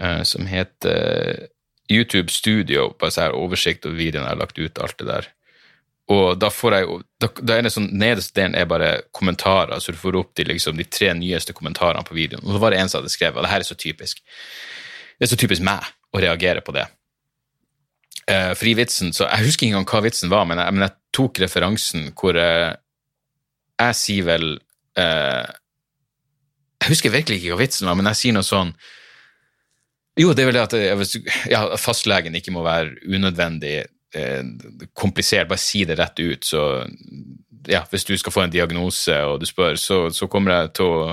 eh, 0.01 0.23
som 0.27 0.49
heter 0.51 1.47
YouTube 1.89 2.33
Studio, 2.33 2.91
bare 3.01 3.15
så 3.15 3.29
her 3.29 3.37
oversikt 3.39 3.87
over 3.87 3.97
videoen 3.97 4.27
jeg 4.27 4.35
har 4.35 4.41
lagt 4.43 4.59
ut, 4.59 4.83
alt 4.83 4.99
det 4.99 5.09
der. 5.09 5.31
Og 6.09 6.39
da 6.41 6.49
får 6.53 6.75
jeg 6.75 6.99
da, 7.21 7.29
da 7.41 7.57
er 7.57 7.65
det 7.67 7.73
sånn, 7.73 7.91
Nederste 8.01 8.37
delen 8.41 8.57
er 8.57 8.69
bare 8.69 8.91
kommentarer, 9.17 9.81
så 9.81 9.93
du 9.93 10.01
får 10.01 10.17
opp 10.21 10.35
de, 10.41 10.47
liksom, 10.49 10.77
de 10.81 10.87
tre 10.89 11.13
nyeste 11.17 11.57
kommentarene 11.57 12.05
på 12.05 12.17
videoen. 12.17 12.45
Og 12.47 12.57
så 12.57 12.63
var 12.63 12.73
det 12.73 12.83
en 12.83 12.93
som 12.93 13.03
hadde 13.03 13.13
skrevet, 13.13 13.37
og 13.37 13.45
det 13.45 13.53
her 13.53 13.65
er 13.65 13.69
så 13.69 13.77
typisk. 13.79 14.23
Det 15.19 15.27
er 15.27 15.33
så 15.33 15.41
typisk 15.41 15.65
meg 15.69 15.85
å 16.13 16.23
reagere 16.25 16.65
på 16.65 16.73
det. 16.77 16.87
Uh, 18.29 18.53
frivitsen, 18.53 19.09
vitsen, 19.09 19.13
så 19.17 19.25
Jeg 19.25 19.47
husker 19.47 19.65
ikke 19.65 19.73
engang 19.73 19.89
hva 19.89 20.03
vitsen 20.05 20.29
var, 20.29 20.45
men 20.45 20.59
jeg, 20.61 20.75
men 20.77 20.85
jeg 20.85 20.95
tok 21.17 21.39
referansen 21.41 22.11
hvor 22.13 22.37
jeg, 22.37 22.75
jeg 23.79 23.97
sier 23.97 24.27
vel 24.27 24.45
eh, 25.01 25.47
Jeg 26.83 26.91
husker 26.93 27.15
virkelig 27.15 27.39
ikke 27.39 27.55
hva 27.55 27.63
vitsen 27.63 27.89
var, 27.89 27.97
men 27.97 28.11
jeg 28.11 28.21
sier 28.21 28.37
noe 28.37 28.45
sånn 28.45 28.75
Jo, 30.21 30.35
det 30.37 30.45
er 30.45 30.51
vel 30.51 30.59
det 30.59 30.67
at 30.67 31.17
ja, 31.49 31.63
fastlegen 31.81 32.37
ikke 32.37 32.53
må 32.53 32.67
være 32.67 32.99
unødvendig 33.07 33.87
uh, 33.87 34.43
komplisert. 34.93 35.49
Bare 35.49 35.63
si 35.63 35.85
det 35.87 35.97
rett 36.01 36.19
ut. 36.19 36.43
Så 36.43 36.63
ja, 37.71 37.85
hvis 37.87 38.05
du 38.09 38.17
skal 38.19 38.35
få 38.35 38.43
en 38.45 38.53
diagnose 38.53 39.15
og 39.29 39.39
du 39.41 39.47
spør, 39.47 39.79
så, 39.79 40.09
så 40.11 40.27
kommer 40.27 40.57
jeg 40.57 40.73
til 40.81 40.91
å 40.91 41.13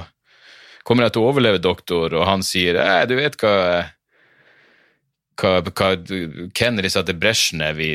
kommer 0.85 1.05
jeg 1.05 1.15
til 1.15 1.23
å 1.23 1.29
overleve, 1.29 1.61
doktor, 1.61 2.13
og 2.13 2.27
han 2.27 2.43
sier 2.45 2.77
du 3.09 3.15
vet 3.17 3.37
hva 3.41 3.53
hva, 5.39 5.59
hva 5.65 5.89
Kennedy 6.55 6.89
sa 6.91 7.03
til 7.05 7.17
Brezjnev 7.19 7.79
i, 7.83 7.89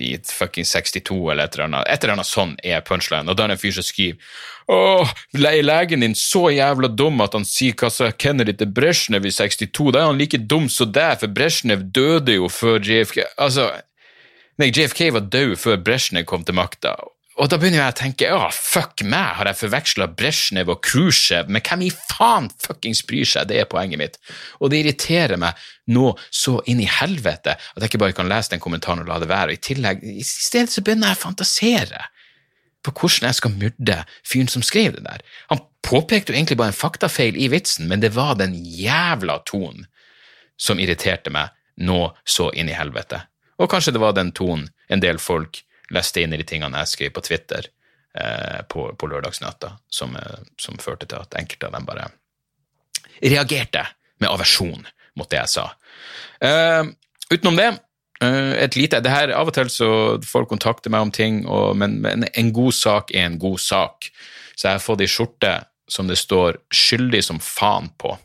i 0.00 0.12
fucking 0.24 0.66
62 0.68 1.16
eller 1.32 1.44
et 1.44 1.56
eller 1.56 1.66
annet. 1.68 1.88
Et 1.88 2.04
eller 2.04 2.16
annet 2.16 2.28
sånn 2.28 2.54
er 2.64 2.84
punchline. 2.86 3.28
Og 3.28 3.36
da 3.36 3.44
er 3.44 3.52
det 3.52 3.58
en 3.58 3.62
fyr 3.62 3.76
som 3.78 3.86
skriver 3.86 4.38
Åh, 4.68 5.12
er 5.38 5.62
legen 5.64 6.04
din 6.04 6.16
så 6.18 6.50
jævla 6.52 6.90
dum 6.92 7.22
at 7.24 7.32
han 7.32 7.46
sier 7.48 7.76
hva 7.78 7.88
sa 7.92 8.10
Kennedy 8.12 8.52
til 8.58 8.68
Brezjnev 8.76 9.24
i 9.24 9.32
62? 9.32 9.92
Da 9.94 10.02
er 10.02 10.10
han 10.10 10.20
like 10.20 10.40
dum 10.44 10.66
som 10.72 10.90
deg, 10.92 11.14
for 11.22 11.32
Brezjnev 11.32 11.86
døde 11.96 12.36
jo 12.36 12.50
før 12.52 12.82
JFK 12.84 13.22
Altså, 13.40 13.70
nei, 14.60 14.68
JFK 14.68 15.06
var 15.16 15.30
død 15.32 15.56
før 15.62 15.80
Brezjnev 15.80 16.28
kom 16.28 16.44
til 16.44 16.58
makta. 16.58 16.98
Og 17.38 17.46
da 17.46 17.54
begynner 17.60 17.78
jeg 17.78 17.92
å 17.92 17.98
tenke 18.00 18.28
ja, 18.32 18.46
fuck 18.50 19.04
meg, 19.06 19.36
har 19.38 19.46
jeg 19.46 19.60
forveksla 19.60 20.08
Brezjnev 20.18 20.72
og 20.74 20.80
Khrusjtsjov, 20.82 21.50
men 21.54 21.62
hvem 21.62 21.84
i 21.86 21.90
faen 21.94 22.48
fuckings 22.64 23.04
bryr 23.06 23.28
seg, 23.30 23.46
det 23.50 23.60
er 23.62 23.68
poenget 23.70 24.00
mitt. 24.00 24.16
Og 24.58 24.72
det 24.72 24.80
irriterer 24.82 25.38
meg 25.38 25.58
nå 25.94 26.10
så 26.34 26.56
inn 26.66 26.82
i 26.82 26.88
helvete 26.90 27.54
at 27.54 27.78
jeg 27.78 27.92
ikke 27.92 28.00
bare 28.02 28.16
kan 28.18 28.30
lese 28.30 28.56
den 28.56 28.62
kommentaren 28.62 29.04
og 29.04 29.10
la 29.10 29.20
det 29.22 29.30
være, 29.30 29.52
og 29.52 29.54
i 29.54 29.66
tillegg, 29.68 30.02
i 30.02 30.26
stedet 30.26 30.74
så 30.74 30.82
begynner 30.82 31.12
jeg 31.12 31.20
å 31.20 31.26
fantasere 31.28 32.02
på 32.82 32.94
hvordan 32.94 33.28
jeg 33.28 33.38
skal 33.38 33.54
myrde 33.54 34.00
fyren 34.26 34.50
som 34.50 34.66
skrev 34.66 34.98
det 34.98 35.04
der. 35.06 35.22
Han 35.52 35.62
påpekte 35.86 36.34
jo 36.34 36.40
egentlig 36.40 36.58
bare 36.58 36.74
en 36.74 36.80
faktafeil 36.80 37.38
i 37.38 37.46
vitsen, 37.52 37.86
men 37.90 38.02
det 38.02 38.16
var 38.18 38.34
den 38.40 38.58
jævla 38.58 39.38
tonen 39.46 39.86
som 40.58 40.82
irriterte 40.82 41.30
meg 41.30 41.54
nå 41.78 42.02
så 42.26 42.50
inn 42.58 42.70
i 42.70 42.74
helvete. 42.74 43.22
Og 43.62 43.70
kanskje 43.70 43.94
det 43.94 44.02
var 44.02 44.18
den 44.18 44.34
tonen 44.34 44.66
en 44.90 45.02
del 45.02 45.22
folk 45.22 45.62
leste 45.94 46.22
inn 46.22 46.34
i 46.34 46.40
de 46.40 46.46
tingene 46.48 46.84
jeg 46.84 46.92
skrev 46.92 47.14
på 47.16 47.24
Twitter 47.24 47.68
eh, 48.18 48.60
på, 48.68 48.90
på 48.98 49.10
lørdagsnatta, 49.10 49.74
som, 49.90 50.16
eh, 50.16 50.40
som, 50.60 50.78
førte 50.82 51.08
til 51.08 51.20
at 51.20 51.36
enkelte 51.38 51.70
av 51.70 51.76
dem 51.78 51.88
bare 51.88 52.08
reagerte 53.22 53.86
med 54.22 54.30
aversjon 54.30 54.86
mot 55.18 55.30
det 55.30 55.40
jeg 55.40 55.54
sa. 55.56 55.68
Eh, 56.44 56.84
utenom 57.32 57.58
det 57.58 57.72
Eh, 58.22 58.52
et 58.64 58.76
lite, 58.76 59.00
det 59.00 59.12
her, 59.12 59.30
Av 59.30 59.46
og 59.46 59.54
til 59.54 59.70
så 59.70 59.90
folk 60.26 60.50
kontakter 60.50 60.90
meg 60.90 61.06
om 61.06 61.12
ting, 61.14 61.44
og, 61.46 61.76
men, 61.78 62.00
men, 62.02 62.26
en 62.34 62.52
god 62.54 62.74
sak 62.74 63.12
er 63.14 63.28
en 63.28 63.38
god 63.38 63.60
sak. 63.62 64.10
Så 64.56 64.66
jeg 64.66 64.78
har 64.78 64.82
fått 64.82 65.04
ei 65.04 65.10
skjorte 65.10 65.52
som 65.88 66.08
det 66.10 66.18
står 66.18 66.58
'skyldig 66.68 67.22
som 67.24 67.38
faen' 67.38 67.92
på. 67.98 68.18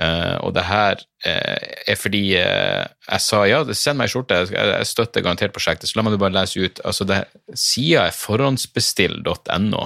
Uh, 0.00 0.38
og 0.46 0.54
det 0.56 0.62
her 0.64 0.96
uh, 1.26 1.64
er 1.92 1.96
fordi 2.00 2.22
uh, 2.40 2.86
jeg 3.04 3.20
sa 3.20 3.42
ja, 3.44 3.58
send 3.76 3.98
meg 4.00 4.08
ei 4.08 4.12
skjorte, 4.14 4.38
jeg, 4.48 4.86
støtter 4.88 5.24
garantert 5.26 5.52
prosjektet, 5.52 5.90
så 5.90 5.98
la 5.98 6.06
meg 6.06 6.16
bare 6.22 6.32
lese 6.38 6.62
ut. 6.62 6.80
altså 6.88 7.04
det, 7.04 7.18
Sida 7.52 8.06
er 8.08 8.16
forhåndsbestill.no. 8.16 9.84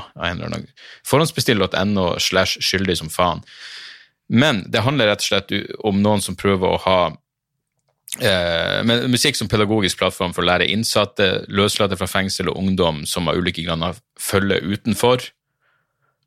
Forhåndsbestill.no 1.11 2.07
slash 2.23 2.63
skyldig 2.63 3.01
som 3.03 3.11
faen. 3.11 3.43
Men 4.31 4.63
det 4.71 4.85
handler 4.87 5.11
rett 5.11 5.25
og 5.25 5.31
slett 5.33 5.53
om 5.83 5.99
noen 6.05 6.23
som 6.23 6.39
prøver 6.39 6.71
å 6.71 6.81
ha 6.87 6.99
med 8.15 9.09
musikk 9.11 9.35
som 9.35 9.49
pedagogisk 9.51 9.99
plattform 9.99 10.31
for 10.37 10.45
å 10.45 10.47
lære 10.47 10.69
innsatte, 10.71 11.49
løslatte 11.51 11.99
fra 11.99 12.07
fengsel 12.07 12.53
og 12.53 12.61
ungdom 12.61 13.01
som 13.11 13.27
av 13.27 13.41
ulike 13.41 13.65
grunner 13.67 13.99
følger 14.23 14.63
utenfor 14.63 15.25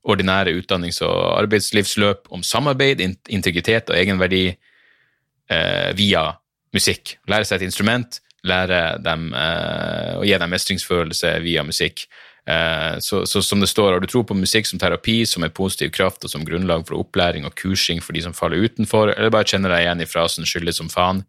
ordinære 0.08 0.56
utdannings- 0.58 1.02
og 1.06 1.40
arbeidslivsløp 1.42 2.32
om 2.34 2.44
samarbeid, 2.44 3.02
integritet 3.30 3.92
og 3.92 3.98
egenverdi 4.00 4.46
eh, 4.50 5.90
via 5.98 6.30
musikk. 6.76 7.18
Lære 7.28 7.48
seg 7.48 7.60
et 7.60 7.68
instrument, 7.68 8.22
lære 8.48 8.82
dem 9.04 9.30
eh, 9.36 10.16
og 10.20 10.26
gi 10.28 10.40
dem 10.40 10.54
mestringsfølelse 10.54 11.34
via 11.44 11.66
musikk. 11.68 12.06
Eh, 12.48 12.96
så, 13.04 13.26
så, 13.28 13.42
som 13.44 13.60
det 13.64 13.70
står, 13.72 13.94
har 13.94 14.04
du 14.04 14.08
tro 14.08 14.24
på 14.24 14.38
musikk 14.38 14.70
som 14.70 14.80
terapi, 14.80 15.20
som 15.28 15.44
en 15.44 15.54
positiv 15.54 15.92
kraft 15.96 16.24
og 16.24 16.32
som 16.32 16.46
grunnlag 16.48 16.86
for 16.88 17.00
opplæring 17.02 17.48
og 17.48 17.56
kursing 17.60 18.00
for 18.04 18.16
de 18.16 18.24
som 18.24 18.36
faller 18.36 18.64
utenfor, 18.64 19.12
eller 19.16 19.34
bare 19.34 19.50
kjenner 19.52 19.76
deg 19.76 19.86
igjen 19.86 20.04
i 20.06 20.10
frasen 20.10 20.48
'skyldig 20.48 20.78
som 20.78 20.92
faen'? 20.92 21.26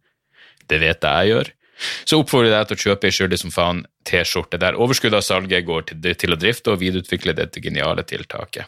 Det 0.68 0.79
vet 0.81 1.03
jeg 1.03 1.26
jeg 1.26 1.33
gjør. 1.33 1.51
Så 1.79 2.18
oppfordrer 2.18 2.51
jeg 2.51 2.59
deg 2.59 2.70
til 2.70 2.79
å 2.79 2.85
kjøpe 2.87 3.09
ei 3.09 3.14
skyldig 3.14 3.39
som 3.43 3.55
faen 3.55 3.85
T-skjorte, 4.09 4.59
der 4.61 4.79
overskuddet 4.81 5.20
av 5.20 5.26
salget 5.26 5.66
går 5.68 5.87
til, 5.91 6.11
til, 6.18 6.35
å 6.35 6.41
drifte 6.41 6.74
og 6.74 6.83
videreutvikle 6.83 7.37
dette 7.39 7.62
geniale 7.62 8.05
tiltaket. 8.09 8.66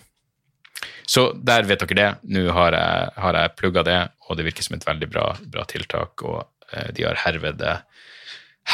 Så 1.10 1.30
der 1.34 1.66
vet 1.66 1.82
dere 1.82 1.98
det. 1.98 2.10
Nå 2.30 2.44
har 2.54 2.76
jeg, 2.76 3.14
har 3.24 3.38
jeg 3.40 3.54
plugga 3.58 3.82
det, 3.86 4.00
og 4.28 4.38
det 4.38 4.46
virker 4.46 4.66
som 4.66 4.76
et 4.76 4.86
veldig 4.86 5.08
bra, 5.10 5.24
bra 5.52 5.66
tiltak, 5.68 6.22
og 6.22 6.44
eh, 6.70 6.92
de 6.94 7.08
har 7.08 7.18
herved, 7.24 7.64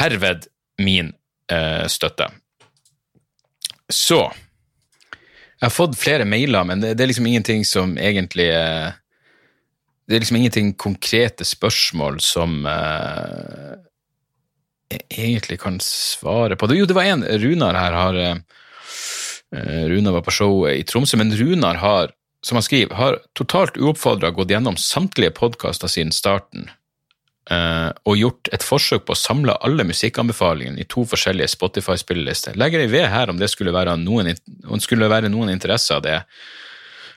herved 0.01 0.51
min 0.85 1.15
eh, 1.53 1.87
støtte. 1.89 2.29
Så 3.89 4.33
Jeg 5.57 5.71
har 5.71 5.73
fått 5.73 5.97
flere 5.97 6.27
mailer, 6.29 6.67
men 6.69 6.83
det, 6.83 6.95
det 6.99 7.05
er 7.05 7.09
liksom 7.09 7.27
ingenting 7.31 7.63
som 7.65 7.95
egentlig 7.97 8.51
eh, 8.53 8.93
Det 10.07 10.17
er 10.17 10.21
liksom 10.21 10.37
ingenting 10.37 10.75
konkrete 10.77 11.47
spørsmål 11.49 12.21
som 12.21 12.67
eh, 12.69 13.86
egentlig 14.91 15.61
kan 15.61 15.81
svare 15.83 16.57
på 16.57 16.67
det. 16.67 16.79
Jo, 16.79 16.87
det 16.87 16.97
var 16.97 17.09
en 17.11 17.25
Runar 17.25 17.75
her 17.75 17.93
har 17.97 18.19
eh, 18.23 19.85
Runar 19.91 20.13
var 20.13 20.25
på 20.27 20.35
showet 20.35 20.81
i 20.81 20.85
Tromsø, 20.87 21.19
men 21.21 21.35
Runar 21.37 21.81
har, 21.83 22.11
som 22.45 22.59
han 22.59 22.67
skriver, 22.67 22.95
har 22.95 23.21
totalt 23.39 23.79
uoppfordra 23.79 24.31
gått 24.35 24.51
gjennom 24.51 24.77
samtlige 24.81 25.35
podkaster 25.37 25.91
siden 25.91 26.13
starten 26.15 26.69
eh, 27.51 27.91
og 28.05 28.21
gjort 28.21 28.51
et 28.55 28.67
forsøk 28.67 29.07
på 29.07 29.17
å 29.17 29.21
samle 29.21 29.57
alle 29.67 29.87
musikkanbefalingene 29.89 30.83
i 30.83 30.89
to 30.91 31.07
forskjellige 31.09 31.55
Spotify-spillelister. 31.57 32.59
Legger 32.59 32.85
jeg 32.85 32.95
ved 32.95 33.09
her 33.13 33.33
om 33.33 33.41
det 33.43 33.51
skulle 33.53 33.75
være 33.75 33.97
noen, 34.03 34.35
om 34.67 34.83
skulle 34.83 35.11
være 35.11 35.33
noen 35.33 35.55
interesse 35.55 35.97
av 35.97 36.07
det. 36.07 36.21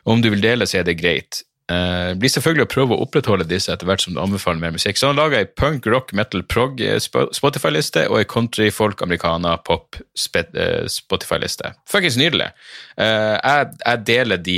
Om 0.09 0.21
du 0.23 0.29
vil 0.31 0.41
dele, 0.41 0.67
så 0.69 0.79
er 0.79 0.87
det 0.87 0.99
greit. 0.99 1.43
Uh, 1.69 2.15
blir 2.17 2.31
selvfølgelig 2.33 2.65
å 2.65 2.69
prøve 2.71 2.95
å 2.95 3.03
opprettholde 3.03 3.45
disse 3.45 3.69
etter 3.69 3.85
hvert 3.85 4.01
som 4.01 4.15
du 4.15 4.19
anbefaler 4.23 4.61
mer 4.61 4.71
musikk. 4.73 4.97
Så 4.97 5.11
han 5.11 5.19
laga 5.19 5.37
ei 5.37 5.45
punk, 5.45 5.85
rock, 5.85 6.15
metal, 6.17 6.41
prog 6.49 6.81
eh, 6.81 6.97
Spotify-liste 6.97 8.07
og 8.09 8.17
ei 8.17 8.25
country, 8.29 8.71
folk, 8.73 9.03
americana, 9.05 9.53
pop 9.67 9.99
uh, 9.99 10.87
Spotify-liste. 10.89 11.75
Fuckings 11.89 12.17
nydelig. 12.17 12.49
Uh, 12.97 13.37
jeg, 13.37 13.69
jeg, 13.83 14.01
deler 14.09 14.41
de 14.41 14.57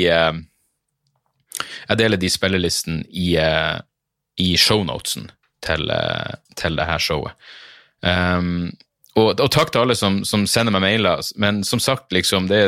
Jeg 1.89 1.99
deler 1.99 2.17
de 2.17 2.31
spillelisten 2.31 3.03
i, 3.11 3.35
i 4.39 4.49
shownotesen 4.57 5.27
til, 5.61 5.91
til 6.57 6.79
det 6.79 6.87
her 6.87 7.03
showet. 7.03 7.51
Um, 8.01 8.71
og, 9.19 9.35
og, 9.35 9.49
takk 9.51 9.73
til 9.73 9.83
alle 9.83 9.99
som, 9.99 10.23
som, 10.25 10.47
sender 10.47 10.73
meg 10.73 10.85
mailer, 10.87 11.21
men 11.35 11.59
som 11.67 11.83
sagt, 11.83 12.07
liksom, 12.15 12.47
det 12.49 12.61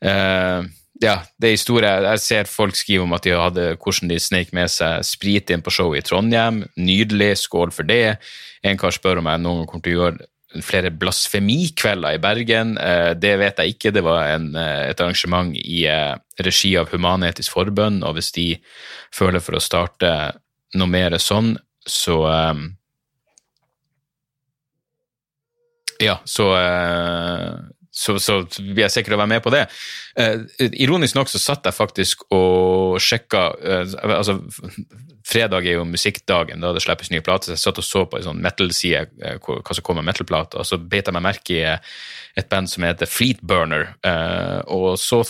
er 0.00 0.64
ja, 1.00 1.14
det 1.40 1.48
er 1.48 1.56
historie. 1.56 1.90
Jeg 2.04 2.20
ser 2.20 2.50
folk 2.50 2.76
skrive 2.76 3.06
om 3.06 3.14
at 3.16 3.24
de 3.24 3.32
hadde, 3.32 3.70
hvordan 3.80 4.10
de 4.10 4.18
snek 4.20 4.52
med 4.56 4.68
seg 4.72 5.04
sprit 5.08 5.50
inn 5.50 5.64
på 5.64 5.72
showet 5.72 6.02
i 6.02 6.08
Trondheim. 6.08 6.64
Nydelig, 6.76 7.32
skål 7.46 7.72
for 7.72 7.88
det. 7.88 8.18
En 8.66 8.76
kar 8.80 8.92
spør 8.92 9.22
om 9.22 9.30
jeg 9.30 9.40
noen 9.40 9.62
gang 9.62 9.70
kommer 9.70 9.86
til 9.86 9.96
å 9.96 10.02
gjøre 10.02 10.28
flere 10.66 10.90
blasfemikvelder 10.90 12.16
i 12.16 12.20
Bergen. 12.22 12.74
Eh, 12.78 13.12
det 13.14 13.36
vet 13.38 13.62
jeg 13.62 13.76
ikke. 13.76 13.92
Det 13.94 14.02
var 14.04 14.26
en, 14.34 14.50
eh, 14.56 14.90
et 14.90 15.00
arrangement 15.00 15.54
i 15.54 15.84
eh, 15.86 16.16
regi 16.42 16.76
av 16.76 16.90
Human-Etisk 16.90 17.54
Forbund, 17.54 18.02
og 18.04 18.18
hvis 18.18 18.32
de 18.32 18.48
føler 19.14 19.40
for 19.40 19.56
å 19.56 19.62
starte 19.62 20.10
noe 20.74 20.90
mer 20.90 21.16
sånn, 21.18 21.56
så 21.86 22.20
Ja, 26.00 26.14
så 26.24 26.46
så, 27.90 28.16
så 28.22 28.40
blir 28.58 28.86
jeg 28.86 29.06
å 29.10 29.18
være 29.18 29.32
med 29.32 29.42
på 29.42 29.52
det. 29.54 29.64
Eh, 30.18 30.44
ironisk 30.82 31.16
nok 31.18 31.30
så 31.30 31.40
satt 31.42 31.66
jeg 31.66 31.74
faktisk 31.74 32.22
og 32.34 33.00
sjekka 33.02 33.46
eh, 33.58 33.96
altså, 34.14 34.40
Fredag 35.30 35.66
er 35.68 35.76
jo 35.76 35.84
musikkdagen, 35.86 36.62
da 36.62 36.72
det 36.74 36.80
slippes 36.82 37.10
nye 37.12 37.22
plater. 37.22 37.50
Så 37.50 37.54
jeg 37.54 37.62
satt 37.62 37.78
og 37.82 37.86
så 37.86 38.00
på 38.08 38.18
en 38.18 38.24
sånn 38.24 38.40
metal-side 38.42 39.02
eh, 39.22 39.36
hva 39.38 39.76
som 39.76 39.84
kommer 39.86 40.02
av 40.02 40.08
metal-plater, 40.08 40.62
og 40.62 40.66
så 40.66 40.78
beit 40.80 41.06
jeg 41.06 41.14
meg 41.14 41.26
merke 41.26 41.54
i 41.54 41.60
et 42.40 42.48
band 42.50 42.70
som 42.70 42.86
heter 42.86 43.10
Fleetburner. 43.10 43.92
Eh, 44.06 44.58
og 44.74 44.96
så 44.98 45.20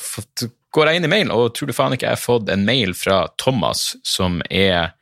går 0.73 0.89
jeg 0.89 1.01
inn 1.01 1.09
i 1.09 1.13
mailen, 1.13 1.35
og 1.35 1.53
tror 1.57 1.69
du 1.69 1.77
faen 1.77 1.97
ikke 1.97 2.09
jeg 2.09 2.17
har 2.17 2.23
fått 2.23 2.53
en 2.55 2.65
mail 2.65 2.95
fra 2.97 3.25
Thomas, 3.41 3.91
som 4.07 4.41
er 4.49 4.93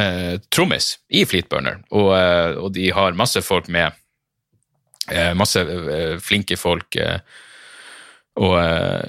eh, 0.00 0.38
trommis 0.54 0.96
i 1.12 1.24
Fleetburner, 1.28 1.82
og, 1.90 2.10
eh, 2.16 2.58
og, 2.58 2.72
de 2.76 2.90
har 2.94 3.18
masse 3.18 3.42
folk 3.44 3.68
med. 3.72 3.92
Eh, 5.10 5.32
masse 5.34 5.60
eh, 5.60 6.18
flinke 6.22 6.56
folk. 6.56 6.98
Og 8.32 8.54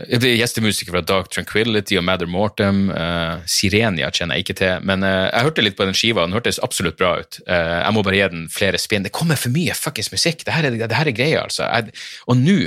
det 0.04 0.28
er 0.28 0.34
gjestemusikere 0.36 0.98
fra 0.98 1.02
Dark 1.08 1.30
Tranquility 1.32 1.96
og 1.96 2.04
Mather 2.04 2.28
Mortem. 2.28 2.90
Sirenia 3.48 4.10
kjenner 4.12 4.36
jeg 4.36 4.44
ikke 4.44 4.56
til, 4.60 4.82
men 4.84 5.06
jeg 5.08 5.46
hørte 5.46 5.64
litt 5.64 5.78
på 5.78 5.88
den 5.88 5.96
skiva, 5.96 6.26
den 6.28 6.36
hørtes 6.36 6.60
absolutt 6.60 6.98
bra 7.00 7.14
ut. 7.22 7.40
jeg 7.48 7.94
må 7.96 8.04
bare 8.04 8.18
gi 8.18 8.28
den 8.34 8.44
flere 8.52 8.82
spinn. 8.84 9.08
Det 9.08 9.14
kommer 9.16 9.40
for 9.40 9.56
mye 9.56 9.72
fuckings 9.80 10.12
musikk! 10.12 10.44
Det 10.44 10.52
her 10.52 10.68
er, 10.68 10.76
er 10.76 11.12
greia, 11.16 11.46
altså. 11.46 11.64
Jeg, 11.64 11.96
og 12.28 12.36
nå, 12.36 12.58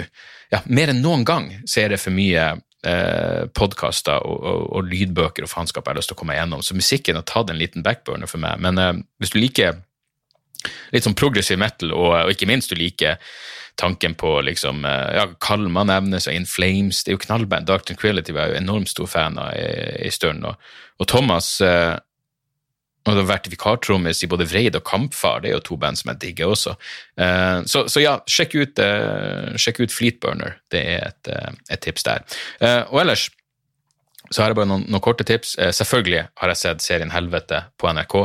ja, 0.48 0.62
mer 0.64 0.94
enn 0.94 1.04
noen 1.04 1.28
gang, 1.28 1.50
så 1.68 1.84
er 1.84 1.92
det 1.92 2.00
for 2.00 2.16
mye 2.16 2.54
eh, 2.86 3.42
podkaster 3.56 4.22
og, 4.26 4.38
og, 4.40 4.62
og, 4.78 4.88
lydbøker 4.90 5.46
og 5.46 5.50
faenskap 5.50 5.84
jeg 5.84 5.94
har 5.94 6.00
lyst 6.00 6.12
til 6.12 6.18
å 6.18 6.20
komme 6.22 6.36
igjennom. 6.36 6.62
Så 6.64 6.78
musikken 6.78 7.18
har 7.18 7.26
tatt 7.28 7.52
en 7.52 7.60
liten 7.60 7.84
backburner 7.86 8.30
for 8.30 8.42
meg. 8.42 8.62
Men 8.62 8.80
eh, 8.82 8.94
hvis 9.20 9.34
du 9.34 9.40
liker 9.40 9.82
litt 10.94 11.06
sånn 11.06 11.18
progressive 11.18 11.60
metal, 11.60 11.92
og, 11.94 12.14
og, 12.24 12.32
ikke 12.32 12.48
minst 12.50 12.72
du 12.72 12.78
liker 12.78 13.20
tanken 13.76 14.16
på 14.18 14.38
liksom, 14.46 14.84
eh, 14.88 15.18
ja, 15.18 15.26
Kalma 15.42 15.84
nevnes, 15.86 16.28
og 16.30 16.38
In 16.38 16.48
Flames 16.48 17.02
Det 17.04 17.12
er 17.12 17.18
jo 17.18 17.24
knallband. 17.26 17.68
Dark 17.68 17.86
Tranquility 17.88 18.34
var 18.34 18.48
jeg 18.48 18.56
jo 18.56 18.62
enormt 18.64 18.92
stor 18.92 19.10
fan 19.10 19.40
av 19.40 19.52
i 19.56 20.12
stund. 20.14 20.46
Og, 20.48 20.70
og 21.00 21.10
Thomas 21.12 21.56
eh, 21.64 21.94
og 23.06 23.14
det 23.14 23.22
har 23.22 23.30
vært 23.30 23.50
vikartrommis 23.52 24.24
i 24.24 24.30
både 24.30 24.48
Vreid 24.50 24.76
og 24.78 24.84
Kampfar, 24.86 25.40
det 25.42 25.52
er 25.52 25.56
jo 25.56 25.64
to 25.68 25.78
band 25.80 26.00
som 26.00 26.10
jeg 26.12 26.22
digger 26.24 26.52
også. 26.56 26.74
Uh, 27.14 27.62
så, 27.70 27.86
så, 27.86 28.02
ja, 28.02 28.18
sjekk 28.30 28.58
ut, 28.58 28.82
uh, 28.82 29.54
sjekk 29.60 29.84
ut, 29.84 29.94
Fleetburner, 29.94 30.58
det 30.74 30.82
er 30.96 31.10
et, 31.12 31.30
uh, 31.30 31.52
et 31.70 31.82
tips 31.86 32.06
der. 32.06 32.38
og 32.90 33.00
ellers 33.02 33.28
så 34.34 34.42
har 34.42 34.50
jeg 34.50 34.56
bare 34.58 34.66
noen, 34.66 34.82
noen 34.90 35.02
korte 35.04 35.22
tips. 35.22 35.52
selvfølgelig 35.78 36.24
har 36.40 36.50
jeg 36.50 36.58
sett 36.58 36.82
serien 36.82 37.12
Helvete 37.14 37.60
på 37.78 37.86
NRK, 37.94 38.16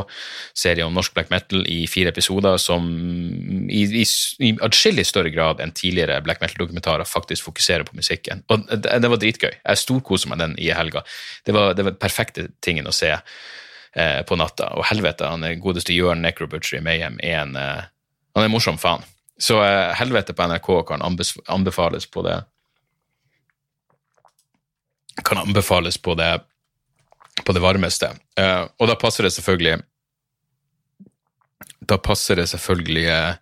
serie 0.58 0.82
om 0.82 0.96
norsk 0.98 1.14
black 1.14 1.30
metal 1.30 1.62
i 1.70 1.84
fire 1.86 2.10
episoder 2.10 2.58
som 2.58 2.88
i, 3.70 3.84
i, 3.86 4.02
i 4.42 4.50
atskillig 4.66 5.04
større 5.06 5.30
grad 5.30 5.62
enn 5.62 5.70
tidligere 5.78 6.18
black 6.26 6.42
metal-dokumentarer 6.42 7.06
faktisk 7.06 7.46
fokuserer 7.46 7.86
på 7.86 7.94
musikken. 7.94 8.42
Og 8.50 8.66
det, 8.72 8.82
det 8.82 9.12
var 9.14 9.22
dritgøy. 9.22 9.52
Jeg 9.54 9.82
storkoser 9.84 10.32
meg 10.32 10.42
den 10.42 10.58
i 10.58 10.72
helga. 10.74 11.04
Det 11.46 11.54
var 11.54 11.78
den 11.78 11.94
perfekte 12.02 12.50
tingen 12.66 12.90
å 12.90 12.96
se 12.96 13.14
eh, 13.96 14.22
på 14.22 14.36
natta. 14.36 14.72
Og 14.76 14.86
helvete, 14.88 15.28
han 15.28 15.44
er 15.44 15.60
godeste 15.60 15.94
Jørn 15.94 16.22
Necrobutcher 16.24 16.80
i 16.80 16.84
Mayhem 16.84 17.18
er 17.22 17.42
en 17.44 17.56
eh, 17.56 17.88
Han 18.34 18.46
er 18.46 18.48
morsom 18.48 18.78
faen. 18.80 19.04
Så 19.38 19.58
eh, 19.64 19.92
helvete 19.98 20.32
på 20.32 20.46
NRK 20.48 20.70
kan 20.88 21.02
anbefales 21.48 22.06
på 22.06 22.22
det 22.22 22.42
Kan 25.24 25.38
anbefales 25.38 25.98
på 25.98 26.14
det 26.14 26.40
på 27.44 27.52
det 27.52 27.60
varmeste. 27.60 28.12
Eh, 28.38 28.62
og 28.78 28.88
da 28.88 28.96
passer 29.00 29.26
det 29.26 29.32
selvfølgelig 29.34 29.80
Da 31.88 31.98
passer 31.98 32.38
det 32.38 32.48
selvfølgelig 32.52 33.06
eh, 33.10 33.34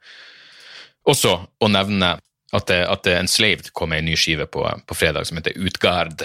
også 1.11 1.33
å 1.61 1.69
nevne 1.69 2.15
at, 2.51 2.67
det, 2.67 2.81
at 2.87 3.03
det 3.07 3.17
Enslaved 3.19 3.73
kom 3.77 3.93
med 3.93 4.03
en 4.03 4.11
ny 4.11 4.17
skive 4.19 4.47
på, 4.51 4.65
på 4.87 4.97
fredag 4.97 5.27
som 5.29 5.39
heter 5.39 5.59
Utgard 5.59 6.25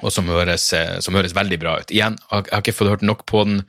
og 0.00 0.12
som 0.14 0.28
høres, 0.30 0.72
eh, 0.76 0.98
som 1.04 1.16
høres, 1.16 1.36
veldig 1.36 1.60
bra 1.60 1.78
ut. 1.80 1.92
Igjen, 1.94 2.18
jeg 2.30 2.50
har 2.50 2.62
ikke 2.62 2.76
fått 2.76 2.92
hørt 2.94 3.06
nok 3.06 3.26
på 3.30 3.44
den 3.48 3.62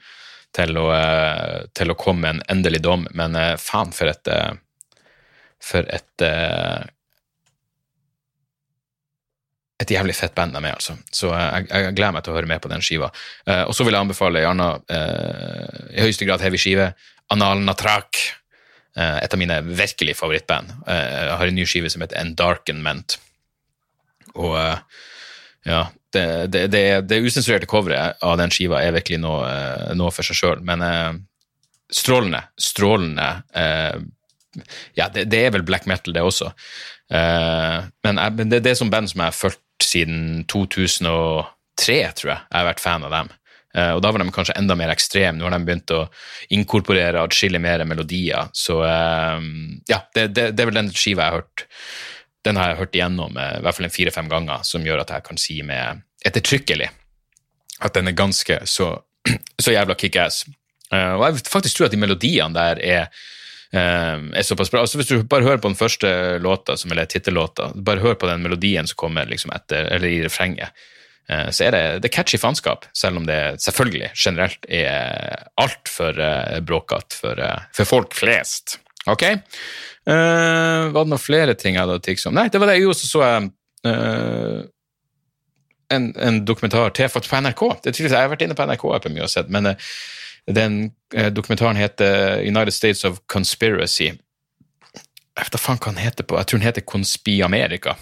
til 0.55 0.77
å, 0.77 0.87
eh, 0.95 1.67
til 1.77 1.91
å 1.91 1.97
komme 1.99 2.25
med 2.25 2.35
en 2.35 2.57
endelig 2.57 2.81
dom, 2.83 3.07
men 3.15 3.35
eh, 3.39 3.55
faen 3.61 3.93
for 3.95 4.11
et 4.11 4.27
For 5.61 5.85
et 5.93 6.23
et 9.81 9.93
jævlig 9.95 10.13
fett 10.15 10.33
band 10.37 10.53
de 10.55 10.61
er, 10.61 10.75
altså. 10.75 10.95
Så 11.13 11.31
jeg, 11.33 11.67
jeg 11.69 11.95
gleder 11.97 12.13
meg 12.15 12.25
til 12.25 12.33
å 12.33 12.37
høre 12.37 12.49
mer 12.49 12.61
på 12.61 12.69
den 12.71 12.83
skiva. 12.85 13.09
Eh, 13.47 13.63
og 13.65 13.73
så 13.75 13.85
vil 13.85 13.95
jeg 13.95 14.05
anbefale 14.05 14.43
gjerne 14.43 14.67
eh, 14.93 15.79
i 15.95 16.05
høyeste 16.05 16.27
grad 16.29 16.43
heavy 16.43 16.59
skive, 16.61 16.91
Anal 17.33 17.63
Natrak. 17.65 18.19
Eh, 18.97 19.17
et 19.23 19.33
av 19.33 19.41
mine 19.41 19.61
virkelig 19.65 20.17
favorittband. 20.19 20.75
Jeg 20.85 21.39
har 21.39 21.49
en 21.49 21.57
ny 21.57 21.65
skive 21.69 21.91
som 21.93 22.03
heter 22.03 22.21
Endarkenment. 22.21 23.17
Og 24.35 24.55
ja, 25.67 25.81
det, 26.13 26.67
det, 26.73 26.85
det, 27.07 27.19
usensurerte 27.23 27.69
coveret 27.69 28.21
av 28.25 28.37
den 28.41 28.53
skiva 28.53 28.81
er 28.83 28.95
virkelig 28.95 29.21
noe, 29.23 29.43
eh, 29.47 29.91
noe 29.97 30.13
for 30.13 30.27
seg 30.27 30.39
sjøl, 30.39 30.63
men 30.67 30.83
eh, 30.85 31.11
strålende. 31.91 32.43
Strålende. 32.59 33.29
Eh, 33.55 33.99
ja, 34.99 35.07
det, 35.13 35.27
det 35.31 35.45
er 35.45 35.53
vel 35.55 35.65
black 35.67 35.87
metal, 35.89 36.15
det 36.15 36.23
også. 36.25 36.51
Eh, 37.11 37.77
men 38.07 38.23
jeg, 38.23 38.39
det, 38.43 38.63
det 38.63 38.73
er 38.73 38.79
som 38.79 38.91
band 38.91 39.11
som 39.11 39.23
jeg 39.23 39.31
har 39.33 39.37
fulgt 39.37 39.85
siden 39.85 40.43
2003, 40.51 41.99
tror 42.17 42.33
jeg. 42.33 42.41
Jeg 42.47 42.57
har 42.57 42.69
vært 42.69 42.83
fan 42.83 43.07
av 43.07 43.15
dem. 43.15 43.31
Eh, 43.71 43.91
og 43.95 44.01
da 44.03 44.11
var 44.11 44.23
de 44.23 44.31
kanskje 44.35 44.57
enda 44.59 44.75
mer 44.79 44.91
ekstreme. 44.93 45.37
Nå 45.39 45.47
har 45.47 45.55
de 45.55 45.67
begynt 45.67 45.95
å 45.95 46.05
inkorporere 46.55 47.23
atskillig 47.23 47.61
mer 47.63 47.83
melodier. 47.87 48.51
Så 48.55 48.81
eh, 48.87 49.51
ja, 49.91 50.01
det 50.17 50.49
er 50.51 50.65
vel 50.65 50.79
den 50.79 50.91
skiva 50.95 51.27
jeg 51.27 51.31
har 51.31 51.41
hørt. 51.41 51.67
Den 52.45 52.57
har 52.57 52.71
jeg 52.71 52.81
hørt 52.81 52.97
igjennom 52.97 53.37
eh, 53.37 53.57
i 53.59 53.65
hvert 53.65 53.77
fall 53.77 53.87
en 53.87 53.93
fire-fem 53.93 54.31
ganger, 54.31 54.63
som 54.67 54.85
gjør 54.85 55.03
at 55.03 55.13
jeg 55.13 55.27
kan 55.27 55.41
si 55.41 55.59
med 55.65 56.01
ettertrykkelig 56.25 56.89
at 57.81 57.97
den 57.97 58.11
er 58.11 58.17
ganske 58.17 58.59
så, 58.69 58.93
så 59.63 59.73
jævla 59.73 59.97
kickass. 59.97 60.45
Uh, 60.91 61.15
og 61.17 61.25
jeg 61.25 61.45
faktisk 61.49 61.77
tror 61.77 61.87
at 61.87 61.95
de 61.95 62.01
melodiene 62.01 62.53
der 62.53 62.81
er, 62.83 63.21
uh, 63.73 64.17
er 64.35 64.45
såpass 64.45 64.71
bra. 64.73 64.83
Altså 64.83 64.99
Hvis 64.99 65.11
du 65.11 65.23
bare 65.23 65.47
hører 65.47 65.61
på 65.63 65.71
den 65.71 65.79
første 65.79 66.37
låta, 66.43 66.77
som 66.77 66.91
eller 66.91 67.09
tittellåta, 67.09 67.71
bare 67.75 68.03
hør 68.03 68.17
på 68.19 68.29
den 68.29 68.43
melodien 68.45 68.89
som 68.89 68.99
kommer 68.99 69.29
liksom 69.29 69.53
etter, 69.55 69.87
eller 69.95 70.11
i 70.11 70.23
refrenget, 70.25 70.87
så 71.31 71.63
er 71.63 71.71
det, 71.71 71.81
det 72.03 72.09
er 72.09 72.11
catchy 72.11 72.35
faenskap, 72.41 72.83
selv 72.97 73.21
om 73.21 73.27
det 73.27 73.37
selvfølgelig 73.63 74.09
generelt 74.19 74.65
er 74.67 75.45
altfor 75.61 76.17
uh, 76.19 76.57
bråkete 76.65 77.15
for, 77.15 77.39
for 77.77 77.87
folk 77.87 78.17
flest. 78.17 78.81
Ok? 79.09 79.23
Uh, 80.05 80.91
var 80.93 81.03
det 81.03 81.09
noen 81.13 81.21
flere 81.21 81.55
ting 81.57 81.77
jeg 81.77 81.83
hadde 81.83 81.97
å 81.97 82.03
om? 82.29 82.37
Nei, 82.37 82.49
det 82.53 82.61
var 82.61 82.69
det. 82.69 82.81
Jo, 82.81 82.93
så 82.97 83.09
så 83.09 83.25
jeg 83.25 83.49
en, 85.91 86.15
en, 86.15 86.39
dokumentar 86.45 86.93
til 86.95 87.09
på 87.09 87.41
NRK. 87.41 87.63
Det 87.83 87.91
er 87.91 88.03
Jeg 88.05 88.15
har 88.15 88.31
vært 88.31 88.45
inne 88.45 88.57
på 88.57 88.65
NRK 88.67 88.85
på 89.03 89.13
mye 89.13 89.25
og 89.25 89.31
sett, 89.33 89.49
men 89.51 89.73
uh, 89.73 89.91
den 90.47 90.91
uh, 91.17 91.29
dokumentaren 91.33 91.79
heter 91.79 92.41
United 92.45 92.73
States 92.73 93.05
of 93.05 93.19
Conspiracy. 93.27 94.11
Jeg 94.11 95.45
vet 95.45 95.53
da 95.53 95.61
faen 95.61 95.79
hva 95.79 95.93
den 95.93 96.03
heter 96.03 96.27
på. 96.27 96.37
Jeg 96.39 96.49
tror 96.49 96.59
den 96.59 96.67
heter 96.67 96.87
Conspiamerika. 96.87 97.95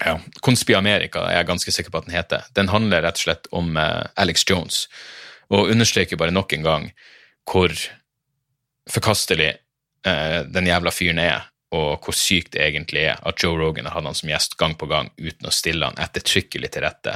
Ja, 0.00 0.18
Conspiamerika 0.40 1.26
er 1.28 1.40
jeg 1.40 1.50
ganske 1.50 1.74
sikker 1.74 1.92
på 1.92 2.02
at 2.02 2.08
den 2.08 2.16
heter. 2.16 2.46
Den 2.56 2.70
handler 2.72 3.04
rett 3.04 3.18
og 3.20 3.26
slett 3.26 3.50
om 3.54 3.76
uh, 3.76 4.04
Alex 4.16 4.46
Jones, 4.48 4.86
og 5.52 5.70
understreker 5.72 6.20
bare 6.20 6.34
nok 6.34 6.54
en 6.56 6.64
gang 6.66 6.92
hvor 7.48 7.74
forkastelig 8.90 9.52
den 10.02 10.66
jævla 10.66 10.90
fyren 10.90 11.20
er 11.22 11.44
og 11.72 12.04
hvor 12.04 12.16
sykt 12.16 12.52
det 12.52 12.64
egentlig 12.66 13.06
er 13.08 13.20
at 13.24 13.40
Joe 13.40 13.56
Rogan 13.56 13.88
har 13.88 13.96
hatt 13.96 14.08
han 14.10 14.18
som 14.18 14.28
gjest 14.28 14.58
gang 14.60 14.74
på 14.76 14.88
gang 14.90 15.08
uten 15.16 15.48
å 15.48 15.54
stille 15.54 15.88
han 15.88 16.00
ettertrykkelig 16.00 16.72
til 16.74 16.84
rette 16.84 17.14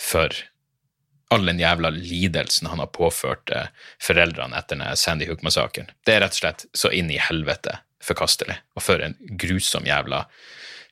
for 0.00 0.34
all 1.34 1.46
den 1.46 1.60
jævla 1.62 1.90
lidelsen 1.94 2.68
han 2.70 2.82
har 2.82 2.90
påført 2.94 3.50
eh, 3.54 3.70
foreldrene 4.02 4.58
etter 4.58 4.78
den 4.78 4.98
Sandy 4.98 5.26
Hook-massakren. 5.26 5.88
Det 6.06 6.14
er 6.14 6.22
rett 6.22 6.36
og 6.36 6.40
slett 6.40 6.66
så 6.74 6.90
inn 6.94 7.10
i 7.10 7.18
helvete 7.18 7.80
forkastelig, 8.04 8.58
og 8.78 8.84
for 8.84 9.02
en 9.02 9.16
grusom 9.38 9.86
jævla 9.88 10.24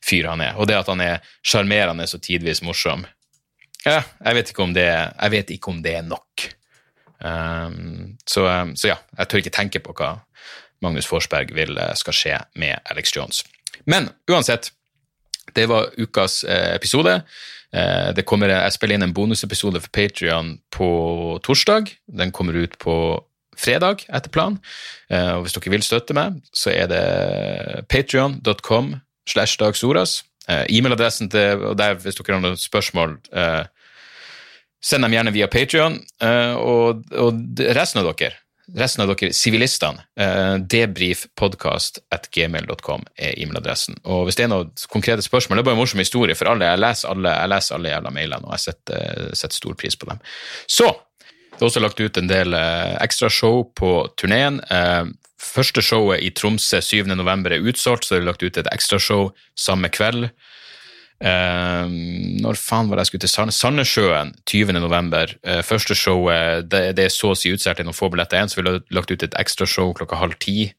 fyr 0.03 0.27
han 0.27 0.43
er. 0.43 0.57
Og 0.59 0.67
det 0.67 0.79
at 0.79 0.91
han 0.91 1.03
er 1.03 1.23
sjarmerende 1.45 2.07
og 2.07 2.23
tidvis 2.23 2.63
morsom 2.65 3.05
ja, 3.85 3.99
jeg 4.01 4.33
vet 4.39 4.49
ikke 4.49 4.63
om 4.63 4.71
det, 4.73 4.87
jeg 4.89 5.31
vet 5.31 5.51
ikke 5.53 5.69
om 5.69 5.81
det 5.85 5.91
er 5.99 6.05
nok. 6.07 6.45
Um, 7.21 8.15
så, 8.25 8.47
så, 8.73 8.87
ja, 8.89 8.95
jeg 9.19 9.29
tør 9.29 9.41
ikke 9.43 9.53
tenke 9.53 9.81
på 9.85 9.93
hva 9.93 10.15
Magnus 10.85 11.09
Forsberg 11.09 11.53
vil 11.55 11.77
eh, 11.77 11.93
skal 11.97 12.15
skje 12.15 12.39
med 12.61 12.79
Alex 12.91 13.13
Jones. 13.15 13.43
Men 13.89 14.09
uansett, 14.31 14.71
det 15.57 15.67
var 15.71 15.91
ukas 15.97 16.43
eh, 16.43 16.73
episode. 16.75 17.19
Eh, 17.73 18.09
det 18.17 18.25
kommer, 18.29 18.53
jeg 18.53 18.75
spiller 18.75 18.97
inn 18.97 19.07
en 19.07 19.15
bonusepisode 19.15 19.81
for 19.83 19.93
Patrion 19.95 20.55
på 20.73 20.89
torsdag. 21.45 21.93
Den 22.05 22.33
kommer 22.35 22.57
ut 22.57 22.77
på 22.81 22.97
fredag 23.55 24.03
etter 24.11 24.31
planen. 24.35 24.57
Og 25.07 25.45
hvis 25.45 25.53
dere 25.55 25.71
vil 25.71 25.83
støtte 25.85 26.11
meg, 26.11 26.41
så 26.51 26.73
er 26.73 26.89
det 26.91 27.03
patrion.com 27.87 28.89
slash 29.31 29.55
dagsoras. 29.61 30.25
E-mailadressen 30.51 31.29
til 31.31 31.63
og 31.69 31.77
der, 31.79 31.95
hvis 32.03 32.19
dere 32.19 32.35
har 32.35 32.43
noen 32.43 32.59
spørsmål, 32.59 33.15
send 34.83 35.07
dem 35.07 35.15
gjerne 35.15 35.31
via 35.37 35.47
Patrion. 35.47 35.95
Og, 36.19 37.07
og 37.15 37.63
resten 37.79 38.03
av 38.03 38.11
dere 38.11 38.35
resten 38.73 39.03
av 39.03 39.09
dere 39.11 39.33
sivilistene, 39.35 39.99
eh, 40.19 40.55
debrifpodkast.gmail.com 40.73 43.01
er 43.15 43.31
e-mailadressen. 43.37 43.95
Og 44.09 44.19
hvis 44.25 44.37
det 44.39 44.45
er 44.45 44.53
noen 44.53 44.69
konkrete 44.91 45.23
spørsmål, 45.25 45.55
det 45.57 45.61
er 45.63 45.69
bare 45.69 45.77
en 45.77 45.83
morsom 45.83 46.01
historie 46.01 46.35
for 46.37 46.45
alle. 46.51 46.71
Jeg 46.71 46.81
leser 46.81 47.07
alle, 47.11 47.29
jeg 47.41 47.49
leser 47.53 47.71
alle 47.77 47.93
jævla 47.93 48.09
mailene, 48.15 48.45
og 48.47 48.53
jeg 48.55 48.63
setter, 48.65 48.99
setter, 49.37 49.57
stor 49.61 49.73
pris 49.79 49.95
på 49.99 50.09
dem. 50.09 50.19
Så 50.67 50.87
det 51.55 51.61
er 51.61 51.69
også 51.69 51.83
lagt 51.83 52.01
ut 52.01 52.15
en 52.19 52.31
del 52.31 52.49
eh, 52.57 52.93
ekstra 53.05 53.27
show 53.31 53.55
på 53.77 53.91
turneen. 54.17 54.55
Eh, 54.73 55.05
første 55.41 55.81
showet 55.85 56.19
i 56.25 56.29
Tromsø 56.35 56.77
7.11 56.81 57.53
er 57.53 57.67
utsolgt, 57.69 58.03
så 58.05 58.09
det 58.15 58.21
er 58.21 58.29
lagt 58.31 58.43
ut 58.43 58.57
et 58.57 58.73
ekstrashow 58.73 59.23
samme 59.55 59.87
kveld. 59.93 60.21
Uh, 61.23 61.87
når 62.43 62.57
faen 62.59 62.89
var 62.89 62.99
det 62.99 63.05
jeg 63.05 63.13
skulle 63.13 63.23
til 63.23 63.31
Sand 63.31 63.53
Sandnessjøen 63.55 64.33
20.11. 64.51 65.37
Uh, 65.47 65.61
første 65.63 65.95
showet 65.95 66.67
det, 66.67 66.81
det, 66.97 67.05
er 67.07 67.13
så 67.13 67.31
å 67.31 67.37
si 67.39 67.53
utsolgt 67.55 67.79
i 67.79 67.85
noen 67.87 67.95
få 67.95 68.09
billetter 68.11 68.41
igjen, 68.41 68.51
så 68.51 68.59
vi 68.59 68.65
har 68.67 68.81
lagt 68.97 69.13
ut 69.13 69.23
et 69.23 69.37
ekstra 69.39 69.67
show 69.69 69.93
klokka 69.95 70.19
halv 70.19 70.35
ti. 70.43 70.73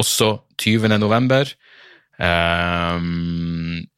Også 0.00 0.32
20.11. 0.58 1.54
Uh, 2.14 2.98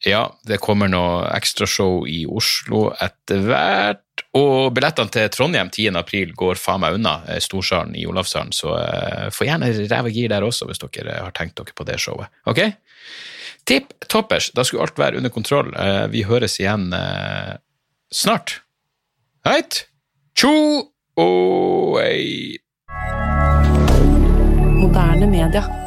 ja, 0.05 0.23
det 0.49 0.57
kommer 0.61 0.89
noe 0.89 1.27
ekstrashow 1.37 2.05
i 2.09 2.23
Oslo 2.29 2.87
etter 2.93 3.41
hvert. 3.45 4.03
Og 4.37 4.73
billettene 4.73 5.13
til 5.13 5.29
Trondheim 5.33 5.69
10.4 5.73 6.35
går 6.37 6.61
faen 6.61 6.81
meg 6.83 6.97
unna 6.97 7.19
Storsalen 7.41 7.95
i 7.97 8.05
Olavshallen, 8.09 8.53
så 8.53 8.77
uh, 8.77 9.27
få 9.33 9.49
gjerne 9.49 9.71
ræva 9.89 10.13
gir 10.13 10.29
der 10.33 10.45
også 10.45 10.69
hvis 10.69 10.81
dere 10.85 11.17
har 11.23 11.33
tenkt 11.37 11.57
dere 11.57 11.73
på 11.77 11.85
det 11.87 11.97
showet. 12.01 12.29
Ok? 12.49 12.61
Tipp 13.67 13.93
toppers. 14.07 14.51
Da 14.55 14.63
skulle 14.63 14.87
alt 14.87 14.99
være 14.99 15.19
under 15.19 15.33
kontroll. 15.33 15.73
Uh, 15.75 16.05
vi 16.11 16.23
høres 16.23 16.59
igjen 16.61 16.87
uh, 16.95 17.57
snart. 18.11 18.61
Heit? 19.47 19.85
Tjo 20.37 20.53
og 21.17 21.97
hei. 21.99 22.55
Moderne 24.77 25.27
media. 25.27 25.86